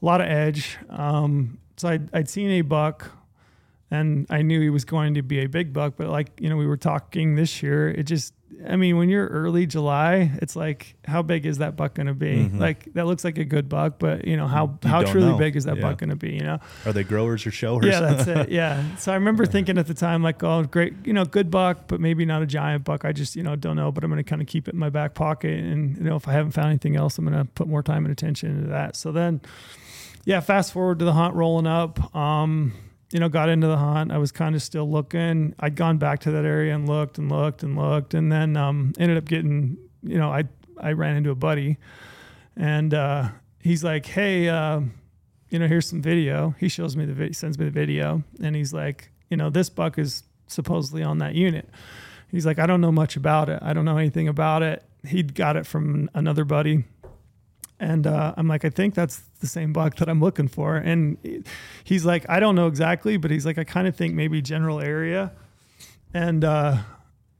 [0.00, 0.78] a lot of edge.
[0.88, 3.12] Um, so I'd, I'd seen a buck.
[3.90, 6.58] And I knew he was going to be a big buck, but like, you know,
[6.58, 8.34] we were talking this year, it just,
[8.66, 12.14] I mean, when you're early July, it's like, how big is that buck going to
[12.14, 12.48] be?
[12.50, 12.58] Mhm.
[12.58, 15.38] Like, that looks like a good buck, but you know, how, You how truly know.
[15.38, 15.82] big is that Yeah.
[15.82, 16.58] buck going to be, you know?
[16.84, 17.86] Are they growers or showers?
[17.86, 18.48] Yeah, that's it.
[18.50, 18.96] Yeah.
[18.96, 22.00] So I remember thinking at the time, like, oh, great, you know, good buck, but
[22.00, 23.04] maybe not a giant buck.
[23.04, 24.80] I just, you know, don't know, but I'm going to kind of keep it in
[24.80, 25.58] my back pocket.
[25.58, 28.04] And, you know, if I haven't found anything else, I'm going to put more time
[28.06, 28.96] and attention into that.
[28.96, 29.40] So then,
[30.24, 32.14] yeah, fast forward to the hunt rolling up.
[32.16, 32.72] Um,
[33.10, 34.12] you know, got into the hunt.
[34.12, 35.54] I was kind of still looking.
[35.58, 38.92] I'd gone back to that area and looked and looked and looked, and then um,
[38.98, 40.44] ended up getting, you know, I
[40.80, 41.78] I ran into a buddy,
[42.56, 43.28] and uh,
[43.60, 44.80] he's like, "Hey, uh,
[45.50, 48.54] you know, here's some video." He shows me the video, sends me the video, and
[48.54, 51.68] he's like, "You know, this buck is supposedly on that unit."
[52.30, 53.58] He's like, I don't know much about it.
[53.62, 54.84] I don't know anything about it.
[55.06, 56.84] He'd got it from another buddy.
[57.80, 60.76] And uh, I'm like, I think that's the same buck that I'm looking for.
[60.76, 61.44] And
[61.84, 64.80] he's like, I don't know exactly, but he's like, I kind of think maybe general
[64.80, 65.32] area.
[66.12, 66.78] And uh,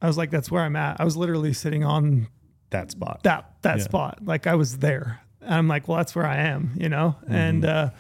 [0.01, 1.01] I was like, that's where I'm at.
[1.01, 2.29] I was literally sitting on
[2.71, 3.23] That spot.
[3.25, 3.85] that that Yeah.
[3.85, 4.19] spot.
[4.25, 5.21] Like I was there.
[5.41, 7.17] And I'm like, well, that's where I am, you know?
[7.29, 7.91] And uh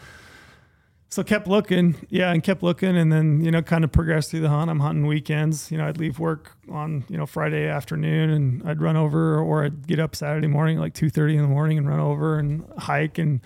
[1.10, 4.40] so kept looking, yeah, and kept looking and then, you know, kind of progressed through
[4.40, 4.70] the hunt.
[4.70, 5.70] I'm hunting weekends.
[5.72, 9.64] You know, I'd leave work on, you know, Friday afternoon and I'd run over or
[9.64, 12.64] I'd get up Saturday morning, like two thirty in the morning and run over and
[12.76, 13.40] hike and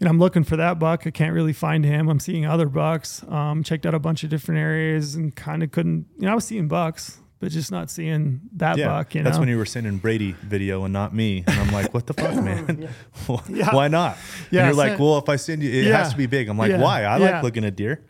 [0.00, 1.06] you know, I'm looking for that buck.
[1.06, 2.08] I can't really find him.
[2.08, 3.24] I'm seeing other bucks.
[3.28, 6.34] Um, checked out a bunch of different areas and kind of couldn't, you know, I
[6.36, 9.40] was seeing bucks, but just not seeing that yeah, buck, you that's know?
[9.40, 12.34] when you were sending Brady video and not me, and I'm like, "What the fuck,
[12.44, 12.88] man?
[13.48, 13.74] Yeah.
[13.74, 14.16] Why not?"
[14.50, 15.98] Yeah, and you're like, "Well, if I send you, it Yeah.
[15.98, 16.80] has to be big." I'm like, Yeah.
[16.80, 17.04] "Why?
[17.04, 17.30] I Yeah.
[17.34, 18.00] like looking at deer."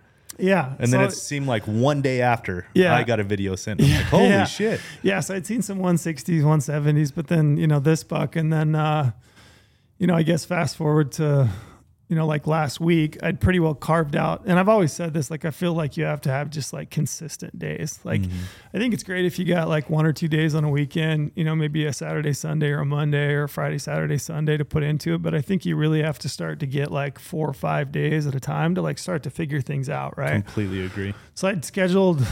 [0.40, 0.74] yeah.
[0.78, 2.94] And then So- it seemed like one day after, Yeah.
[2.94, 3.82] I got a video sent.
[3.82, 4.44] I'm like, "Holy Yeah.
[4.44, 8.36] shit!" Yeah, so I'd seen some 160s, 170s, but then, you know, this buck.
[8.36, 9.10] And then, uh,
[9.98, 11.48] you know, I guess fast forward to,
[12.08, 14.42] you know, like last week, I'd pretty well carved out.
[14.46, 16.90] And I've always said this, like, I feel like you have to have just like
[16.90, 18.00] consistent days.
[18.02, 18.44] Like, mm-hmm.
[18.72, 21.32] I think it's great if you got like one or two days on a weekend,
[21.34, 24.64] you know, maybe a Saturday, Sunday, or a Monday, or a Friday, Saturday, Sunday to
[24.64, 25.22] put into it.
[25.22, 28.26] But I think you really have to start to get like four or five days
[28.26, 30.44] at a time to like start to figure things out, right?
[30.44, 31.12] Completely agree.
[31.34, 32.26] So I'd scheduled,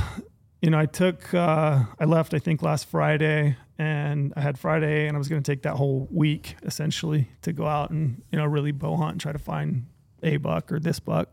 [0.63, 5.07] you know, I took, uh, I left, I think last Friday and I had Friday
[5.07, 8.39] and I was going to take that whole week essentially to go out and, you
[8.39, 9.87] know, really bow hunt and try to find
[10.23, 11.29] a buck or this buck.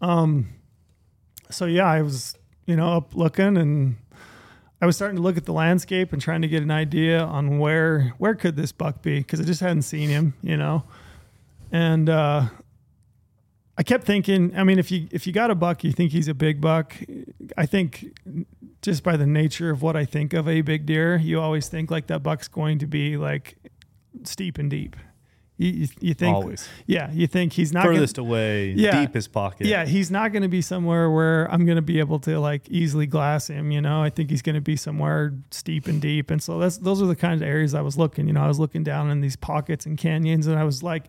[0.00, 0.50] Um,
[1.50, 3.96] so yeah, I was, you know, up looking and
[4.82, 7.58] I was starting to look at the landscape and trying to get an idea on
[7.58, 9.22] where, where could this buck be?
[9.22, 10.84] Cause I just hadn't seen him, you know?
[11.72, 12.48] And, uh,
[13.80, 16.28] I kept thinking, I mean, if you if you got a buck, you think he's
[16.28, 16.94] a big buck.
[17.56, 18.14] I think
[18.82, 21.90] just by the nature of what I think of a big deer, you always think
[21.90, 23.56] like that buck's going to be like
[24.24, 24.96] steep and deep.
[25.62, 28.98] You, you, think, Always yeah, you think he's not gonna, furthest away, Yeah.
[28.98, 29.66] deepest pocket.
[29.66, 32.66] yeah, he's not going to be somewhere where I'm going to be able to like
[32.70, 33.70] easily glass him.
[33.70, 36.30] You know, I think he's going to be somewhere steep and deep.
[36.30, 38.26] And so that's those are the kinds of areas I was looking.
[38.26, 41.08] You know, I was looking down in these pockets and canyons, and I was like,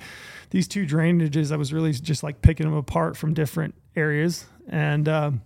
[0.50, 1.54] these two drainages.
[1.54, 4.48] I was really just like picking them apart from different areas.
[4.68, 5.42] And um,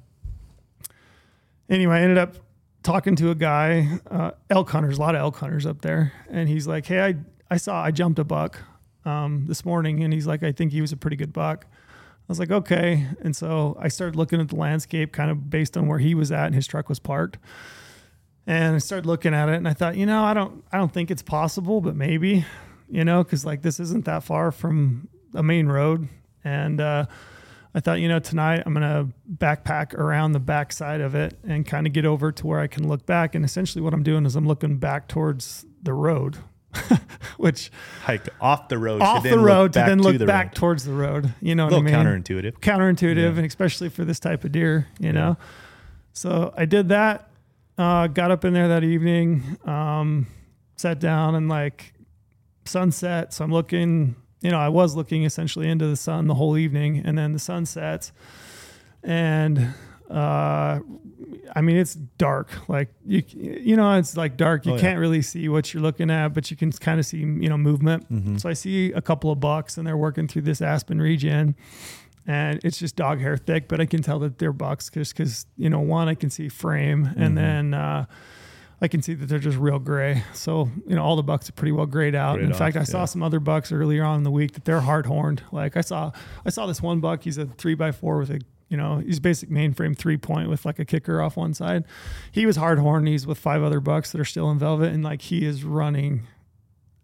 [1.69, 2.37] anyway, I ended up
[2.81, 6.49] talking to a guy, uh, elk hunters, a lot of elk hunters up there, and
[6.49, 7.15] he's like, "Hey, I
[7.51, 8.59] I saw I jumped a buck
[9.05, 12.27] um, this morning," and he's like, "I think he was a pretty good buck." I
[12.27, 15.87] was like, "Okay," and so I started looking at the landscape, kind of based on
[15.87, 17.37] where he was at, and his truck was parked.
[18.47, 20.93] And I started looking at it, and I thought, you know, I don't, I don't
[20.93, 22.45] think it's possible, but maybe,
[22.89, 26.07] you know, because like this isn't that far from a main road,
[26.43, 27.05] and uh,
[27.73, 31.65] I thought, you know, tonight I'm gonna backpack around the back side of it and
[31.65, 33.35] kind of get over to where I can look back.
[33.35, 36.37] And essentially, what I'm doing is I'm looking back towards the road,
[37.37, 37.71] which
[38.03, 40.55] hike off the road, off to the road to then to look the back road.
[40.55, 41.33] towards the road.
[41.41, 41.93] You know what I mean?
[41.93, 42.59] counterintuitive.
[42.59, 43.27] counterintuitive Yeah.
[43.37, 45.37] and especially for this type of deer, you know.
[46.13, 47.29] So I did that.
[47.77, 50.27] Uh, got up in there that evening, um,
[50.77, 51.93] sat down and like
[52.63, 53.33] sunset.
[53.33, 57.01] So I'm looking, you know, I was looking essentially into the sun the whole evening,
[57.05, 58.13] and then the sun sets,
[59.03, 59.73] and
[60.09, 60.79] uh,
[61.55, 62.49] I mean it's dark.
[62.69, 64.65] Like you, you know, it's like dark.
[64.65, 64.81] You Oh, yeah.
[64.81, 67.57] can't really see what you're looking at, but you can kind of see, you know,
[67.57, 68.11] movement.
[68.11, 68.37] Mm-hmm.
[68.37, 71.55] So I see a couple of bucks, and they're working through this aspen region
[72.27, 75.45] and it's just dog hair thick, but I can tell that they're bucks just because
[75.57, 77.21] you know one I can see frame, Mm-hmm.
[77.21, 78.05] and then uh,
[78.81, 80.23] I can see that they're just real gray.
[80.33, 82.37] So you know all the bucks are pretty well grayed out.
[82.37, 83.05] Grayed in fact, off, I saw yeah.
[83.05, 85.43] some other bucks earlier on in the week that they're hard horned.
[85.51, 86.11] Like I saw,
[86.43, 87.23] I saw this one buck.
[87.23, 88.39] He's a three by four with a
[88.69, 91.83] you know he's basic mainframe three point with like a kicker off one side.
[92.31, 93.07] He was hard horned.
[93.07, 96.23] He's with five other bucks that are still in velvet, and like he is running.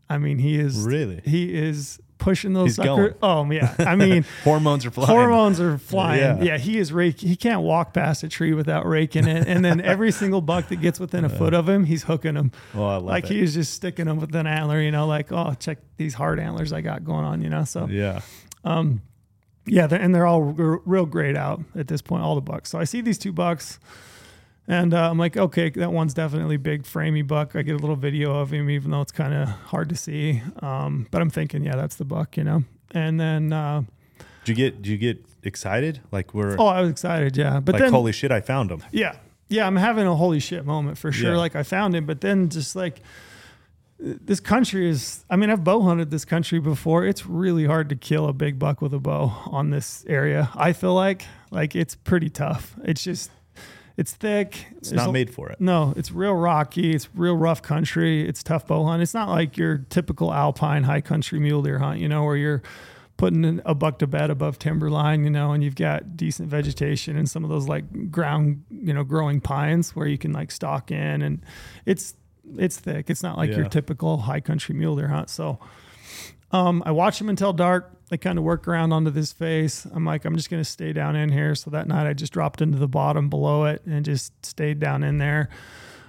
[0.10, 1.22] I mean, he is Really?
[1.24, 3.14] he is pushing those He's suckers.
[3.14, 3.14] going.
[3.24, 4.26] Oh yeah, I mean.
[4.44, 5.08] Hormones are flying.
[5.10, 6.20] Hormones are flying.
[6.40, 6.44] Yeah.
[6.44, 6.58] Yeah.
[6.58, 7.20] he is rake.
[7.20, 9.48] He can't walk past a tree without raking it.
[9.48, 12.52] And then every single buck that gets within a foot of him, he's hooking them.
[12.76, 13.32] Oh, I love like it.
[13.32, 14.82] he is just sticking them with an antler.
[14.82, 17.42] You know, like oh, check these hard antlers I got going on.
[17.42, 18.22] You know, so yeah.
[18.66, 19.02] Um,
[19.66, 22.24] yeah, they're, and they're all r- real grayed out at this point.
[22.24, 22.70] All the bucks.
[22.70, 23.80] So I see these two bucks.
[24.68, 27.56] And uh, I'm like, okay, that one's definitely big, framey buck.
[27.56, 30.42] I get a little video of him, even though it's kind of hard to see.
[30.62, 32.64] Um, but I'm thinking, yeah, that's the buck, you know.
[32.92, 33.84] And then, uh,
[34.46, 34.82] Did you get?
[34.82, 36.02] do you get excited?
[36.12, 37.60] Like we're oh, I was excited, yeah.
[37.60, 38.84] But like, then, holy shit, I found him.
[38.92, 39.16] Yeah.
[39.50, 41.32] Yeah, I'm having a holy shit moment for sure.
[41.32, 41.38] Yeah.
[41.38, 43.02] Like I found him, but then just like
[44.04, 47.06] this country is I mean, I've bow hunted this country before.
[47.06, 50.50] It's really hard to kill a big buck with a bow on this area.
[50.56, 52.76] I feel like like it's pretty tough.
[52.84, 53.30] It's just
[53.98, 54.66] It's thick.
[54.78, 55.62] It's There's not a- made for it.
[55.62, 56.92] No, it's real rocky.
[56.96, 58.28] It's real rough country.
[58.28, 59.04] It's tough bow hunt.
[59.04, 62.64] It's not like your typical alpine high country mule deer hunt, you know, where you're
[63.18, 67.30] putting a buck to bed above timberline, you know, and you've got decent vegetation and
[67.30, 71.22] some of those like ground, you know, growing pines where you can like stalk in
[71.22, 71.44] and
[71.86, 72.16] it's
[72.58, 73.10] it's thick.
[73.10, 75.30] It's not like your typical high country mule deer hunt.
[75.30, 75.60] So
[76.52, 77.92] um, I watch them until dark.
[78.10, 79.86] They kind of work around onto this face.
[79.86, 81.56] I'm like, I'm just going to stay down in here.
[81.56, 85.04] So that night I just dropped into the bottom below it and just stayed down
[85.04, 85.50] in there.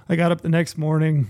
[0.09, 1.29] I got up the next morning.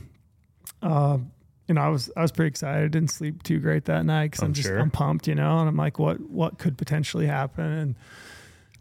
[0.82, 1.20] Uh,
[1.68, 2.91] you know, I was I was pretty excited.
[2.91, 4.80] Didn't sleep too great that night because I'm, I'm just sure.
[4.80, 5.60] I'm pumped, you know.
[5.60, 7.66] And I'm like, what what could potentially happen?
[7.66, 7.95] And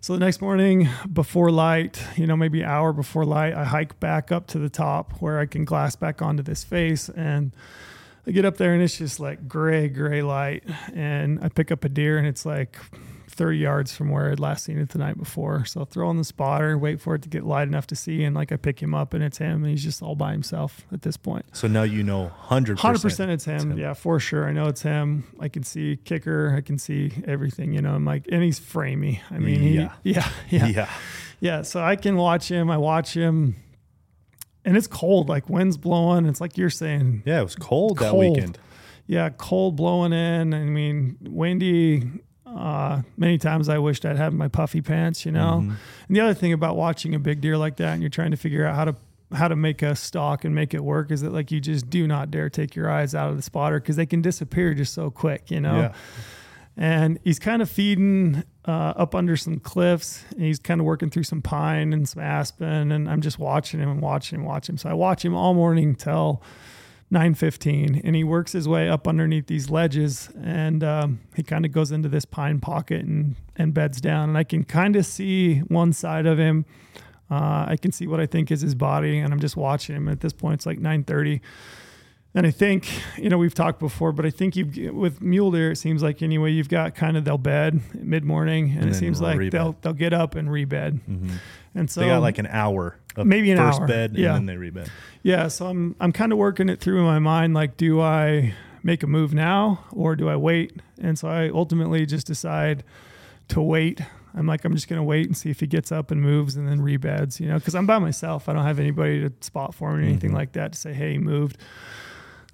[0.03, 4.32] so the next morning before light, you know, maybe hour before light, I hike back
[4.32, 7.55] up to the top where I can glass back onto this face and
[8.26, 10.64] I get up there and it's just like gray, gray light.
[10.92, 12.78] And I pick up a deer and it's like
[13.33, 15.64] 30 yards from where I'd last seen it the night before.
[15.64, 18.22] So I throw on the spotter, wait for it to get light enough to see.
[18.24, 20.87] And like I pick him up and it's him and he's just all by himself
[20.93, 21.45] at this point.
[21.53, 22.76] So now you know 100%.
[22.76, 23.72] 100% it's him.
[23.72, 23.78] him.
[23.78, 24.47] Yeah, for sure.
[24.47, 25.24] I know it's him.
[25.41, 26.55] I can see kicker.
[26.57, 27.95] I can see everything, you know.
[27.95, 29.20] I'm like, and he's framey.
[29.30, 29.93] I mean, he, Yeah.
[30.03, 30.91] yeah, yeah, Yeah.
[31.41, 31.62] yeah.
[31.62, 32.70] So I can watch him.
[32.70, 33.57] I watch him
[34.64, 36.26] and it's cold, like wind's blowing.
[36.26, 38.59] It's like you're saying, Yeah, it was cold, that weekend.
[39.07, 40.55] yeah, cold blowing in.
[40.55, 42.05] I mean, windy.
[42.55, 45.62] Uh, many times I wished I'd had my puffy pants, you know.
[45.64, 45.76] Mhm.
[46.09, 48.36] And the other thing about watching a big deer like that, and you're trying to
[48.36, 48.94] figure out how to
[49.34, 52.07] how to make a stalk and make it work, is that like you just do
[52.07, 55.11] not dare take your eyes out of the spotter because they can disappear just so
[55.11, 55.76] quick, you know.
[55.76, 55.92] Yeah.
[56.76, 60.24] And he's kind of feeding uh, up under some cliffs.
[60.32, 63.80] And he's kind of working through some pine and some aspen, and I'm just watching
[63.80, 64.78] him and watching him, watching him.
[64.78, 66.42] So I watch him all morning till
[67.12, 71.70] 9:15, and he works his way up underneath these ledges, and um, he kind of
[71.70, 75.58] goes into this pine pocket and and beds down, and I can kind of see
[75.58, 76.64] one side of him.
[77.30, 80.08] Uh, I can see what I think is his body, and I'm just watching him.
[80.08, 81.40] At this point, it's like 9:30.
[82.35, 85.72] And I think, you know, we've talked before, but I think you with mule deer,
[85.72, 88.95] it seems like anyway, you've got kind of they'll bed mid morning, and, And it
[88.95, 89.53] seems like rebed.
[89.53, 91.01] they'll they'll get up and rebed.
[91.07, 91.30] Mhm.
[91.74, 93.87] And so they got like an hour of Maybe an first hour.
[93.87, 94.28] bed Yeah.
[94.37, 94.91] and then they rebed.
[95.22, 97.53] yeah, so I'm I'm kind of working it through in my mind.
[97.53, 100.80] Like, do I make a move now or do I wait?
[101.03, 102.83] And so I ultimately just decide
[103.49, 104.01] to wait.
[104.35, 106.66] I'm like, I'm just gonna wait and see if he gets up and moves and
[106.66, 108.49] then rebeds, you know, because I'm by myself.
[108.49, 110.35] I don't have anybody to spot for me or anything Mhm.
[110.37, 111.59] like that to say, hey, he moved.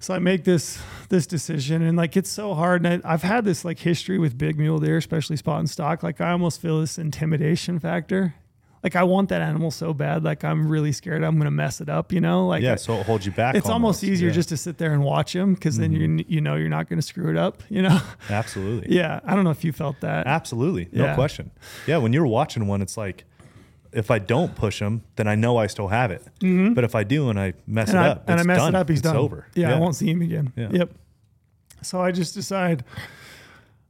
[0.01, 2.85] So I make this this decision, and like it's so hard.
[2.85, 6.03] And I, I've had this like history with big mule deer, especially spot and stock.
[6.03, 8.35] Like I almost feel this intimidation factor.
[8.81, 10.23] Like I want that animal so bad.
[10.23, 12.13] Like I'm really scared I'm gonna mess it up.
[12.13, 13.55] You know, like yeah, so it holds you back.
[13.55, 14.35] it's almost easier Yeah.
[14.35, 16.31] just to sit there and watch him because then you mm-hmm.
[16.31, 17.61] you know you're not going to screw it up.
[17.67, 18.95] You know, Absolutely.
[18.95, 19.19] yeah.
[19.25, 20.27] I don't know if you felt that.
[20.27, 20.87] Absolutely.
[20.93, 21.15] No Yeah.
[21.15, 21.51] question.
[21.87, 23.25] Yeah, when you're watching one, it's like,
[23.91, 26.23] if I don't push him, then I know I still have it.
[26.75, 27.97] But if I do and I mess Mm-hmm.
[27.97, 28.75] and it I, up, and I mess done.
[28.75, 29.15] it up, he's it's done.
[29.17, 29.47] over.
[29.55, 30.53] Yeah, I won't see him again.
[30.55, 30.69] Yeah.
[30.71, 30.93] Yep.
[31.81, 32.83] So I just decide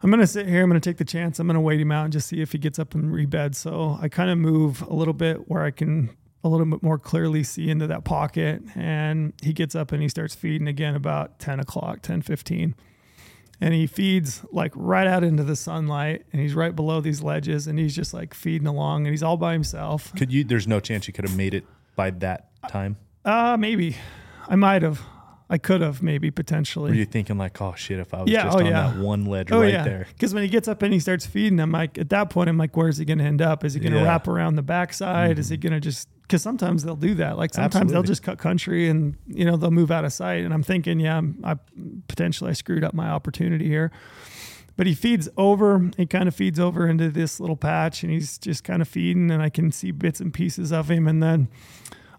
[0.02, 0.64] I'm going to sit here.
[0.64, 1.40] I'm going to take the chance.
[1.40, 3.56] I'm going to wait him out and just see if he gets up and rebed.
[3.56, 6.10] So I kind of move a little bit where I can
[6.44, 8.62] a little bit more clearly see into that pocket.
[8.76, 12.76] And he gets up and he starts feeding again about 10 o'clock, 10, 15.
[13.62, 17.68] And he feeds like right out into the sunlight and he's right below these ledges
[17.68, 20.14] and he's just like feeding along and he's all by himself.
[20.16, 20.44] Could you?
[20.46, 22.96] There's no chance you could have made it by that time.
[23.26, 23.98] Uh, maybe
[24.48, 25.02] I might have.
[25.52, 26.92] I could have maybe potentially.
[26.92, 28.92] Were you thinking like, oh shit, if I was Yeah, just oh, on yeah.
[28.92, 30.08] that one ledge Oh right yeah, there?
[30.10, 32.58] because when he gets up and he starts feeding, I'm like, at that point, I'm
[32.58, 33.66] like, where's he going to end up?
[33.66, 35.40] Is he going to wrap around the backside?
[35.40, 35.70] Is he mm-hmm.
[35.70, 36.08] going to just?
[36.22, 37.40] Because sometimes they'll do that.
[37.40, 40.44] Like sometimes they'll just cut country and you know they'll move out of sight.
[40.44, 41.56] And I'm thinking, yeah, I'm, I
[42.08, 43.92] potentially I screwed up my opportunity here.
[44.78, 45.90] But he feeds over.
[45.98, 49.32] He kind of feeds over into this little patch, and he's just kind of feeding,
[49.32, 51.08] and I can see bits and pieces of him.
[51.08, 51.50] And then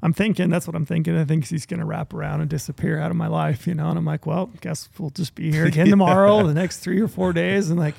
[0.02, 1.16] I'm thinking, that's what I'm thinking.
[1.16, 3.88] I think he's going to wrap around and disappear out of my life, you know.
[3.90, 7.08] And I'm like, well, guess we'll just be here again tomorrow, the next three or
[7.08, 7.70] four days.
[7.70, 7.94] And like,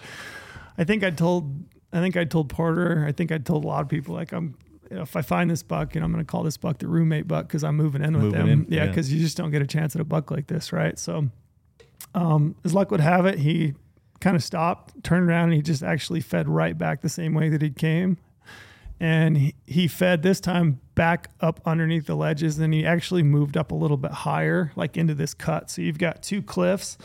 [0.77, 3.81] I think I told, I think I told Porter, I think I told a lot
[3.81, 4.57] of people, like, I'm,
[4.89, 7.27] if I find this buck, you know, I'm going to call this buck the roommate
[7.27, 8.49] buck because I'm moving in with Moving them.
[8.49, 8.87] in, yeah, yeah.
[8.87, 10.97] because you just don't get a chance at a buck like this, right?
[10.97, 11.29] So,
[12.15, 13.73] um, as luck would have it, he
[14.19, 17.47] kind of stopped, turned around, and he just actually fed right back the same way
[17.49, 18.17] that he came.
[19.01, 22.59] And he, fed this time back up underneath the ledges.
[22.59, 25.71] And he actually moved up a little bit higher, like into this cut.
[25.71, 26.99] So you've got two cliffs,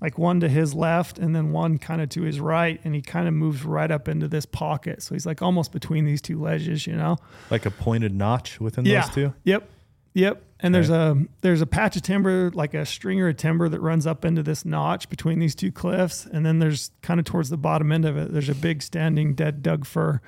[0.00, 2.80] like one to his left and then one kind of to his right.
[2.82, 5.04] And he kind of moves right up into this pocket.
[5.04, 7.16] So he's like almost between these two ledges, you know?
[7.48, 9.02] Like a pointed notch within yeah.
[9.02, 9.34] those two.
[9.44, 9.68] Yep.
[10.14, 10.42] Yep.
[10.58, 14.04] And there's a there's a patch of timber, like a stringer of timber that runs
[14.04, 16.26] up into this notch between these two cliffs.
[16.26, 19.34] And then there's kind of towards the bottom end of it, there's a big standing
[19.34, 20.20] dead Doug fir.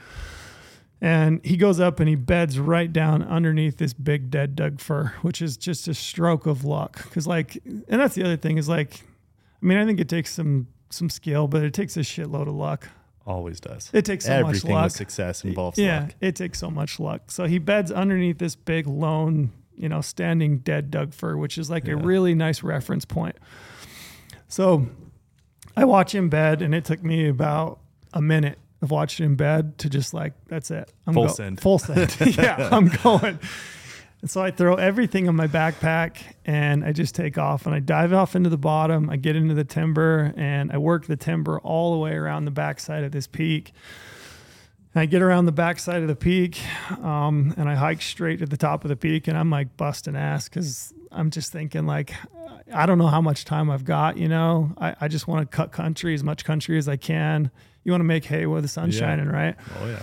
[1.00, 5.14] And he goes up and he beds right down underneath this big dead Doug fir,
[5.22, 7.08] which is just a stroke of luck.
[7.12, 8.94] Cause like, and that's the other thing is like,
[9.62, 12.54] I mean, I think it takes some some skill, but it takes a shitload of
[12.54, 12.88] luck.
[13.26, 13.90] Always does.
[13.92, 14.84] It takes so Everything much luck.
[14.84, 16.14] with success involves yeah, luck.
[16.20, 17.30] it takes so much luck.
[17.30, 21.68] So he beds underneath this big lone, you know, standing dead Doug fir, which is
[21.68, 23.36] like a really nice reference point.
[24.48, 24.86] So
[25.76, 27.80] I watch him bed, and it took me about
[28.14, 30.92] a minute of watching in bed to just like, that's it.
[31.06, 31.60] I'm Full go- send.
[31.60, 32.16] Full send.
[32.36, 33.38] yeah, I'm going.
[34.20, 37.78] And so I throw everything in my backpack and I just take off and I
[37.78, 39.10] dive off into the bottom.
[39.10, 42.50] I get into the timber and I work the timber all the way around the
[42.50, 43.72] backside of this peak.
[44.94, 46.60] And I get around the backside of the peak
[47.00, 50.16] um, and I hike straight to the top of the peak and I'm like busting
[50.16, 52.12] ass because I'm just thinking like,
[52.74, 54.72] I don't know how much time I've got, you know.
[54.78, 57.50] I, I just want to cut country, as much country as I can.
[57.88, 59.06] You want to make hay where the sun's Yeah.
[59.06, 59.56] shining, right?
[59.80, 60.00] Oh yeah.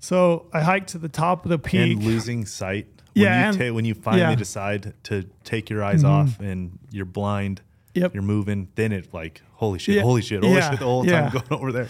[0.00, 1.92] So I hiked to the top of the peak.
[1.96, 2.88] And losing sight.
[3.14, 4.34] When Yeah, you and- ta- when you finally yeah.
[4.34, 7.62] decide to take your eyes off and you're blind,
[7.94, 8.12] Yep.
[8.12, 10.02] you're moving, then it like holy shit, Yeah.
[10.02, 10.70] holy shit, holy Yeah.
[10.70, 11.88] shit the whole time going over there.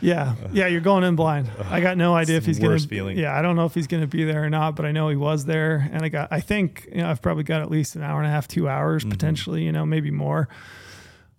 [0.00, 1.50] Yeah, yeah, you're going in blind.
[1.68, 2.70] I got no idea if he's gonna.
[2.74, 3.18] worst feeling.
[3.18, 5.16] Yeah, I don't know if he's gonna be there or not, but I know he
[5.16, 6.28] was there, and I got.
[6.30, 8.68] I think you know I've probably got at least an hour and a half, two
[8.68, 9.10] hours Mm-hmm.
[9.10, 9.64] potentially.
[9.64, 10.48] You know, maybe more.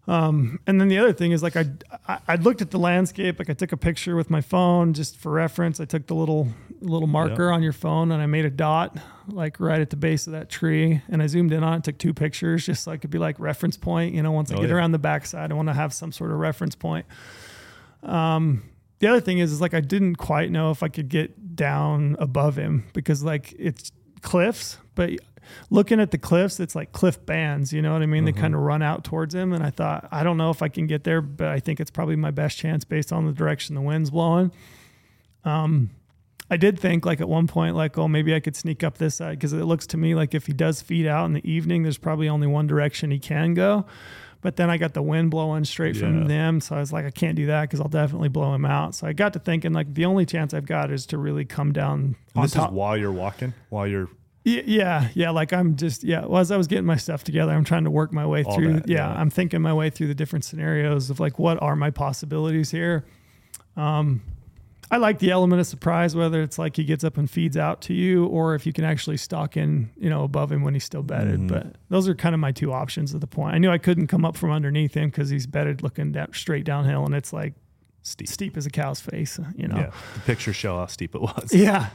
[0.07, 1.65] Um, and then the other thing is like I,
[2.07, 5.17] I I looked at the landscape, like I took a picture with my phone just
[5.17, 5.79] for reference.
[5.79, 6.47] I took the little
[6.79, 8.95] little marker on your phone and I made a dot
[9.27, 11.97] like right at the base of that tree, and I zoomed in on it, took
[11.97, 14.13] two pictures just so I could be like reference point.
[14.13, 14.75] You know, once I Oh, get yeah.
[14.75, 17.07] around the backside, I want to have some sort of reference point.
[18.03, 18.63] Um,
[18.99, 22.15] the other thing is, is like I didn't quite know if I could get down
[22.19, 23.91] above him because like it's
[24.21, 25.11] cliffs, but
[25.69, 27.71] looking at the cliffs, it's like cliff bands.
[27.73, 28.25] You know what I mean?
[28.25, 30.67] They kind of run out towards him, and I thought I don't know if I
[30.69, 33.75] can get there, but I think it's probably my best chance based on the direction
[33.75, 34.51] the wind's blowing.
[35.43, 35.91] Um,
[36.49, 39.15] I did think like at one point like oh maybe I could sneak up this
[39.15, 41.83] side because it looks to me like if he does feed out in the evening,
[41.83, 43.85] there's probably only one direction he can go.
[44.41, 46.01] But then I got the wind blowing straight Yeah.
[46.01, 48.63] from them, so I was like, I can't do that because I'll definitely blow him
[48.63, 48.93] out.
[48.93, 51.73] So I got to thinking like the only chance I've got is to really come
[51.73, 52.69] down And on this top.
[52.69, 54.07] is while you're walking, while you're
[54.47, 55.31] Yeah, yeah.
[55.31, 56.25] Like I'm just yeah.
[56.25, 58.55] Well, as I was getting my stuff together, I'm trying to work my way All
[58.55, 58.73] through.
[58.73, 59.19] that, yeah, yeah.
[59.19, 63.05] I'm thinking my way through the different scenarios of like what are my possibilities here.
[63.75, 64.21] Um,
[64.91, 67.81] I like the element of surprise, whether it's like he gets up and feeds out
[67.81, 70.83] to you, or if you can actually stalk in, you know, above him when he's
[70.83, 71.39] still bedded.
[71.39, 71.47] Mhm.
[71.47, 73.55] But those are kind of my two options at the point.
[73.55, 76.65] I knew I couldn't come up from underneath him because he's bedded looking down, straight
[76.65, 77.55] downhill, and it's like
[78.03, 78.27] steep.
[78.27, 79.39] steep as a cow's face.
[79.55, 79.77] You know.
[79.77, 79.91] Yeah.
[80.13, 81.51] The pictures show how steep it was.
[81.51, 81.87] Yeah.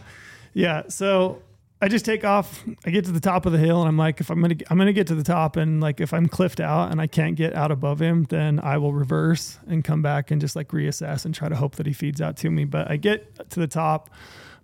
[0.52, 0.82] Yeah.
[0.88, 1.42] So
[1.82, 2.62] I just take off.
[2.84, 4.64] I get to the top of the hill and I'm like, if I'm going to,
[4.70, 7.36] I'm to get to the top and like, if I'm cliffed out and I can't
[7.36, 11.24] get out above him, then I will reverse and come back and just like reassess
[11.24, 12.64] and try to hope that he feeds out to me.
[12.66, 14.10] But I get to the top.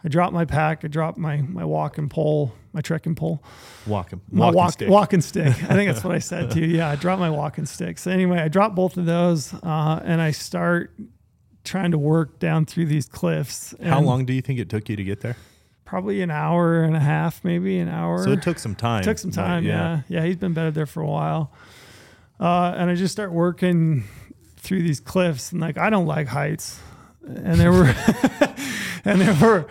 [0.05, 0.85] I drop my pack.
[0.85, 3.43] I drop my, my walking pole, my trekking pole,
[3.87, 4.89] Walking, my walking walk, stick.
[4.91, 5.47] walking stick.
[5.47, 6.67] I think that's what I said to you.
[6.77, 6.91] Yeah.
[6.91, 7.99] I dropped my walking stick.
[7.99, 10.95] So anyway, I drop both of those uh, and I start
[11.65, 13.75] trying to work down through these cliffs.
[13.83, 15.37] How long do you think it took you to get there?
[15.87, 18.23] Probably an hour and a half, maybe an hour.
[18.23, 19.01] So it took some time.
[19.01, 20.03] It Took some time, yeah.
[20.09, 20.25] yeah.
[20.25, 21.53] he's been bedded there for a while.
[22.39, 24.05] Uh, and I just start working
[24.57, 26.79] through these cliffs, and like I don't like heights,
[27.25, 27.87] and there were,
[29.07, 29.67] and there were,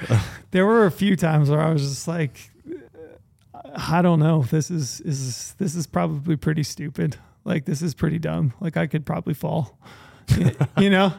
[0.51, 2.49] there were a few times where I was just like,
[3.76, 7.18] I don't know, this is is this is probably pretty stupid.
[7.43, 8.53] Like this is pretty dumb.
[8.59, 9.78] Like I could probably fall,
[10.78, 11.13] you know.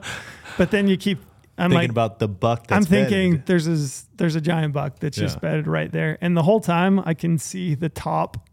[0.58, 1.18] But then you keep.
[1.58, 2.66] I'm Thinking like, about the buck.
[2.66, 3.46] That's I'm thinking bedded.
[3.46, 7.00] there's a there's a giant buck that's just bedded right there, and the whole time
[7.00, 8.46] I can see the top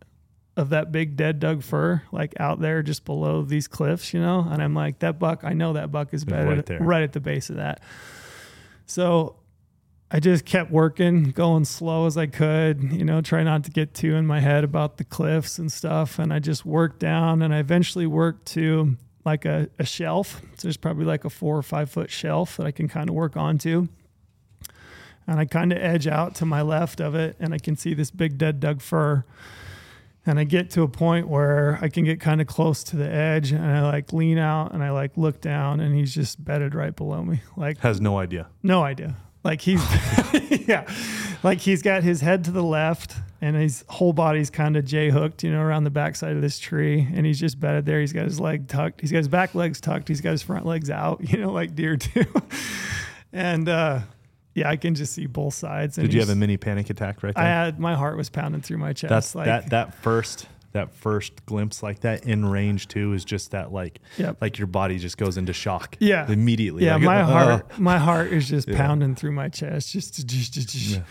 [0.55, 4.47] of that big dead Doug fir like out there just below these cliffs, you know.
[4.49, 7.19] And I'm like, that buck, I know that buck is bedded right right, at the
[7.19, 7.81] base of that.
[8.85, 9.37] So
[10.11, 13.95] I just kept working, going slow as I could, you know, try not to get
[13.95, 16.19] too in my head about the cliffs and stuff.
[16.19, 18.95] And I just worked down, and I eventually worked to
[19.25, 20.41] like a, a shelf.
[20.55, 23.15] So there's probably like a four or five foot shelf that I can kind of
[23.15, 23.87] work onto.
[25.25, 27.93] And I kind of edge out to my left of it, and I can see
[27.93, 29.23] this big dead Doug fir.
[30.25, 33.09] And I get to a point where I can get kind of close to the
[33.09, 36.75] edge, and I like lean out and I like look down, and he's just bedded
[36.75, 37.41] right below me.
[37.55, 38.47] Like has no idea.
[38.61, 39.15] no idea.
[39.43, 39.81] Like he's,
[40.67, 40.89] yeah,
[41.41, 45.09] like he's got his head to the left and his whole body's kind of J
[45.09, 47.05] hooked, you know, around the backside of this tree.
[47.13, 47.99] And he's just bedded there.
[47.99, 49.01] He's got his leg tucked.
[49.01, 50.07] He's got his back legs tucked.
[50.07, 52.23] He's got his front legs out, you know, like deer do.
[53.33, 53.99] and, uh,
[54.55, 55.97] yeah, I can just see both sides.
[55.97, 57.43] And Did you have a mini panic attack right there?
[57.43, 59.09] I had my heart was pounding through my chest.
[59.09, 63.51] That's like, that that first that first glimpse like that in range too is just
[63.51, 64.37] that like Yep.
[64.41, 65.97] like your body just goes into shock.
[65.99, 66.31] Yeah.
[66.31, 66.85] Immediately.
[66.85, 68.77] Yeah, Like, my uh, heart, my heart is just Yeah.
[68.77, 70.75] pounding through my chest, just, just, just, just.
[70.89, 71.01] Yeah.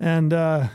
[0.00, 0.68] and uh,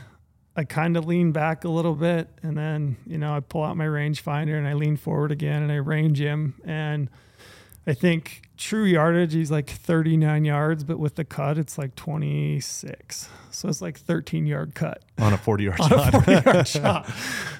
[0.58, 3.76] I kind of lean back a little bit, and then you know I pull out
[3.76, 7.08] my rangefinder and I lean forward again and I range him, and
[7.86, 13.28] I think true yardage he's like 39 yards, but with the cut it's like 26,
[13.52, 16.24] so it's like 13 yard cut on a 40 yard on a shot.
[16.24, 17.10] 40 yard shot.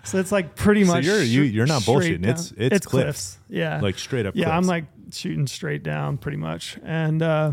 [0.04, 1.04] So it's like pretty So much.
[1.04, 2.24] you're- you- sh- you're not straight bullshitting.
[2.24, 2.66] It's- down.
[2.72, 3.38] it's cliffs.
[3.48, 4.34] Yeah, like straight up.
[4.36, 6.76] yeah, I'm like shooting straight down pretty much.
[6.82, 7.52] And uh,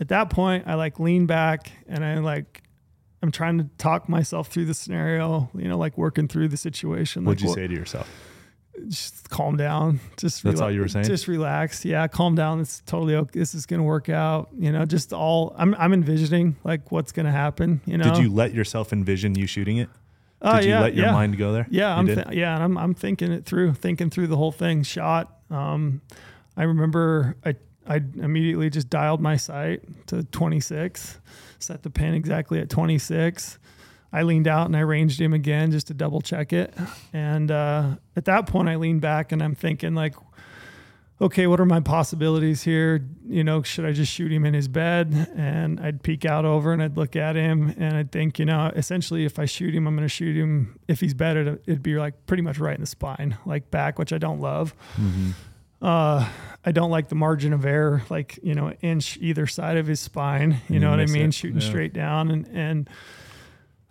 [0.00, 2.62] at that point, I like lean back and I like,
[3.24, 7.24] I'm trying to talk myself through the scenario, you know, like working through the situation.
[7.24, 8.06] What'd like, you say to yourself?
[8.86, 10.00] Just calm down.
[10.18, 11.06] Just That's all you were saying?
[11.06, 11.84] Just relax.
[11.86, 12.60] Yeah, calm down.
[12.60, 13.38] It's totally okay.
[13.38, 14.50] This is gonna work out.
[14.58, 17.80] You know, just all I'm I'm envisioning like what's gonna happen.
[17.86, 19.88] You know, Did you let yourself envision you shooting it?
[20.42, 21.12] Oh, Did you yeah, let your yeah.
[21.12, 21.66] mind go there?
[21.70, 24.52] Yeah, You I'm th- yeah, and I'm I'm thinking it through, thinking through the whole
[24.52, 24.82] thing.
[24.82, 25.34] Shot.
[25.50, 26.02] Um,
[26.56, 27.54] I remember I
[27.86, 31.20] I immediately just dialed my sight to 26,
[31.64, 33.58] set the pin exactly at 26.
[34.12, 36.72] I leaned out and I ranged him again just to double check it.
[37.12, 40.14] And uh, at that point, I leaned back and I'm thinking like,
[41.20, 43.04] okay, what are my possibilities here?
[43.26, 45.32] You know, should I just shoot him in his bed?
[45.36, 48.70] And I'd peek out over and I'd look at him and I'd think, you know,
[48.76, 50.78] essentially if I shoot him, I'm going to shoot him.
[50.86, 54.12] If he's bedded, it'd be like pretty much right in the spine, like back, which
[54.12, 54.74] I don't love.
[54.96, 55.30] Mm-hmm.
[55.82, 56.28] Uh,
[56.64, 60.00] I don't like the margin of error, like, you know, inch either side of his
[60.00, 60.60] spine.
[60.68, 61.28] You You know what I mean?
[61.28, 61.68] it, Shooting yeah.
[61.68, 62.30] straight down.
[62.30, 62.90] And, and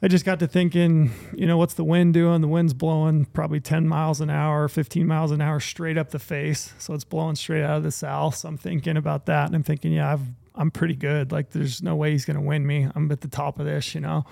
[0.01, 2.41] I just got to thinking, you know, what's the wind doing?
[2.41, 6.19] The wind's blowing probably 10 miles an hour, 15 miles an hour straight up the
[6.19, 6.73] face.
[6.79, 8.35] So it's blowing straight out of the south.
[8.35, 9.45] So I'm thinking about that.
[9.47, 10.21] And I'm thinking, yeah, I've,
[10.55, 11.31] I'm pretty good.
[11.31, 12.87] Like, there's no way he's going to win me.
[12.95, 14.25] I'm at the top of this, you know?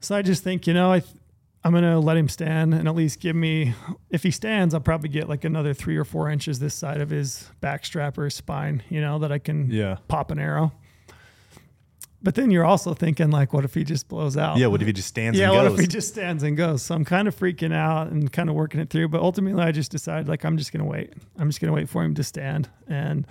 [0.00, 1.02] So I just think, you know, I,
[1.62, 3.74] I'm going to let him stand and at least give me,
[4.08, 7.10] if he stands, I'll probably get like another three or four inches this side of
[7.10, 9.96] his back strap or his spine, you know, that I can Yeah.
[10.08, 10.72] pop an arrow.
[12.22, 14.58] But then you're also thinking, like, what if he just blows out?
[14.58, 14.66] Yeah.
[14.66, 16.82] What if he just stands yeah, and what if he just stands and goes?
[16.82, 19.08] So I'm kind of freaking out and kind of working it through.
[19.08, 21.14] But ultimately, I just decided, like, I'm just going to wait.
[21.38, 22.68] I'm just going to wait for him to stand.
[22.88, 23.26] And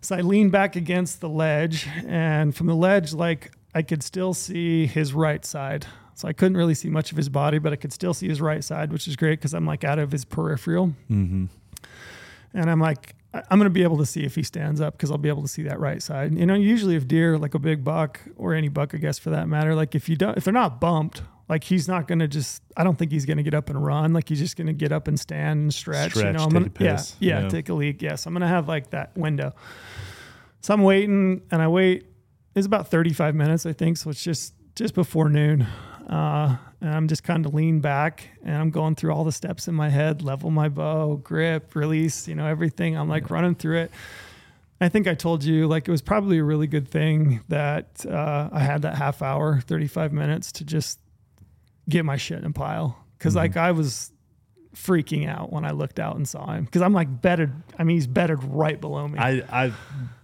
[0.00, 1.86] so I leaned back against the ledge.
[2.06, 5.86] And from the ledge, like, I could still see his right side.
[6.16, 8.40] So I couldn't really see much of his body, but I could still see his
[8.40, 10.88] right side, which is great because I'm like out of his peripheral.
[11.10, 11.44] mm-hmm.
[12.54, 15.10] And I'm like, I'm going to be able to see if he stands up because
[15.10, 16.32] I'll be able to see that right side.
[16.32, 19.28] You know, usually if deer, like a big buck or any buck, I guess for
[19.30, 22.28] that matter, like if you don't, if they're not bumped, like he's not going to
[22.28, 24.14] just, I don't think he's going to get up and run.
[24.14, 26.14] Like he's just going to get up and stand and stretch.
[26.14, 26.70] you Stretch, know, I'm gonna.
[26.80, 27.48] Yeah, yeah, Yeah.
[27.50, 28.00] take a leak.
[28.00, 28.24] Yes.
[28.24, 29.52] I'm going to have like that window.
[30.62, 32.06] So I'm waiting and I wait.
[32.54, 33.98] It's about 35 minutes, I think.
[33.98, 35.66] So it's just, just before noon.
[36.06, 39.66] Uh, and I'm just kind of lean back and I'm going through all the steps
[39.66, 42.96] in my head, level my bow, grip, release, you know, everything.
[42.96, 43.90] I'm like running through it.
[44.80, 48.50] I think I told you like it was probably a really good thing that uh,
[48.52, 51.00] I had that half hour, 35 minutes to just
[51.88, 53.02] get my shit in a pile.
[53.18, 53.36] because Mhm.
[53.38, 54.12] like I was
[54.74, 57.50] freaking out when I looked out and saw him because I'm like bedded.
[57.78, 59.18] I mean, he's bedded right below me.
[59.18, 59.72] I, I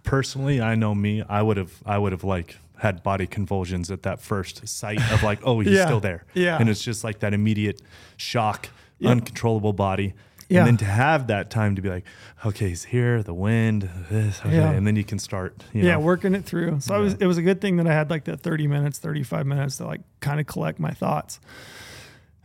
[0.05, 1.23] personally, I know me.
[1.27, 5.23] I would have, I would have like had body convulsions at that first sight of
[5.23, 5.85] like, oh, he's Yeah.
[5.87, 6.25] still there.
[6.35, 6.59] Yeah.
[6.59, 7.81] and it's just like that immediate
[8.17, 8.69] shock,
[8.99, 9.11] Yeah.
[9.11, 10.15] uncontrollable body.
[10.49, 10.59] Yeah.
[10.61, 12.05] And then to have that time to be like,
[12.45, 14.73] okay, he's here, the wind, this, okay, Yeah.
[14.73, 15.63] and then you can start.
[15.73, 16.81] You yeah, know, working it through.
[16.81, 18.99] So I was, it was a good thing that I had like that 30 minutes,
[18.99, 21.39] 35 minutes to like kind of collect my thoughts.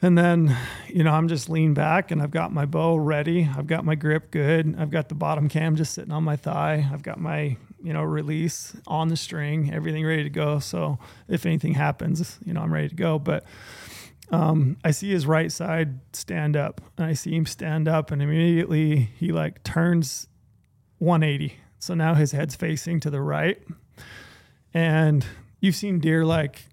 [0.03, 0.55] And then,
[0.87, 3.49] you know, I'm just lean back and I've got my bow ready.
[3.57, 4.75] I've got my grip good.
[4.77, 6.87] I've got the bottom cam just sitting on my thigh.
[6.93, 10.59] I've got my, you know, release on the string, everything ready to go.
[10.59, 10.97] So
[11.27, 13.19] if anything happens, you know, I'm ready to go.
[13.19, 13.43] But
[14.31, 18.21] um, I see his right side stand up and I see him stand up and
[18.21, 20.27] immediately he like turns
[20.97, 21.55] 180.
[21.79, 23.61] So now his head's facing to the right.
[24.73, 25.25] And
[25.59, 26.63] you've seen deer like,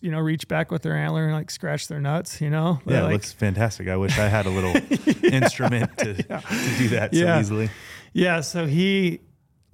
[0.00, 2.80] you know, reach back with their antler and like scratch their nuts, you know?
[2.86, 3.88] yeah, like, it looks fantastic.
[3.88, 4.74] I wish I had a little
[5.24, 6.42] instrument to, to
[6.78, 7.36] do that Yeah.
[7.36, 7.70] so easily.
[8.12, 9.20] Yeah, so he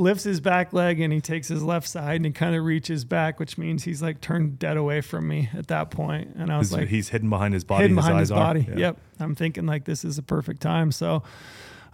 [0.03, 3.05] lifts his back leg and he takes his left side and he kind of reaches
[3.05, 6.34] back, which means he's like turned dead away from me at that point.
[6.36, 7.82] And I was He's, like, he's hidden behind his body.
[7.84, 8.34] hidden his behind eyes his are.
[8.36, 8.66] body.
[8.68, 8.76] Yeah.
[8.78, 8.96] Yep.
[9.20, 10.92] I'm thinking like this is a perfect time.
[10.92, 11.22] So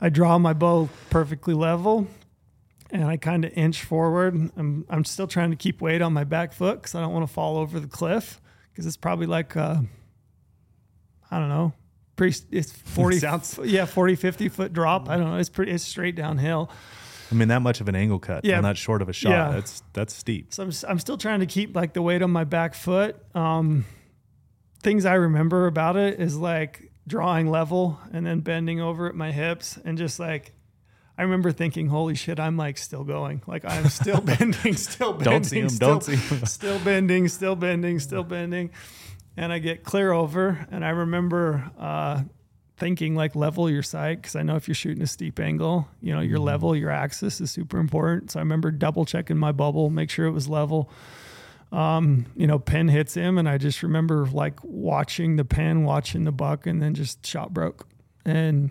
[0.00, 2.06] I draw my bow perfectly level
[2.90, 4.34] and I kind of inch forward.
[4.56, 7.26] I'm, I'm still trying to keep weight on my back foot because I don't want
[7.26, 8.40] to fall over the cliff
[8.72, 9.80] because it's probably like, uh,
[11.30, 11.74] I don't know,
[12.16, 15.09] pretty, it's 40, Sounds- yeah, 40, 50 foot drop.
[15.11, 15.36] I don't know.
[15.36, 16.70] It's pretty, it's straight downhill.
[17.31, 18.57] I mean, that much of an angle cut Yeah.
[18.59, 19.31] on that short of a shot.
[19.31, 19.51] Yeah.
[19.51, 20.53] That's that's steep.
[20.55, 23.16] So I'm, I'm still trying to keep like the weight on my back foot.
[23.35, 23.85] Um,
[24.83, 29.33] things I remember about it is like drawing level and then bending over at my
[29.33, 30.53] hips and just like
[31.16, 33.43] I remember thinking, "Holy shit, I'm like still going.
[33.47, 36.45] Like I'm still bending, still bending, Don't see him, still, don't see him.
[36.47, 38.70] still bending, still bending, still bending."
[39.37, 42.22] And I get clear over, and I remember uh,
[42.79, 46.14] thinking like level your sight because I know if you're shooting a steep angle, you
[46.14, 48.31] know your level, your axis is super important.
[48.31, 50.91] So I remember double checking my bubble, make sure it was level.
[51.70, 56.24] Um, you know, pin hits him, and I just remember like watching the pin, watching
[56.24, 57.87] the buck, and then just shot broke.
[58.24, 58.70] And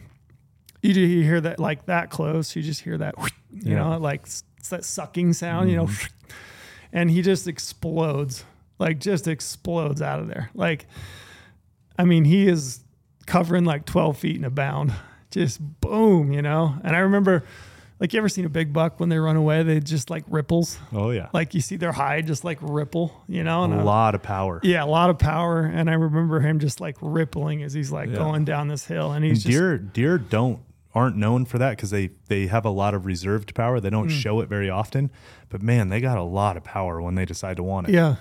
[0.82, 3.14] you, do- you hear that like that close, you just hear that,
[3.52, 3.76] you Yeah.
[3.84, 5.90] know, like it's that sucking sound, you know,
[6.94, 8.44] and he just explodes,
[8.80, 10.50] like just explodes out of there.
[10.56, 10.88] Like,
[12.00, 12.80] I mean, he is
[13.28, 14.94] covering like 12 feet in a bound,
[15.32, 16.76] just boom, you know.
[16.84, 17.44] And I remember,
[18.00, 19.62] like, you ever seen a big buck when they run away?
[19.64, 21.30] They just like ripples, Oh yeah.
[21.34, 23.62] like you see their hide just like ripple, you know.
[23.62, 24.60] a And I- lot of power.
[24.64, 25.62] yeah, a lot of power.
[25.62, 28.16] And I remember him just like rippling as he's like Yeah.
[28.18, 30.60] going down this hill, and he's just deer deer don't
[30.96, 33.80] aren't known for that because they they have a lot of reserved power.
[33.80, 33.92] They Mm.
[33.92, 35.12] don't show it very often,
[35.50, 37.94] but man, they got a lot of power when they decide to want it.
[37.94, 38.16] Yeah.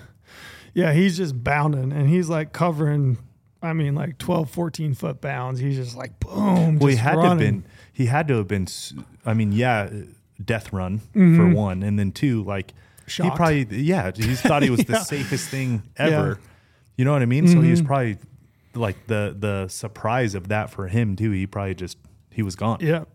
[0.73, 3.17] Yeah, he's just bounding and he's like covering
[3.61, 5.59] I mean like 12 14 foot bounds.
[5.59, 6.79] He's just like boom.
[6.79, 7.65] Well, he had to have been.
[7.93, 8.67] He had to have been.
[9.25, 9.89] I mean, yeah,
[10.43, 11.35] death run Mm-hmm.
[11.37, 12.73] for one, and then two, like
[13.07, 16.05] he probably, yeah, he thought he was the safest thing Yeah.
[16.05, 16.13] Mm-hmm.
[16.15, 16.39] ever.
[16.97, 17.47] You know what I mean?
[17.47, 18.17] So he was probably
[18.73, 21.31] like the the surprise of that for him too.
[21.31, 21.97] He probably just
[22.31, 22.77] he was gone.
[22.81, 23.05] Yeah.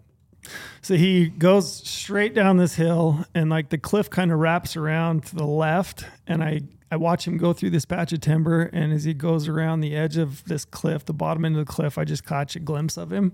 [0.80, 5.26] So he goes straight down this hill and like the cliff kind of wraps around
[5.26, 8.92] to the left and I I watch him go through this patch of timber and
[8.92, 11.96] as he goes around the edge of this cliff, the bottom end of the cliff,
[11.96, 13.32] I just catch a glimpse of him.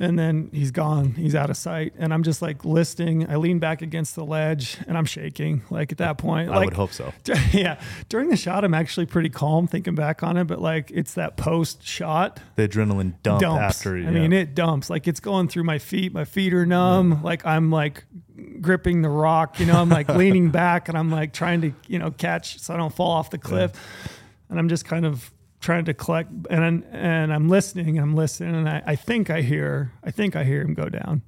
[0.00, 1.12] And then he's gone.
[1.12, 1.92] He's out of sight.
[1.98, 5.62] And I'm just like listing I lean back against the ledge and I'm shaking.
[5.68, 7.12] Like at that point, I like would hope so.
[7.52, 7.78] yeah.
[8.08, 11.36] During the shot, I'm actually pretty calm thinking back on it, but like it's that
[11.36, 13.76] post shot The adrenaline dump dumps.
[13.76, 13.96] after.
[13.96, 14.10] I yeah.
[14.10, 14.88] mean, it dumps.
[14.88, 16.14] Like it's going through my feet.
[16.14, 17.22] My feet are numb.
[17.22, 18.04] Like I'm like
[18.62, 19.60] gripping the rock.
[19.60, 22.72] You know, I'm like leaning back and I'm like trying to you know catch so
[22.72, 23.72] I don't fall off the cliff.
[24.48, 25.30] And I'm just kind of
[25.60, 29.30] trying to collect and I'm, and I'm listening and I'm listening and I, I think
[29.30, 31.22] I hear I think I hear him go down.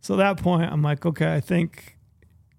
[0.00, 1.98] So at that point, I'm like, okay, I think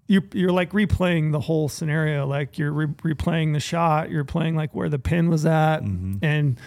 [0.06, 2.26] you you're like replaying the whole scenario.
[2.26, 4.10] Like you're re- replaying the shot.
[4.10, 6.24] You're playing like where the pin was at, mm-hmm.
[6.24, 6.58] and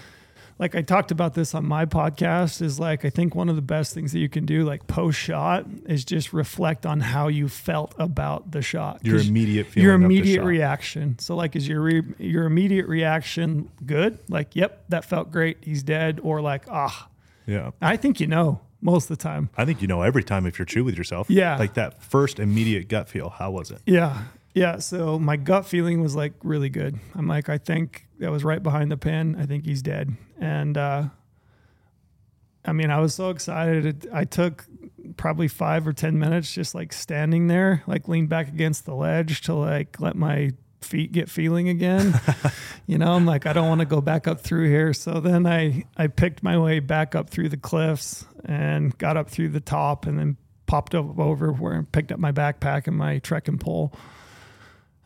[0.57, 2.61] like I talked about this on my podcast.
[2.61, 5.19] Is like I think one of the best things that you can do, like post
[5.19, 9.01] shot, is just reflect on how you felt about the shot.
[9.03, 9.85] your immediate feeling.
[9.85, 11.17] your immediate reaction.
[11.19, 14.17] So like, is your re- your immediate reaction good?
[14.29, 15.57] Like, yep, that felt great.
[15.61, 16.19] He's dead.
[16.23, 17.09] Or like, ah,
[17.45, 17.71] Yeah.
[17.81, 19.49] I think you know most of the time.
[19.57, 21.29] I think you know every time if you're true with yourself.
[21.29, 21.57] Yeah.
[21.57, 23.29] Like that first immediate gut feel.
[23.29, 23.81] How was it?
[23.85, 24.23] Yeah.
[24.53, 24.77] Yeah.
[24.77, 26.97] So my gut feeling was like really good.
[27.13, 29.35] I'm like, I think that was right behind the pin.
[29.39, 30.15] I think he's dead.
[30.39, 31.03] And, uh,
[32.63, 33.85] I mean, I was so excited.
[33.85, 34.65] It, I took
[35.17, 39.41] probably five or 10 minutes just like standing there, like leaned back against the ledge
[39.41, 40.51] to like let my
[40.81, 42.19] feet get feeling again.
[42.87, 44.93] you know, I'm like, I don't want to go back up through here.
[44.93, 49.29] So then I, I picked my way back up through the cliffs and got up
[49.29, 52.97] through the top and then popped up over where I picked up my backpack and
[52.97, 53.93] my trekking pole.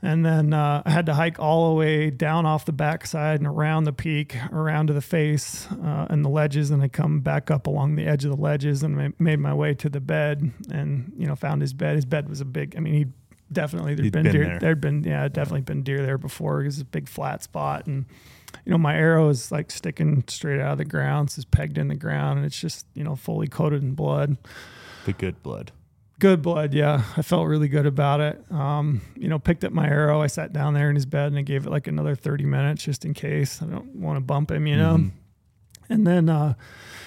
[0.01, 3.47] And then uh, I had to hike all the way down off the backside and
[3.47, 6.71] around the peak, around to the face uh, and the ledges.
[6.71, 9.73] And I come back up along the edge of the ledges and made my way
[9.73, 11.95] to the bed and, you know, found his bed.
[11.95, 13.05] His bed was a big, I mean, he
[13.51, 14.59] definitely, there'd He'd been, been deer, there.
[14.59, 16.61] there'd been, yeah, definitely been deer there before.
[16.61, 17.85] It was a big flat spot.
[17.85, 18.05] And,
[18.65, 21.31] you know, my arrow is like sticking straight out of the ground.
[21.31, 24.37] So it's pegged in the ground and it's just, you know, fully coated in blood.
[25.05, 25.73] The good blood.
[26.19, 27.03] Good blood, yeah.
[27.15, 28.43] I felt really good about it.
[28.51, 30.21] Um, you know, picked up my arrow.
[30.21, 32.83] I sat down there in his bed and I gave it like another 30 minutes
[32.83, 33.61] just in case.
[33.61, 35.11] I don't want to bump him, you know.
[35.89, 36.53] And then uh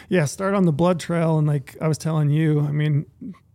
[0.09, 3.07] yeah, start on the blood trail and like I was telling you, I mean,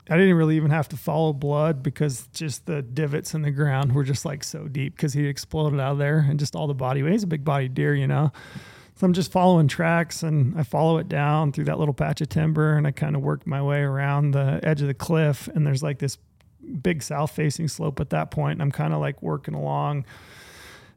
[0.10, 3.93] I didn't really even have to follow blood because just the divots in the ground
[3.93, 6.74] were just like so deep because he exploded out of there and just all the
[6.74, 7.12] body weight.
[7.12, 8.32] He's a big body deer, you know.
[8.97, 12.29] So I'm just following tracks and I follow it down through that little patch of
[12.29, 15.67] timber and I kind of work my way around the edge of the cliff and
[15.67, 16.17] there's like this
[16.81, 20.05] big south facing slope at that point and I'm kind of like working along.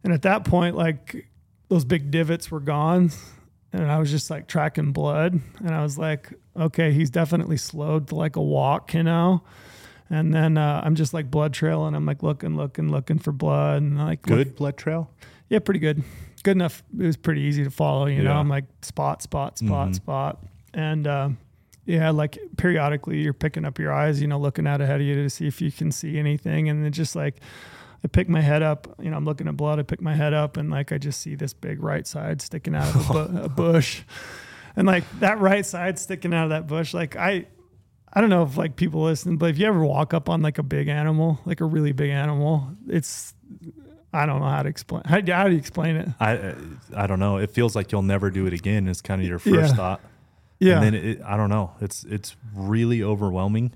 [0.02, 1.26] And at that point like
[1.68, 3.10] those big divots were gone
[3.70, 8.08] and I was just like tracking blood and I was like okay, he's definitely slowed
[8.08, 9.42] to like a walk, you know.
[10.08, 11.94] And then uh, I'm just like blood trailing.
[11.94, 15.10] I'm like looking, looking, looking for blood, and like look- Good blood trail.
[15.48, 16.02] yeah, pretty good.
[16.42, 16.82] Good enough.
[16.98, 18.06] It was pretty easy to follow.
[18.06, 19.94] You know, I'm like spot, spot, spot, Mhm.
[19.94, 21.28] spot, and uh,
[21.84, 24.20] yeah, like periodically you're picking up your eyes.
[24.22, 26.84] You know, looking out ahead of you to see if you can see anything, and
[26.84, 27.40] then just like
[28.02, 29.78] I pick my head up, you know, I'm looking at blood.
[29.78, 32.74] I pick my head up and like I just see this big right side sticking
[32.74, 34.02] out of a, bu- a bush.
[34.76, 37.46] And like that right side sticking out of that bush, like I,
[38.10, 40.56] I don't know if like people listen, but if you ever walk up on like
[40.56, 43.34] a big animal, like a really big animal, it's,
[44.12, 45.02] I don't know how to explain.
[45.04, 46.08] How, how do you explain it?
[46.18, 46.54] I
[46.96, 47.36] I don't know.
[47.38, 48.88] It feels like you'll never do it again.
[48.88, 49.76] Is kind of your first Yeah.
[49.76, 50.00] thought.
[50.58, 50.82] Yeah.
[50.82, 51.72] And then it, I don't know.
[51.80, 53.72] It's it's really overwhelming,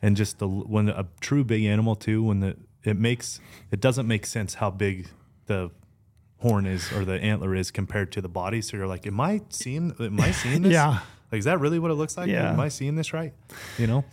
[0.00, 2.22] and just the when a true big animal too.
[2.22, 5.08] When the it makes it doesn't make sense how big
[5.46, 5.70] the
[6.38, 8.60] horn is or the antler is compared to the body.
[8.62, 9.94] So you're like, am I seeing?
[9.98, 10.72] Am I seeing this?
[10.72, 11.00] yeah.
[11.32, 12.28] Like, is that really what it looks like?
[12.28, 12.52] Yeah.
[12.52, 13.32] Am I seeing this right?
[13.78, 14.04] You know.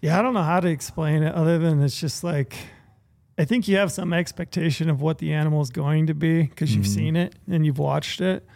[0.00, 2.56] Yeah, I don't know how to explain it other than it's just like
[3.36, 6.74] I think you have some expectation of what the animal is going to be because
[6.74, 6.94] you've Mhm.
[6.94, 8.46] seen it and you've watched it.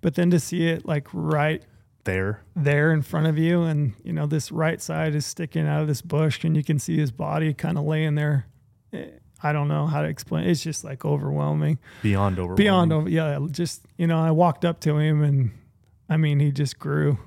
[0.00, 1.62] But then to see it like right
[2.04, 2.40] There.
[2.54, 5.88] there in front of you and you know this right side is sticking out of
[5.88, 8.46] this bush and you can see his body kind of laying there.
[8.92, 9.06] Eh,
[9.42, 10.46] I don't know how to explain.
[10.48, 11.78] It's just like overwhelming.
[12.02, 12.54] Beyond over.
[12.54, 15.50] Beyond over yeah, just you know, I walked up to him and
[16.08, 17.18] I mean he just grew.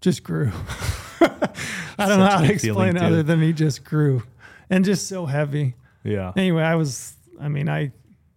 [0.00, 0.52] Just grew.
[1.20, 4.22] I don't know how to explain other than he just grew.
[4.70, 5.74] And just so heavy.
[6.06, 6.32] Yeah.
[6.36, 7.92] Anyway, I was I mean, I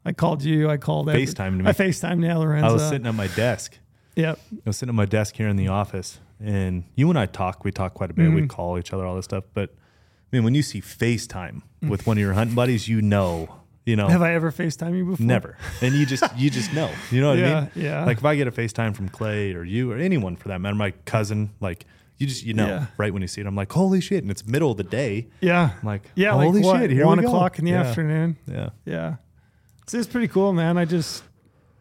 [0.05, 1.65] I called you, I called every- FaceTimed me.
[1.70, 2.67] I FaceTimed Nail Lorenzo.
[2.70, 3.78] I was sitting at my desk.
[4.15, 4.39] Yep.
[4.53, 7.63] I was sitting at my desk here in the office, and you and I talk.
[7.63, 8.26] We talk quite a bit.
[8.26, 8.36] Mm-hmm.
[8.36, 9.43] We call each other all this stuff.
[9.53, 13.55] But I mean, when you see FaceTime with one of your hunting buddies, you know,
[13.86, 15.26] you know, Have I ever FaceTime you before?
[15.26, 16.91] never, and you just you just know.
[17.11, 17.70] You know what I Yeah, mean?
[17.76, 18.05] yeah.
[18.05, 20.76] Like if I get a FaceTime from Clay or you or anyone for that matter,
[20.76, 21.86] my cousin, like
[22.20, 22.86] you just you know Yeah.
[22.97, 23.47] right when you see it.
[23.47, 24.22] I'm like, holy shit!
[24.24, 25.28] And it's middle of the day.
[25.41, 25.72] Yeah.
[25.82, 26.91] I'm like, Yeah, holy like what, shit!
[26.91, 27.30] Here one we go.
[27.30, 27.82] o'clock in the Yeah.
[27.82, 28.38] afternoon.
[28.45, 28.70] Yeah.
[28.86, 29.15] Yeah.
[29.88, 30.78] So it's pretty cool, man.
[30.78, 31.24] I just,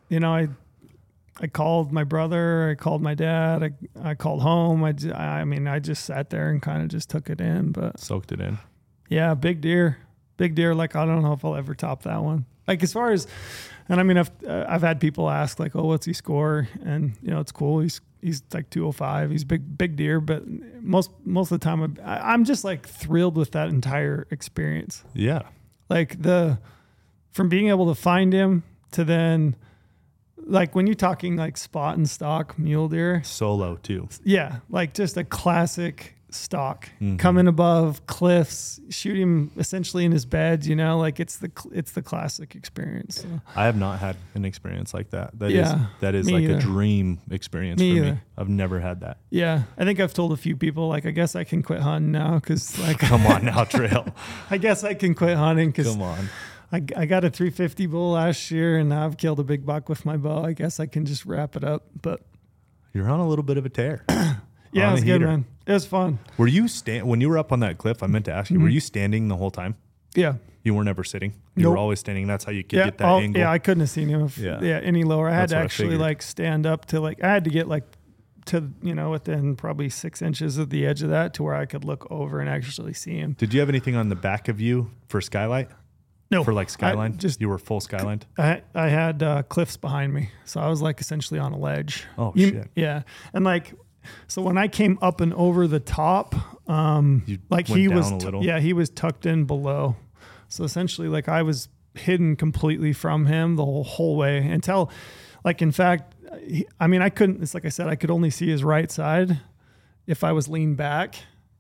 [0.09, 0.49] you know, I,
[1.41, 2.71] I called my brother.
[2.71, 3.63] I called my dad.
[3.63, 3.71] I,
[4.11, 4.83] I called home.
[4.83, 7.73] I I mean, I just sat there and kind of just took it in.
[7.73, 8.59] But Soaked it in.
[9.11, 9.99] yeah, big deer,
[10.39, 10.75] big deer.
[10.75, 12.47] Like I don't know if I'll ever top that one.
[12.67, 13.27] Like as far as,
[13.89, 16.69] and I mean, I've uh, I've had people ask like, oh, what's he score?
[16.85, 17.81] And you know, it's cool.
[17.81, 19.31] He's he's like 205.
[19.31, 20.21] He's big big deer.
[20.21, 20.45] But
[20.83, 25.43] most most of the time, I, I'm just like thrilled with that entire experience Yeah.
[25.89, 26.59] like the
[27.33, 28.63] from being able to find him
[28.93, 29.55] to then
[30.37, 34.09] like when you're talking like spot and stalk mule deer Solo too.
[34.25, 37.19] yeah like just a classic stock Mhm.
[37.19, 41.93] coming above cliffs shoot him essentially in his bed you know like it's the it's
[41.93, 45.39] the classic experience so, I have not had an experience like that.
[45.39, 46.57] That is Yeah, that is like either.
[46.57, 48.19] a dream experience Me for me.
[48.37, 49.19] I've never had that.
[49.31, 52.13] yeah i think i've told a few people like i guess i can quit hunting
[52.13, 54.07] now because like Come on now, Trail.
[54.51, 56.29] i guess i can quit hunting because Come on.
[56.71, 59.89] I, I got a 350 bull last year and now I've killed a big buck
[59.89, 60.45] with my bow.
[60.45, 61.87] I guess I can just wrap it up.
[62.03, 62.21] But
[62.93, 64.05] You're on a little bit of a tear.
[64.11, 65.47] yeah, On it was a good, man.
[65.69, 66.19] It was fun.
[66.39, 68.03] Were you stand when you were up on that cliff?
[68.03, 68.57] I meant to ask you.
[68.57, 68.65] Mm-hmm.
[68.65, 69.77] Were you standing the whole time?
[70.17, 70.35] Yeah.
[70.65, 71.35] You were never sitting.
[71.55, 71.73] You Nope.
[71.73, 72.27] were always standing.
[72.27, 72.85] That's how you could Yeah.
[72.87, 73.41] get that angle.
[73.41, 73.51] yeah.
[73.51, 74.61] I couldn't have seen him if, Yeah.
[74.63, 74.79] yeah.
[74.83, 75.29] any lower.
[75.29, 77.85] I had That's to actually like stand up to like, I had to get like
[78.47, 81.67] to, you know, within probably six inches of the edge of that to where I
[81.67, 83.35] could look over and actually see him.
[83.39, 85.69] Did you have anything on the back of you for skylight?
[86.31, 86.45] No.
[86.45, 87.17] For like skyline?
[87.19, 88.23] just- you were full skyline.
[88.39, 90.31] I, I had uh, cliffs behind me.
[90.47, 92.05] So I was like essentially on a ledge.
[92.17, 92.71] Oh You- shit!
[92.75, 93.03] Yeah.
[93.35, 93.75] And like,
[94.27, 96.35] so when I came up and over the top,
[96.69, 99.97] um, like he was, t- yeah, he was tucked in below.
[100.49, 104.91] So essentially, like I was hidden completely from him the whole, whole way until,
[105.45, 106.15] like, in fact,
[106.47, 108.91] he, I mean, I couldn't, it's like I said, I could only see his right
[108.91, 109.41] side
[110.07, 111.15] if I was leaned back.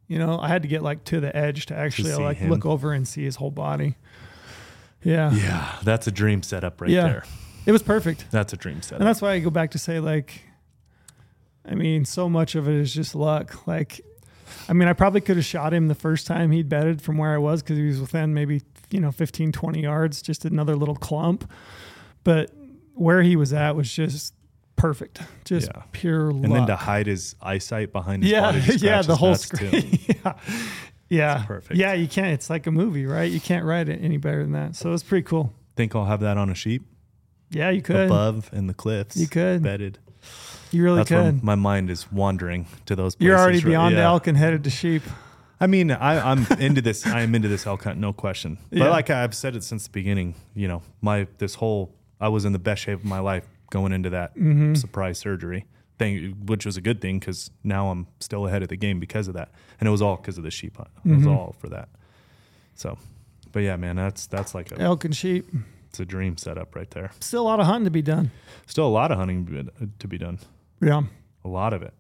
[0.07, 2.51] You know, I had to get like to the edge to actually see like him.
[2.51, 3.97] look over and see his whole body.
[5.03, 5.33] Yeah.
[5.33, 7.03] Yeah, that's a dream setup right Yeah.
[7.03, 7.25] there.
[7.67, 8.27] It was perfect.
[8.31, 9.01] That's a dream setup.
[9.01, 10.41] And that's why I go back to say, like,
[11.69, 13.66] I mean, so much of it is just luck.
[13.66, 14.01] Like,
[14.69, 17.35] I mean, I probably could have shot him the first time he'd betted from where
[17.35, 20.97] I was because he was within maybe, you know, 15, 20 yards, just another little
[20.97, 21.51] clump.
[22.25, 22.51] But
[22.95, 24.35] where he was at was just
[24.77, 25.83] perfect, just Yeah.
[25.93, 26.45] pure luck.
[26.45, 28.61] and then to hide his eyesight behind his yeah, body.
[28.79, 29.99] yeah, the whole screen.
[30.24, 30.35] yeah.
[31.11, 31.45] Yeah.
[31.47, 31.78] perfect.
[31.78, 32.32] Yeah, you can't.
[32.35, 33.31] It's like a movie, right?
[33.31, 34.77] You can't write it any better than that.
[34.77, 35.53] So it's pretty cool.
[35.77, 36.82] Think I'll have that on a sheep
[37.51, 38.07] Yeah, you could.
[38.07, 39.16] above in the cliffs.
[39.16, 39.62] You could.
[39.62, 39.99] bedded.
[40.70, 41.43] You really That's where could.
[41.43, 43.15] my mind is wandering to those.
[43.15, 44.05] Places You're already right- beyond yeah.
[44.07, 45.03] elk and headed to sheep.
[45.61, 47.05] I mean, I, I'm into this.
[47.07, 48.59] I am into this elk hunt, no question.
[48.70, 48.90] But Yeah.
[48.90, 52.53] like I've said it since the beginning, you know, my this whole I was in
[52.53, 54.74] the best shape of my life going into that Mm-hmm.
[54.74, 55.66] surprise surgery
[55.99, 59.27] thing, which was a good thing because now I'm still ahead of the game because
[59.27, 59.51] of that,
[59.81, 60.90] and it was all because of the sheep hunt.
[61.05, 61.36] It was Mhm.
[61.36, 61.89] all for that.
[62.74, 62.97] So,
[63.51, 65.49] but yeah, man, that's that's like a Elk and sheep.
[65.89, 67.11] it's a dream setup right there.
[67.19, 68.31] Still a lot of hunting to be done.
[68.66, 70.39] Still a lot of hunting to be- to be done.
[70.81, 71.03] Yeah.
[71.45, 71.95] A lot of it.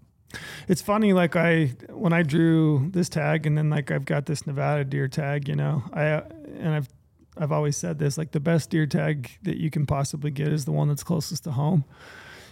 [0.68, 4.46] It's funny, like I when I drew this tag and then like I've got this
[4.46, 6.22] Nevada deer tag, you know, I
[6.58, 6.88] and I've
[7.36, 10.64] I've always said this like the best deer tag that you can possibly get is
[10.64, 11.84] the one that's closest to home.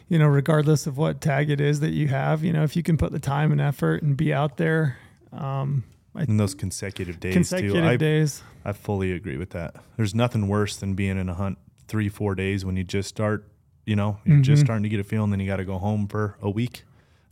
[0.09, 2.83] You know, regardless of what tag it is that you have, you know, if you
[2.83, 4.97] can put the time and effort and be out there,
[5.33, 5.83] um,
[6.15, 7.89] in those consecutive days consecutive too.
[7.89, 8.43] I, days.
[8.65, 9.75] I fully agree with that.
[9.97, 11.59] There's nothing worse than being in a hunt
[11.89, 13.49] three, four days when you just start,
[13.87, 14.67] you know, you're just Mhm.
[14.67, 16.83] starting to get a feel and then you got to go home for a week.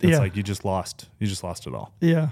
[0.01, 0.19] It's Yeah.
[0.19, 1.93] like you just lost, you just lost it all.
[2.01, 2.31] Yeah.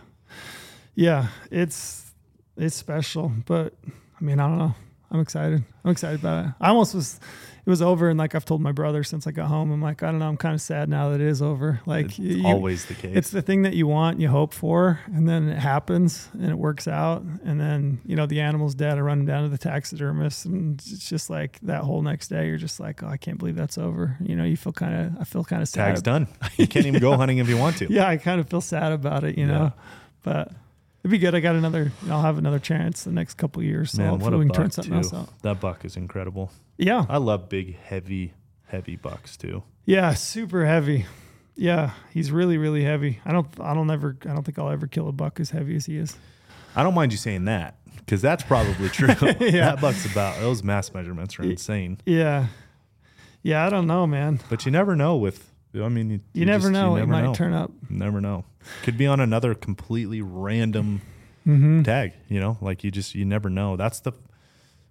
[0.94, 1.28] Yeah.
[1.50, 2.14] It's
[2.56, 3.32] it's special.
[3.46, 3.74] But
[4.20, 4.74] I mean, I don't know.
[5.12, 5.62] I'm excited.
[5.84, 6.52] I'm excited about it.
[6.60, 7.20] I almost was
[7.64, 10.02] it was over and like I've told my brother since I got home, I'm like,
[10.02, 11.80] I don't know, I'm kind of sad now that it is over.
[11.86, 13.12] Like It's you- always the case.
[13.14, 16.58] it's the thing that you want, you hope for, and then it happens and it
[16.58, 17.22] works out.
[17.44, 18.98] And then, you know, the animal's dead.
[18.98, 22.56] I run down to the taxidermist and it's just like that whole next day, you're
[22.56, 24.16] just like, oh, I can't believe that's over.
[24.20, 25.88] You know, you feel kind of, I feel kind of sad.
[25.88, 26.26] Tag's done.
[26.56, 27.92] You can't even go hunting if you want to.
[27.92, 29.52] Yeah, I kind of feel sad about it, you Yeah.
[29.52, 29.72] know,
[30.24, 30.50] but
[31.02, 31.34] it'd be good.
[31.34, 33.92] I got another, I'll have another chance the next couple of years.
[33.92, 34.96] So Man, hopefully what a we can buck turn something too.
[34.98, 35.42] else out.
[35.42, 36.50] That buck is incredible.
[36.78, 37.06] Yeah.
[37.08, 38.34] I love big, heavy,
[38.66, 39.62] heavy bucks too.
[39.84, 40.14] Yeah.
[40.14, 41.06] Super heavy.
[41.56, 41.90] Yeah.
[42.12, 43.20] He's really, really heavy.
[43.24, 45.76] I don't, I don't ever, I don't think I'll ever kill a buck as heavy
[45.76, 46.16] as he is.
[46.74, 49.08] I don't mind you saying that because that's probably true.
[49.40, 49.70] Yeah.
[49.74, 51.98] That buck's about those mass measurements are insane.
[52.06, 52.46] Yeah.
[53.42, 53.66] Yeah.
[53.66, 54.40] I don't know, man.
[54.48, 55.51] But you never know with.
[55.74, 56.96] I mean, you, You, never just- know.
[56.96, 57.34] You it might know.
[57.34, 57.70] turn up.
[57.88, 58.44] Never know.
[58.82, 61.00] Could be on another completely random
[61.46, 61.82] Mm-hmm.
[61.82, 62.12] tag.
[62.28, 63.76] You know, like you just you never know.
[63.76, 64.12] That's the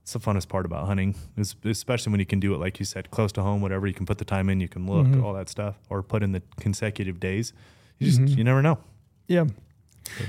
[0.01, 2.85] it's the funnest part about hunting, is especially when you can do it like you
[2.85, 3.61] said, close to home.
[3.61, 5.23] Whatever you can put the time in, you can look Mhm.
[5.23, 7.53] all that stuff, or put in the consecutive days.
[7.99, 8.37] You just Mhm.
[8.37, 8.79] you never know.
[9.27, 9.45] Yeah.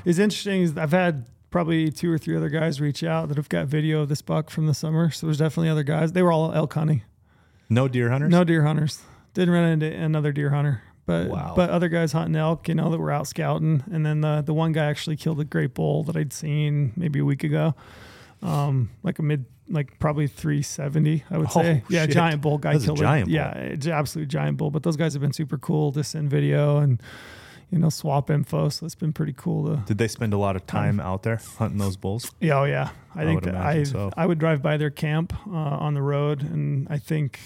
[0.05, 0.63] It's interesting.
[0.63, 4.03] is I've had probably two or three other guys reach out that have got video
[4.03, 5.11] of this buck from the summer.
[5.11, 6.13] So there's definitely other guys.
[6.13, 7.03] They were all elk hunting.
[7.69, 8.31] No deer hunters.
[8.31, 9.03] No deer hunters.
[9.35, 10.83] Didn't run into another deer hunter.
[11.05, 11.55] But Wow.
[11.57, 13.83] but other guys hunting elk, you know, that were out scouting.
[13.91, 17.19] And then the the one guy actually killed a great bull that I'd seen maybe
[17.19, 17.75] a week ago.
[18.43, 21.83] Um, like a mid like probably 370, I would Oh, say.
[21.89, 23.31] Yeah, giant bull guy That's a killed giant it.
[23.31, 23.35] bull.
[23.35, 24.71] Yeah, it's absolute giant bull.
[24.71, 27.01] But those guys have been super cool to send video and
[27.71, 28.69] you know, swap info.
[28.69, 31.41] So it's been pretty cool to Did they spend a lot of time out there
[31.59, 32.31] hunting those bulls?
[32.39, 32.91] yeah, oh yeah.
[33.15, 34.11] I, I think that I so.
[34.17, 37.41] I would drive by their camp uh, on the road, and I think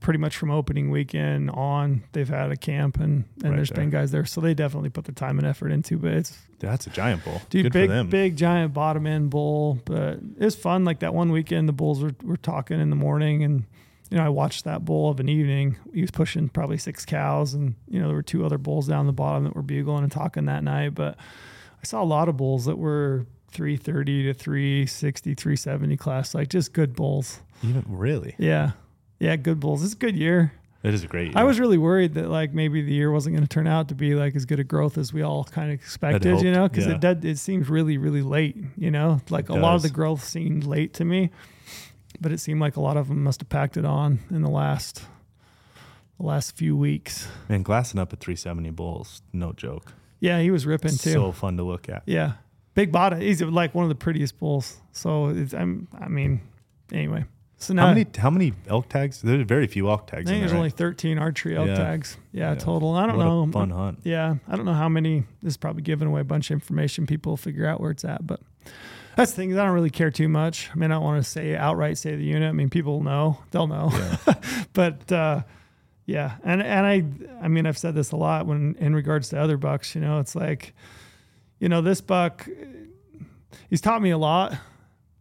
[0.00, 3.76] pretty much from opening weekend on, they've had a camp, and and Right there's there.
[3.76, 5.98] been guys there, so they definitely put the time and effort into.
[5.98, 7.40] But it's That's a giant bull.
[7.50, 8.08] dude, Good big for them.
[8.08, 10.84] big giant bottom end bull, but it's fun.
[10.84, 13.64] Like that one weekend, the bulls were were talking in the morning, and
[14.10, 15.76] you know I watched that bull of an evening.
[15.92, 19.06] He was pushing probably six cows, and you know there were two other bulls down
[19.06, 21.16] the bottom that were bugling and talking that night, but.
[21.82, 26.72] I saw a lot of bulls that were 330 to 360, 370 class, like just
[26.72, 27.40] good bulls.
[27.62, 28.70] Even really, Yeah.
[29.24, 29.82] Yeah, good bulls.
[29.82, 30.52] It's a good year.
[30.82, 31.28] it is a great.
[31.28, 31.32] Year.
[31.34, 33.94] I was really worried that like maybe the year wasn't going to turn out to
[33.94, 36.86] be like as good a growth as we all kind of expected, you know, because
[36.86, 36.94] yeah.
[36.94, 39.88] it did, it seems really, really late, you know, like It a lot of the
[39.88, 41.30] growth seemed late to me,
[42.20, 44.50] but it seemed like a lot of them must have packed it on in the
[44.50, 45.02] last,
[46.18, 47.28] the last few weeks.
[47.48, 49.22] man glassing up at 370 bulls.
[49.32, 49.94] No joke.
[50.20, 51.12] Yeah, he was ripping too.
[51.12, 52.02] So fun to look at.
[52.04, 52.32] Yeah,
[52.74, 53.24] big body.
[53.24, 54.76] He's like one of the prettiest bulls.
[54.92, 55.88] So it's, I'm.
[55.98, 56.42] I mean,
[56.92, 57.24] anyway.
[57.56, 59.22] So now How many how many elk tags?
[59.22, 60.22] There's very few elk tags.
[60.28, 61.74] I think in there's there, only 13 archery elk Yeah.
[61.76, 62.16] tags.
[62.32, 62.54] Yeah, Yeah.
[62.56, 62.94] total.
[62.94, 63.46] I don't What know.
[63.52, 64.00] fun hunt.
[64.02, 65.20] Yeah, I don't know how many.
[65.42, 67.06] This is probably giving away a bunch of information.
[67.06, 68.40] People will figure out where it's at, but
[69.16, 69.50] that's the thing.
[69.52, 70.68] is I don't really care too much.
[70.72, 72.48] I mean, I don't want to say outright say the unit.
[72.48, 73.38] I mean, people know.
[73.52, 73.90] They'll know.
[73.92, 74.34] Yeah.
[74.74, 75.42] but uh,
[76.06, 77.04] yeah, and and I
[77.44, 79.94] I mean I've said this a lot when in regards to other bucks.
[79.94, 80.74] You know, it's like,
[81.60, 82.46] you know, this buck,
[83.70, 84.54] he's taught me a lot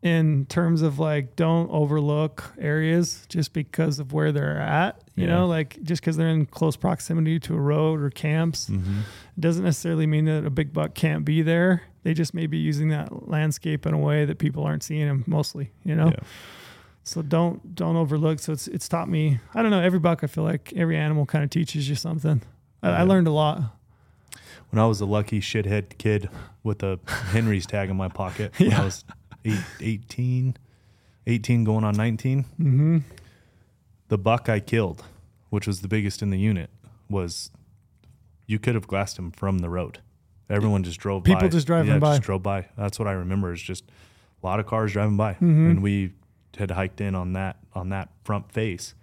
[0.04, 5.02] in terms of like don't overlook areas just because of where they're at.
[5.16, 5.30] You Yeah.
[5.36, 9.00] know, like just because they're in close proximity to a road or camps Mm-hmm.
[9.40, 11.84] doesn't necessarily mean that a big buck can't be there.
[12.04, 15.24] They just may be using that landscape in a way that people aren't seeing them
[15.26, 16.08] mostly, you know?
[16.10, 16.20] Yeah.
[17.06, 18.40] So don't don't overlook.
[18.40, 21.26] So it's it's taught me I don't know, every buck I feel like every animal
[21.26, 22.42] kind of teaches you something.
[22.82, 23.62] I, I learned a lot.
[24.70, 26.30] When I was a lucky shithead kid
[26.64, 28.82] with a Henry's tag in my pocket when Yeah.
[28.82, 29.06] I was
[29.46, 30.56] eight, 18,
[31.28, 32.98] 18 going on 19, Mm-hmm.
[34.10, 35.04] the buck I killed,
[35.50, 36.70] which was the biggest in the unit,
[37.10, 37.52] was
[38.48, 40.00] you could have glassed him from the road.
[40.50, 41.34] Everyone just drove by.
[41.34, 42.12] People just driving yeah, by.
[42.16, 42.68] Just drove by.
[42.78, 43.86] That's what I remember is just
[44.42, 45.34] a lot of cars driving by.
[45.36, 45.72] Mhm.
[45.72, 46.12] And we
[46.58, 48.94] had hiked in on that on that front face.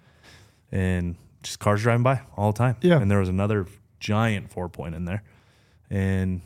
[0.71, 2.77] And just cars driving by all the time.
[2.83, 3.01] Yeah.
[3.01, 3.67] And there was another
[3.99, 5.23] giant four point in there.
[5.89, 6.43] And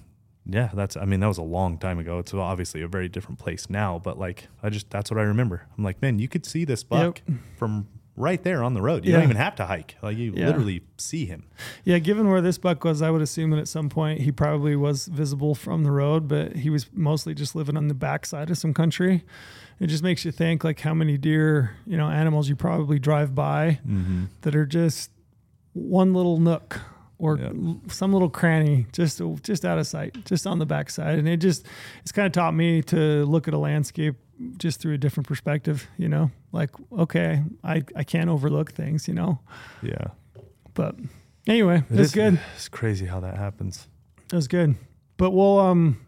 [0.47, 2.19] yeah, that's I mean, that was a long time ago.
[2.19, 5.67] It's obviously a very different place now, but like I just that's what I remember.
[5.77, 7.23] I'm like, man, you could see this buck
[7.57, 9.05] from right there on the road.
[9.05, 9.17] You Yeah.
[9.17, 9.97] don't even have to hike.
[10.03, 10.47] Like you Yeah.
[10.47, 11.47] literally see him.
[11.83, 14.77] Yeah, given where this buck was, I would assume that at some point he probably
[14.77, 18.59] was visible from the road, but he was mostly just living on the backside of
[18.59, 19.25] some country.
[19.81, 23.35] It just makes you think like how many deer, you know, animals you probably drive
[23.35, 24.25] by Mm-hmm.
[24.43, 25.11] that are just
[25.73, 26.81] one little nook
[27.19, 27.53] or Yeah.
[27.89, 31.19] some little cranny just just out of sight, just on the backside.
[31.19, 31.67] And it just
[32.03, 34.17] it's kind of taught me to look at a landscape
[34.59, 36.31] just through a different perspective, you know?
[36.51, 39.39] Like, okay, I, I can't overlook things, you know.
[39.81, 40.09] Yeah.
[40.75, 40.97] But
[41.47, 42.41] anyway, It it's good.
[42.57, 43.87] It's crazy how that happens.
[44.33, 44.75] It was good.
[45.17, 46.01] But we'll um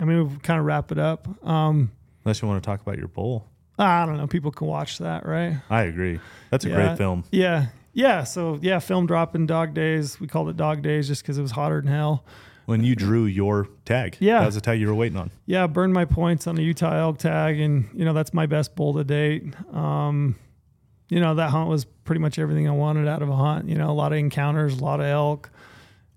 [0.00, 1.26] I mean we'll kind of wrap it up.
[1.46, 1.90] Um
[2.24, 3.46] Unless you want to talk about your bowl.
[3.78, 5.56] I don't know, people can watch that, right?
[5.70, 6.20] I agree.
[6.50, 6.74] That's a Yeah.
[6.74, 7.24] great film.
[7.30, 7.66] Yeah.
[7.98, 8.22] Yeah.
[8.22, 10.20] So yeah, film dropping dog days.
[10.20, 12.24] We called it dog days just because it was hotter than hell.
[12.66, 14.16] When you drew your tag.
[14.20, 14.38] Yeah.
[14.40, 15.32] That was the tag you were waiting on.
[15.46, 18.76] Yeah, burned my points on the Utah elk tag and you know, that's my best
[18.76, 19.52] bull to date.
[19.74, 20.36] Um
[21.08, 23.68] you know, that hunt was pretty much everything I wanted out of a hunt.
[23.68, 25.50] You know, a lot of encounters, a lot of elk,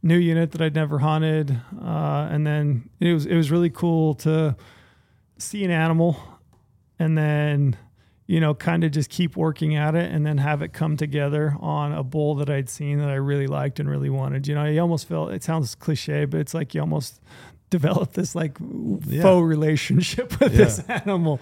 [0.03, 1.59] new unit that I'd never hunted.
[1.81, 4.55] Uh, and then it was it was really cool to
[5.37, 6.17] see an animal
[6.99, 7.77] and then
[8.31, 11.53] you know kind of just keep working at it and then have it come together
[11.59, 14.47] on a bull that I'd seen that I really liked and really wanted.
[14.47, 17.19] You know, you almost felt it sounds cliche, but it's like you almost
[17.69, 18.57] develop this like
[19.05, 19.21] Yeah.
[19.23, 20.57] faux relationship with Yeah.
[20.65, 21.37] this animal.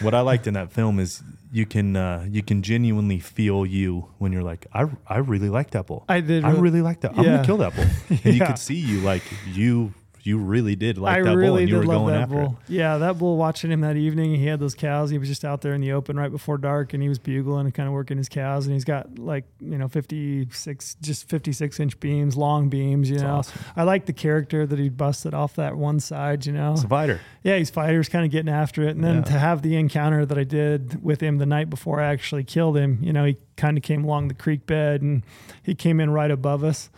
[0.00, 1.22] What I liked in that film is
[1.52, 5.70] you can uh, you can genuinely feel you when you're like, I, I really like
[5.72, 6.04] that bull.
[6.08, 7.10] I did I really like that.
[7.18, 7.86] I'm gonna kill that bull.
[8.10, 9.22] And you could see you like
[9.52, 9.92] you
[10.24, 12.34] you really did like I that bull and you did were love going that after
[12.34, 12.58] bull.
[12.68, 13.36] Yeah, that bull.
[13.36, 15.10] Watching him that evening, he had those cows.
[15.10, 17.66] He was just out there in the open right before dark, and he was bugling
[17.66, 18.66] and kind of working his cows.
[18.66, 23.08] And he's got like you know fifty six, just fifty six inch beams, long beams.
[23.10, 23.60] You That's know, awesome.
[23.76, 26.46] I like the character that he busted off that one side.
[26.46, 26.74] You know, it.
[26.74, 27.20] It's a fighter.
[27.42, 28.90] yeah, he's fighters kind of getting after it.
[28.94, 29.22] And then Yeah.
[29.22, 32.76] to have the encounter that I did with him the night before I actually killed
[32.76, 35.22] him, you know, he kind of came along the creek bed and
[35.62, 36.90] he came in right above us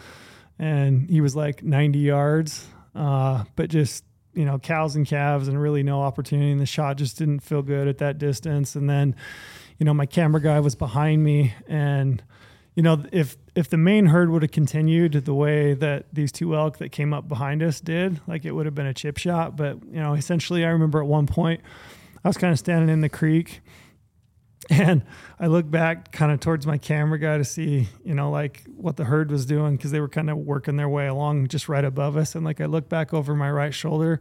[0.59, 2.69] and he was like 90 yards.
[2.95, 4.05] Uh, but just,
[4.35, 6.51] you know, cows and calves and really no opportunity.
[6.51, 8.75] And the shot just didn't feel good at that distance.
[8.75, 9.17] And then,
[9.79, 12.23] you know, my camera guy was behind me and,
[12.75, 16.57] you know, if if the main herd would have continued the way that these two
[16.57, 19.57] elk that came up behind us did, like it would have been a chip shot.
[19.57, 21.61] But you know, essentially, I remember at one point,
[22.25, 23.61] I was kind of standing in the creek,
[24.71, 25.03] and
[25.39, 28.97] I looked back kind of towards my camera guy to see, you know, like what
[28.97, 31.85] the herd was doing because they were kind of working their way along just right
[31.85, 32.35] above us.
[32.35, 34.21] And like I looked back over my right shoulder,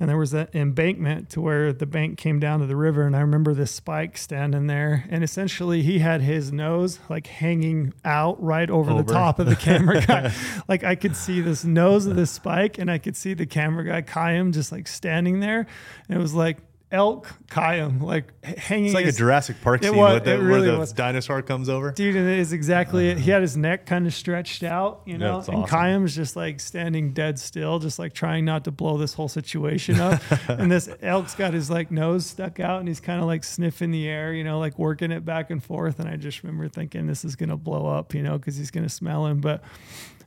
[0.00, 3.06] and there was that embankment to where the bank came down to the river.
[3.06, 7.92] And I remember this spike standing there, and essentially he had his nose like hanging
[8.04, 9.02] out right over, Over.
[9.02, 10.32] the top of the camera guy.
[10.68, 13.84] like I could see this nose of this spike, and I could see the camera
[13.84, 15.66] guy Kayam just like standing there.
[16.08, 16.58] And it was like
[16.92, 18.86] elk Kayam, like hanging.
[18.86, 20.92] It's like a Jurassic Park scene was- the, really where the was.
[20.92, 21.90] dinosaur comes over.
[21.90, 23.18] Dude, and it is exactly it.
[23.18, 25.78] He had his neck kind of stretched out, you know, it's and awesome.
[25.78, 29.98] Kayam's just like standing dead still, just like trying not to blow this whole situation
[29.98, 30.20] up.
[30.48, 33.90] and this elk's got his like nose stuck out and he's kind of like sniffing
[33.90, 35.98] the air, you know, like working it back and forth.
[35.98, 38.70] And I just remember thinking this is going to blow up, you know, because he's
[38.70, 39.40] going to smell him.
[39.40, 39.62] But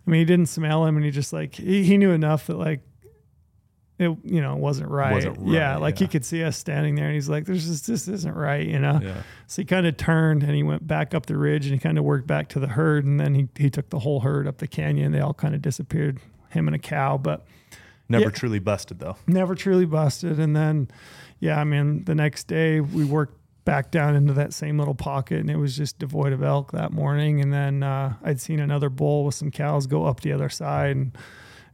[0.07, 2.57] I mean, he didn't smell him and he just like, he, he knew enough that
[2.57, 2.81] like,
[3.97, 5.13] it you know wasn't right.
[5.13, 7.87] Wasn't yeah, right, like he could see us standing there, and he's like, "There's just
[7.87, 8.99] this isn't right," you know.
[9.01, 9.21] Yeah.
[9.47, 11.97] So he kind of turned and he went back up the ridge and he kind
[11.97, 14.57] of worked back to the herd and then he, he took the whole herd up
[14.57, 15.11] the canyon.
[15.11, 16.19] They all kind of disappeared,
[16.49, 17.45] him and a cow, but
[18.07, 18.29] Never Yeah.
[18.31, 19.15] truly busted though.
[19.25, 20.39] never truly busted.
[20.39, 20.89] And then,
[21.39, 23.35] yeah, I mean, the next day we worked
[23.65, 26.91] back down into that same little pocket and it was just devoid of elk that
[26.91, 27.41] morning.
[27.41, 30.95] And then uh, I'd seen another bull with some cows go up the other side.
[30.97, 31.17] And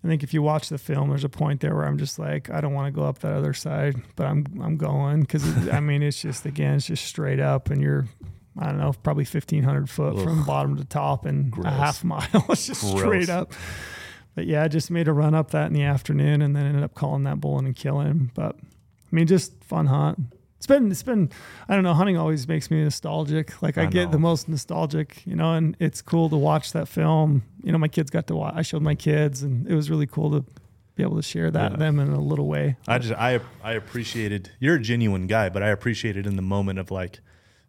[0.04, 2.50] I think if you watch the film, there's a point there where I'm just like,
[2.50, 5.80] I don't want to go up that other side, but I'm I'm going because I
[5.80, 8.08] mean it's just again it's just straight up and you're
[8.60, 11.66] I don't know probably 1500 foot from bottom to top and Gross.
[11.68, 12.28] a half mile.
[12.50, 13.00] it's just Gross.
[13.00, 13.54] straight up.
[14.34, 16.84] But yeah, I just made a run up that in the afternoon and then ended
[16.84, 18.32] up calling that bull in and killing him.
[18.34, 20.20] But I mean, just fun hunt.
[20.62, 21.32] It's been, it's been,
[21.68, 23.64] I don't know, hunting always makes me nostalgic.
[23.64, 26.88] Like I, I get the most nostalgic, you know, and it's cool to watch that
[26.88, 27.42] film.
[27.64, 30.06] You know, my kids got to watch, I showed my kids and it was really
[30.06, 30.46] cool to
[30.94, 31.70] be able to share that Yeah.
[31.72, 32.76] with them in a little way.
[32.88, 36.78] I just I I appreciated you're a genuine guy, but I appreciated in the moment
[36.78, 37.22] of like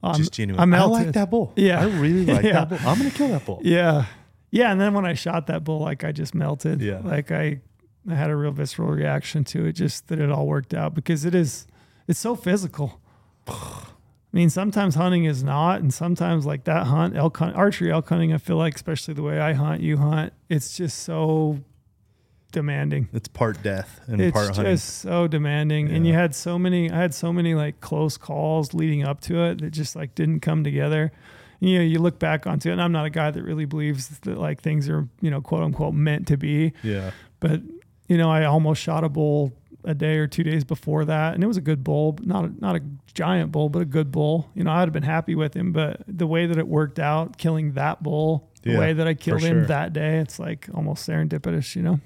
[0.03, 0.61] oh, I'm- just genuine.
[0.61, 1.55] I'm I like that bull.
[1.57, 1.81] Yeah.
[1.81, 2.67] I really like Yeah.
[2.67, 2.79] that bull.
[2.87, 3.63] I'm gonna kill that bull.
[3.65, 4.05] Yeah.
[4.51, 4.71] Yeah.
[4.71, 6.83] And then when I shot that bull, like I just melted.
[6.83, 7.01] Yeah.
[7.03, 7.63] Like I,
[8.07, 11.25] I had a real visceral reaction to it, just that it all worked out because
[11.25, 11.67] it is,
[12.13, 13.01] it's so physical.
[13.49, 13.87] I
[14.35, 18.35] mean, sometimes hunting is not, and sometimes like that hunt, elk hunt, archery elk hunting,
[18.35, 21.61] I feel like, especially the way I hunt, you hunt, it's just so
[22.53, 23.09] demanding.
[23.15, 26.91] It's part death and It's part just so demanding, and you had so many.
[26.91, 30.41] I had so many like close calls leading up to it that just like didn't
[30.41, 31.13] come together.
[31.61, 34.09] You know, you look back onto it, and I'm not a guy that really believes
[34.09, 36.75] that like things are, you know, quote unquote meant to be.
[36.83, 37.13] Yeah.
[37.41, 37.63] But,
[38.07, 41.43] you know, I almost shot a bull a day or two days before that, and
[41.43, 42.81] it was a good bull, not a, not a
[43.15, 44.49] giant bull, but a good bull.
[44.55, 47.37] You know, I'd have been happy with him, but the way that it worked out,
[47.39, 49.67] killing that bull, the Yeah, way that I killed him sure.
[49.67, 52.01] that day, it's like almost serendipitous, you know.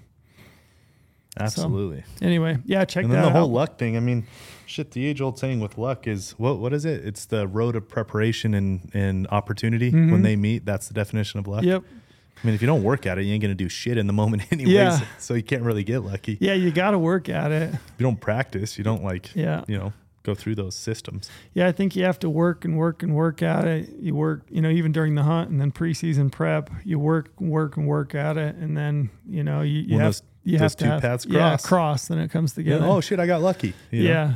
[1.38, 2.02] Absolutely.
[2.22, 3.50] Anyway, yeah, check and that then the whole out.
[3.54, 3.94] luck thing.
[3.94, 4.26] I mean,
[4.64, 4.92] shit.
[4.92, 6.58] The age old saying with luck is what?
[6.58, 7.04] What is it?
[7.04, 9.92] It's the road of preparation and and opportunity.
[9.92, 10.12] Mhm.
[10.12, 11.62] When they meet, that's the definition of luck.
[11.62, 11.84] Yep.
[12.42, 14.12] I mean, if you don't work at it, you ain't gonna do shit in the
[14.12, 14.72] moment anyways.
[14.72, 15.00] Yeah.
[15.18, 16.36] So you can't really get lucky.
[16.40, 17.72] Yeah, you got to work at it.
[17.74, 19.34] If you don't practice, you don't like.
[19.34, 19.64] Yeah.
[19.66, 19.92] You know,
[20.22, 21.30] go through those systems.
[21.54, 23.88] Yeah, I think you have to work and work and work at it.
[24.00, 27.76] You work, you know, even during the hunt and then preseason prep, you work, work
[27.78, 30.76] and work at it, and then you know you, you have those- you those have
[30.76, 31.66] to two have, paths yeah cross.
[31.66, 32.86] cross, then it comes Yeah, together.
[32.86, 33.18] oh shit!
[33.18, 33.72] I got lucky.
[33.90, 34.10] you know?
[34.10, 34.34] yeah,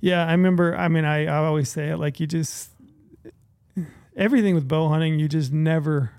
[0.00, 0.24] yeah.
[0.26, 0.76] I remember.
[0.76, 2.70] I mean, I I always say it like you just
[4.16, 6.10] everything with bow hunting, you just never.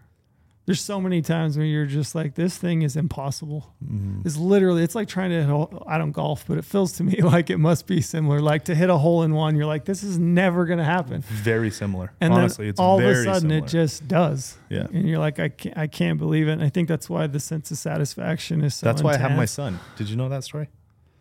[0.65, 3.73] There's so many times when you're just like, this thing is impossible.
[3.83, 4.25] Mhm.
[4.25, 7.03] It's literally, it's like trying to hit a, I don't golf, but it feels to
[7.03, 8.39] me like it must be similar.
[8.39, 11.21] Like to hit a hole in one, you're like, this is never going to happen.
[11.21, 12.13] Very similar.
[12.21, 13.57] And Honestly, then it's all of a sudden similar.
[13.57, 14.57] it just does.
[14.69, 14.87] Yeah.
[14.93, 16.53] And you're like, I can't, I can't believe it.
[16.53, 19.35] And I think that's why the sense of satisfaction is so That's why I have
[19.35, 19.79] my son.
[19.97, 20.69] Did you know that story?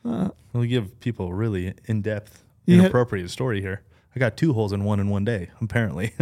[0.05, 3.83] Uh, We'll give people a really in depth, had- inappropriate story here.
[4.15, 6.13] I got two holes in one in one day, apparently.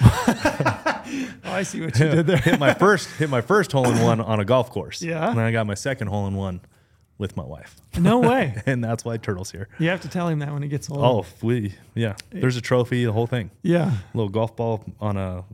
[0.00, 1.02] oh,
[1.44, 2.36] I see what you did there.
[2.38, 5.02] hit my first hit my first hole in one on a golf course.
[5.02, 5.28] Yeah.
[5.28, 6.60] And then I got my second hole in one
[7.16, 7.76] with my wife.
[7.98, 8.60] no way.
[8.66, 9.68] And that's why Turtle's here.
[9.78, 11.00] You have to tell him that when he gets old.
[11.02, 12.16] Oh, we yeah.
[12.30, 13.50] There's a trophy, the whole thing.
[13.62, 13.92] yeah.
[14.12, 15.44] A little golf ball on a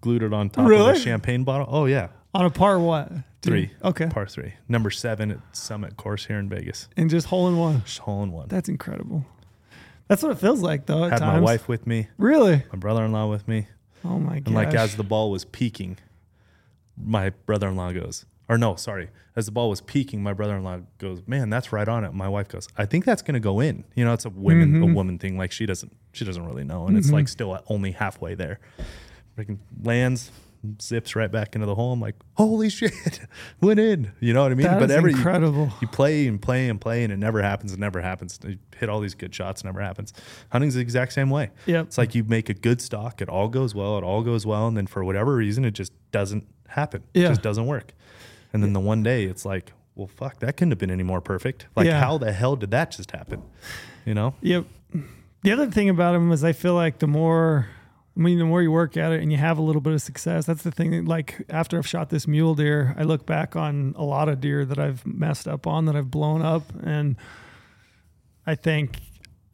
[0.00, 1.66] glued it on top of a champagne bottle.
[1.68, 2.08] Oh yeah.
[2.34, 3.10] On a par what?
[3.42, 3.70] Three.
[3.84, 4.06] Okay.
[4.08, 4.54] Par three.
[4.68, 6.88] Number seven at Summit Course here in Vegas.
[6.96, 7.82] And just hole in one.
[7.84, 8.48] Just hole in one.
[8.48, 9.24] That's incredible.
[10.08, 11.04] That's what it feels like though.
[11.04, 11.32] At Had times.
[11.34, 12.62] my wife with me, Really?
[12.72, 13.66] my brother in law with me.
[14.04, 14.46] Oh my god.
[14.46, 15.98] And like as the ball was peaking,
[16.96, 19.10] my brother in law goes, or no, sorry.
[19.34, 22.14] As the ball was peaking, my brother in law goes, Man, that's right on it.
[22.14, 23.84] My wife goes, I think that's gonna go in.
[23.94, 24.94] You know, it's a women a Mhm.
[24.94, 25.36] woman thing.
[25.36, 26.86] Like she doesn't she doesn't really know.
[26.86, 27.14] And it's Mhm.
[27.14, 28.58] like still only halfway there.
[29.36, 30.30] Freaking lands,
[30.80, 31.92] zips right back into the hole.
[31.92, 32.92] I'm like, Holy shit,
[33.60, 34.12] went in.
[34.20, 34.66] You know what I mean?
[34.66, 35.72] That but every you, incredible.
[35.80, 37.72] you play and play and play and it never happens.
[37.72, 38.38] It never happens.
[38.46, 40.12] You hit all these good shots, never happens.
[40.50, 41.50] Hunting's the exact same way.
[41.66, 41.86] Yep.
[41.86, 44.66] It's like you make a good stock, it all goes well, it all goes well,
[44.68, 47.02] and then for whatever reason, it just doesn't happen.
[47.14, 47.26] Yeah.
[47.26, 47.92] It just doesn't work.
[48.52, 51.20] And then the one day, it's like, well, fuck, that couldn't have been any more
[51.20, 51.66] perfect.
[51.74, 52.00] Like, Yeah.
[52.00, 53.42] how the hell did that just happen?
[54.04, 54.34] You know?
[54.42, 54.66] Yep.
[55.42, 57.68] The other thing about them is I feel like the more,
[58.16, 60.00] I mean, the more you work at it and you have a little bit of
[60.00, 60.90] success, that's the thing.
[60.92, 64.40] That, like after I've shot this mule deer, I look back on a lot of
[64.40, 67.16] deer that I've messed up on, that I've blown up, and
[68.46, 69.00] I think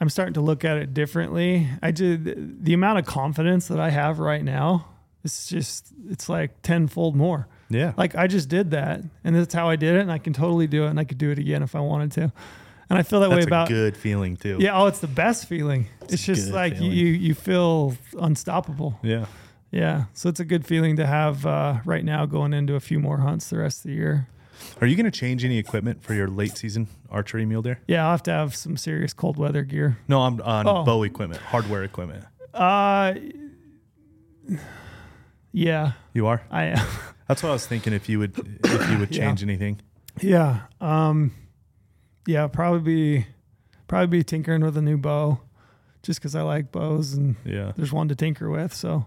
[0.01, 1.69] I'm starting to look at it differently.
[1.83, 4.87] I did the amount of confidence that I have right now.
[5.25, 7.49] It's just, it's like tenfold more.
[7.69, 7.95] Yeah.
[7.97, 10.69] Like I just did that, and that's how I did it, and I can totally
[10.69, 12.33] do it, and I could do it again if I wanted to.
[12.93, 14.59] And I feel that way That's about a good feeling, too.
[14.61, 15.87] yeah, oh, it's the best feeling.
[16.03, 16.97] It's, a just like you, feeling.
[16.97, 18.99] you you feel unstoppable.
[19.03, 19.27] Yeah.
[19.71, 23.01] Yeah, so it's a good feeling to have uh, right now going into a few
[23.01, 24.29] more hunts the rest of the year.
[24.83, 27.81] Are you going to change any equipment for your late season archery mule deer?
[27.89, 29.97] Yeah, I'll have to have some serious cold weather gear.
[30.09, 30.85] No, I'm on Oh.
[30.85, 32.27] bow equipment, hardware equipment.
[32.53, 33.15] Uh,
[35.53, 36.43] yeah, You are?
[36.51, 36.87] I am.
[37.29, 39.27] That's what I was thinking if you would if you would Yeah.
[39.27, 39.81] change anything.
[40.21, 41.33] yeah um
[42.27, 43.27] yeah probably be
[43.89, 45.41] probably be tinkering with a new bow,
[46.03, 47.73] just because I like bows and Yeah.
[47.77, 48.73] there's one to tinker with.
[48.75, 49.07] So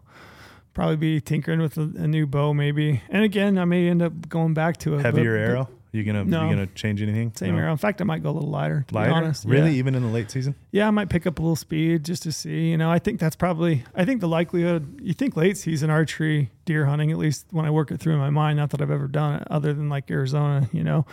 [0.73, 3.01] probably be tinkering with a, a new bow maybe.
[3.09, 5.69] And again, I may end up going back to a Heavier arrow?
[5.93, 6.43] You gonna No.
[6.43, 7.31] you gonna change anything?
[7.35, 7.61] Same No?
[7.61, 7.71] arrow.
[7.71, 8.83] In fact, I might go a little lighter.
[8.89, 9.11] To Lighter?
[9.11, 9.71] be honest, Really?
[9.71, 9.77] Yeah.
[9.77, 10.53] Even in the late season?
[10.73, 12.69] yeah, I might pick up a little speed just to see.
[12.69, 13.85] You know, I think that's probably.
[13.95, 14.99] I think the likelihood.
[15.01, 18.19] You think late season archery deer hunting, at least when I work it through in
[18.19, 18.57] my mind.
[18.57, 20.67] Not that I've ever done it, other than like Arizona.
[20.73, 21.05] You know,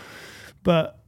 [0.64, 0.98] but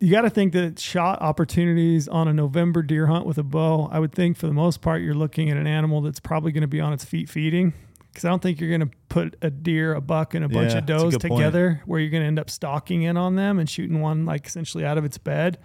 [0.00, 3.88] you got to think that shot opportunities on a November deer hunt with a bow.
[3.90, 6.62] I would think for the most part, you're looking at an animal that's probably going
[6.62, 7.72] to be on its feet feeding.
[8.10, 10.72] Because I don't think you're going to put a deer, a buck, and a bunch
[10.72, 11.40] Yeah, of does good point.
[11.40, 14.46] together where you're going to end up stalking in on them and shooting one like
[14.46, 15.58] essentially out of its bed.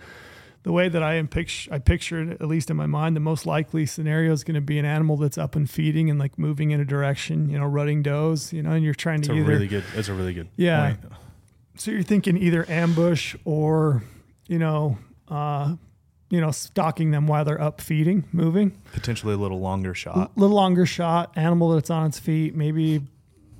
[0.63, 3.19] The way that I am picture, I picture it, at least in my mind, the
[3.21, 6.37] most likely scenario is going to be an animal that's up and feeding and like
[6.39, 9.33] moving in a direction, you know, rutting does, you know, and you're trying It's to
[9.33, 10.95] a either really good it's a really good Yeah.
[10.95, 11.13] point.
[11.77, 14.03] so you're thinking either ambush or,
[14.49, 14.97] you know,
[15.29, 15.75] uh,
[16.29, 18.71] you know, stalking them while they're up feeding, moving.
[18.91, 20.31] Potentially a little longer shot.
[20.35, 23.01] A little longer shot, animal that's on its feet, maybe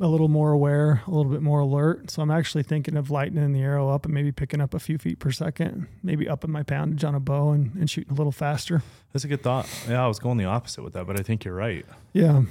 [0.02, 2.10] a little more aware, a little bit more alert.
[2.10, 4.98] So I'm actually thinking of lightening the arrow up and maybe picking up a few
[4.98, 8.32] feet per second, maybe upping my poundage on a bow and, and shooting a little
[8.32, 8.82] faster.
[9.14, 9.68] That's a good thought.
[9.88, 11.86] Yeah, I was going the opposite with that, but I think you're right.
[12.14, 12.44] Yeah.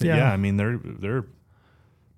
[0.00, 0.16] Yeah.
[0.16, 0.32] Yeah.
[0.32, 1.24] I mean they're they're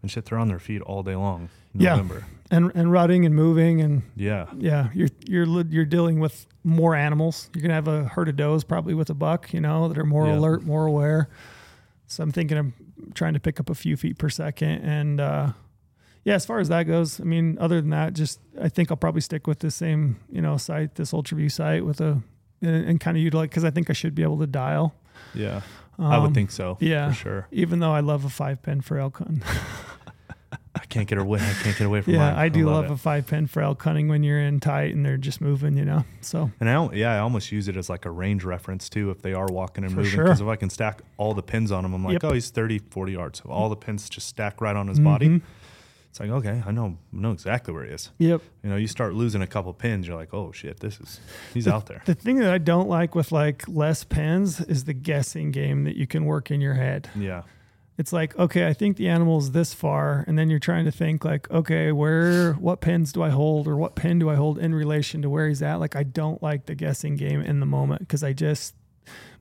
[0.03, 0.25] and shit.
[0.27, 1.49] They're on their feet all day long.
[1.75, 2.03] in Yeah.
[2.51, 4.47] And and rutting and moving and Yeah.
[4.57, 7.51] yeah, you're you're you're dealing with more animals.
[7.55, 10.05] You're gonna have a herd of does probably with a buck, you know, that are
[10.05, 10.39] more Yeah.
[10.39, 11.29] alert, more aware.
[12.07, 12.73] So I'm thinking of
[13.15, 15.53] trying to pick up a few feet per second, and uh,
[16.25, 18.97] yeah, as far as that goes, I mean, other than that, just I think I'll
[18.97, 22.23] probably stick with the same you know sight, this UltraView sight with a
[22.63, 24.95] and, and kind of utilize because I think I should be able to dial.
[25.35, 25.63] Yeah.
[25.99, 26.77] I would Um, think so.
[26.79, 27.09] yeah.
[27.09, 27.49] For sure.
[27.51, 29.43] Even though I love a five pin for elk hunting.
[30.77, 31.41] I can't get away.
[31.41, 32.35] I can't get away from yeah, mine.
[32.35, 32.91] I do love, it.
[32.91, 35.85] a five pin Frail elk hunting when you're in tight and they're just moving, you
[35.85, 36.05] know.
[36.21, 39.23] So And I, yeah, I almost use it as like a range reference too if
[39.23, 40.13] they are walking and For moving.
[40.13, 40.25] sure.
[40.25, 42.25] Because if I can stack all the pins on him, I'm like, Yep.
[42.25, 43.43] oh, he's 30, 40 yards.
[43.43, 45.29] So all the pins just stack right on his body.
[45.29, 45.43] Mhm.
[46.11, 48.11] It's like, okay, I know know exactly where he is.
[48.19, 48.41] Yep.
[48.63, 51.21] You know, you start losing a couple pins, you're like, oh shit, this is
[51.53, 52.01] he's out there.
[52.07, 55.97] The thing that I don't like with like less pins is the guessing game that
[55.97, 57.11] you can work in your head.
[57.15, 57.43] Yeah.
[57.99, 61.25] It's like, okay, I think the animal's this far, and then you're trying to think
[61.25, 64.75] like, okay, where, what pins do I hold, or what pin do I hold in
[64.75, 65.77] relation to where he's at?
[65.77, 68.75] Like, I don't like the guessing game in the moment because I just,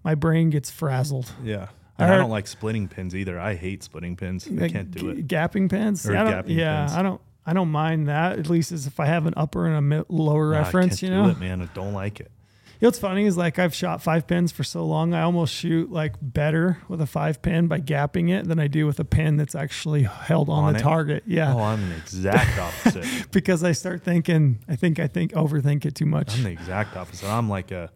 [0.06, 1.34] my brain gets frazzled.
[1.44, 1.68] Yeah.
[1.98, 3.38] I And I, heard- don't like splitting pins either.
[3.40, 4.48] I hate splitting pins.
[4.48, 5.27] I can't do it.
[5.27, 6.07] Gapping pins.
[6.07, 6.98] Or I don't- gapping yeah, pins.
[6.98, 7.22] I don't.
[7.48, 10.49] I don't mind that at least as if I have an upper and a lower
[10.49, 10.99] reference.
[10.99, 11.61] can't You do know, it, man.
[11.61, 12.32] I don't like it.
[12.76, 15.54] You know what's funny is like I've shot five pins for so long, I almost
[15.54, 19.06] shoot like better with a five pin by gapping it than I do with a
[19.06, 20.82] pin that's actually held on, On the it?
[20.82, 21.24] target.
[21.26, 21.54] Yeah.
[21.54, 23.06] Oh, I'm the exact opposite.
[23.32, 26.36] Because I start thinking, I think I think overthink it too much.
[26.36, 27.28] I'm the exact opposite.
[27.28, 27.92] I'm like a,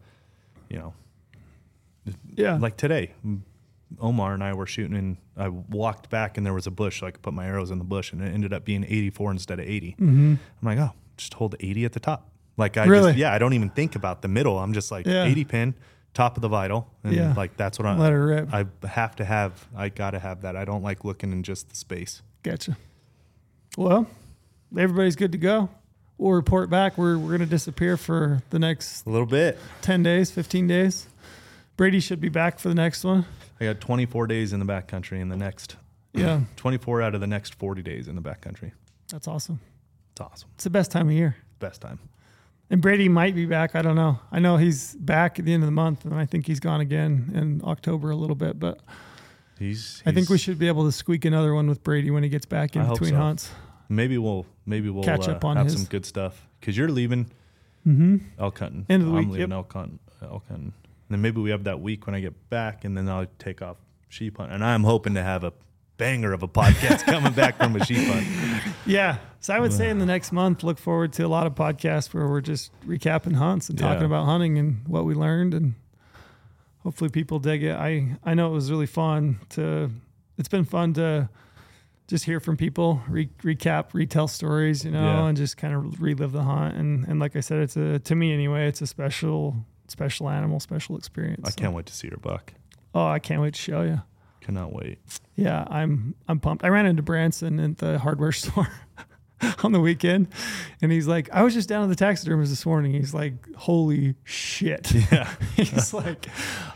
[0.70, 0.94] you know,
[2.34, 2.56] yeah.
[2.56, 3.12] like today,
[4.00, 7.06] Omar and I were shooting, and I walked back, and there was a bush, so
[7.06, 9.60] I could put my arrows in the bush, and it ended up being 84 instead
[9.60, 9.92] of 80.
[9.98, 12.29] hmm I'm like, oh, just hold 80 at the top.
[12.60, 13.10] Like I Really?
[13.12, 14.58] just, yeah, I don't even think about the middle.
[14.58, 15.24] I'm just like Yeah.
[15.24, 15.74] 80 pin,
[16.14, 17.34] top of the vital, and Yeah.
[17.36, 17.96] like that's what I.
[17.96, 18.54] Let her rip.
[18.54, 19.66] I have to have.
[19.76, 20.54] I gotta have that.
[20.56, 22.22] I don't like looking in just the space.
[22.44, 22.76] Gotcha.
[23.76, 24.06] Well,
[24.76, 25.68] everybody's good to go.
[26.18, 26.98] We'll report back.
[26.98, 29.58] We're, we're going to disappear for the next A little bit.
[29.80, 31.06] 10 days, 15 days.
[31.78, 33.24] Brady should be back for the next one.
[33.58, 35.76] I got 24 days in the backcountry, in the next
[36.12, 36.40] Yeah.
[36.56, 38.72] 24 out of the next 40 days in the backcountry.
[39.08, 39.60] That's awesome.
[40.12, 40.48] It's awesome.
[40.56, 41.36] It's the best time of year.
[41.58, 41.98] Best time.
[42.70, 43.74] And Brady might be back.
[43.74, 44.20] I don't know.
[44.30, 46.80] I know he's back at the end of the month, and I think he's gone
[46.80, 48.58] again in October a little bit.
[48.60, 48.80] But
[49.58, 50.02] He's.
[50.06, 52.46] I think we should be able to squeak another one with Brady when he gets
[52.46, 53.16] back in I between so.
[53.16, 53.50] hunts.
[53.88, 55.74] Maybe we'll maybe we'll Catch uh, up on have his.
[55.74, 57.30] some good stuff because you're leaving
[57.86, 58.16] Mm-hmm.
[58.38, 58.84] elk hunting.
[58.90, 59.56] End of the I'm week, leaving yep.
[59.56, 59.98] elk hunting.
[60.22, 60.72] Elk hunting.
[60.74, 60.74] And
[61.08, 63.78] then maybe we have that week when I get back, and then I'll take off
[64.08, 64.54] sheep hunting.
[64.54, 65.52] And I'm hoping to have a
[66.00, 68.26] banger of a podcast coming back from a sheep hunt.
[68.86, 69.18] Yeah.
[69.40, 72.12] So I would say in the next month, look forward to a lot of podcasts
[72.14, 74.06] where we're just recapping hunts and talking Yeah.
[74.06, 75.74] about hunting and what we learned, and
[76.82, 77.76] hopefully people dig it.
[77.76, 79.90] I I know it was really fun to.
[80.38, 81.28] It's been fun to
[82.08, 85.26] just hear from people, re- recap, retell stories, you know, Yeah.
[85.28, 86.76] and just kind of relive the hunt.
[86.76, 89.56] And and like I said, it's a to me anyway, it's a special
[89.88, 91.42] special animal, special experience.
[91.46, 92.54] I So- can't wait to see your buck.
[92.94, 94.02] Oh, I can't wait to show you.
[94.40, 94.98] Cannot wait.
[95.36, 96.64] Yeah, I'm I'm pumped.
[96.64, 98.68] I ran into Branson at the hardware store
[99.64, 100.28] on the weekend,
[100.82, 104.14] and he's like, "I was just down at the taxidermist this morning." He's like, "Holy
[104.24, 105.30] shit!" Yeah.
[105.56, 106.26] he's like,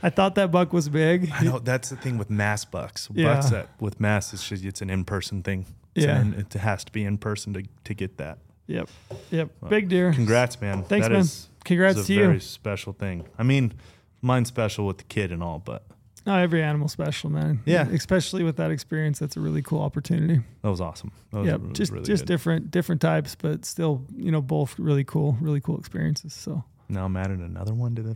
[0.02, 3.08] "I thought that buck was big." I know that's the thing with mass bucks.
[3.12, 3.34] Yeah.
[3.34, 5.66] Bucks that with mass, it's just it's an in person thing.
[5.94, 6.20] It's Yeah.
[6.20, 8.38] an- it has to be in person to to get that.
[8.66, 8.88] Yep,
[9.30, 10.12] yep, big deer.
[10.14, 10.84] Congrats, man.
[10.84, 11.20] Thanks, That man.
[11.20, 12.20] is- Congrats is to you.
[12.20, 13.26] very special thing.
[13.38, 13.74] I mean,
[14.22, 15.82] mine's special with the kid and all, but
[16.26, 17.60] No, every animal special, man.
[17.66, 17.86] Yeah.
[17.88, 20.40] especially with that experience, that's a really cool opportunity.
[20.62, 21.12] that was awesome.
[21.32, 22.26] That was Yep, really, just really just good.
[22.28, 26.32] different different types, but still, you know, both really cool, really cool experiences.
[26.32, 28.10] So Now I'm adding another one to the.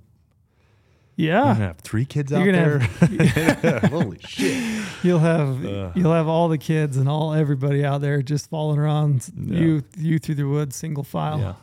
[1.20, 2.78] I'm yeah, gonna have three kids out You're there.
[3.00, 4.84] gonna Holy shit!
[5.02, 5.92] You'll have Ugh.
[5.96, 9.58] you'll have all the kids and all everybody out there just following around Yeah.
[9.58, 11.40] you you through the woods single file.
[11.40, 11.54] Yeah.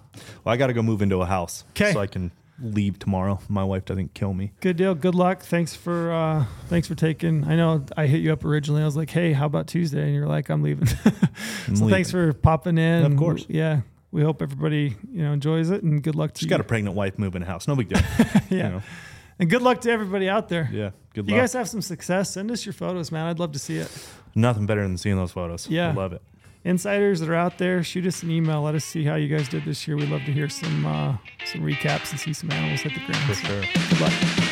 [0.43, 1.93] Well, I got to go move into a house 'Kay.
[1.93, 3.39] so I can leave tomorrow.
[3.49, 4.53] My wife doesn't kill me.
[4.61, 4.95] Good deal.
[4.95, 5.41] Good luck.
[5.41, 7.43] Thanks for uh thanks for taking.
[7.45, 8.81] I know I hit you up originally.
[8.81, 10.87] I was like, "Hey, how about Tuesday?" And you're like, "I'm leaving."
[11.67, 13.03] I'm so thanks for popping in.
[13.05, 13.45] Of course.
[13.49, 13.81] Yeah.
[14.11, 16.49] We hope everybody, you know, enjoys it and good luck to Just you.
[16.49, 17.67] got a pregnant wife moving a house.
[17.67, 17.99] No big deal.
[18.19, 18.39] yeah.
[18.49, 18.81] You know.
[19.39, 20.69] And good luck to everybody out there.
[20.71, 20.91] Yeah.
[21.13, 22.29] Good You guys have some success.
[22.31, 23.25] Send us your photos, man.
[23.25, 23.91] I'd love to see it.
[24.33, 25.67] Nothing better than seeing those photos.
[25.69, 25.89] Yeah.
[25.89, 26.21] I love it.
[26.65, 28.63] Insiders that are out there, shoot us an email.
[28.63, 29.95] Let us see how you guys did this year.
[29.97, 31.15] We'd love to hear some uh,
[31.45, 33.23] some recaps and see some animals hit the ground.
[33.27, 33.61] For So, sure.
[33.89, 34.44] Good luck.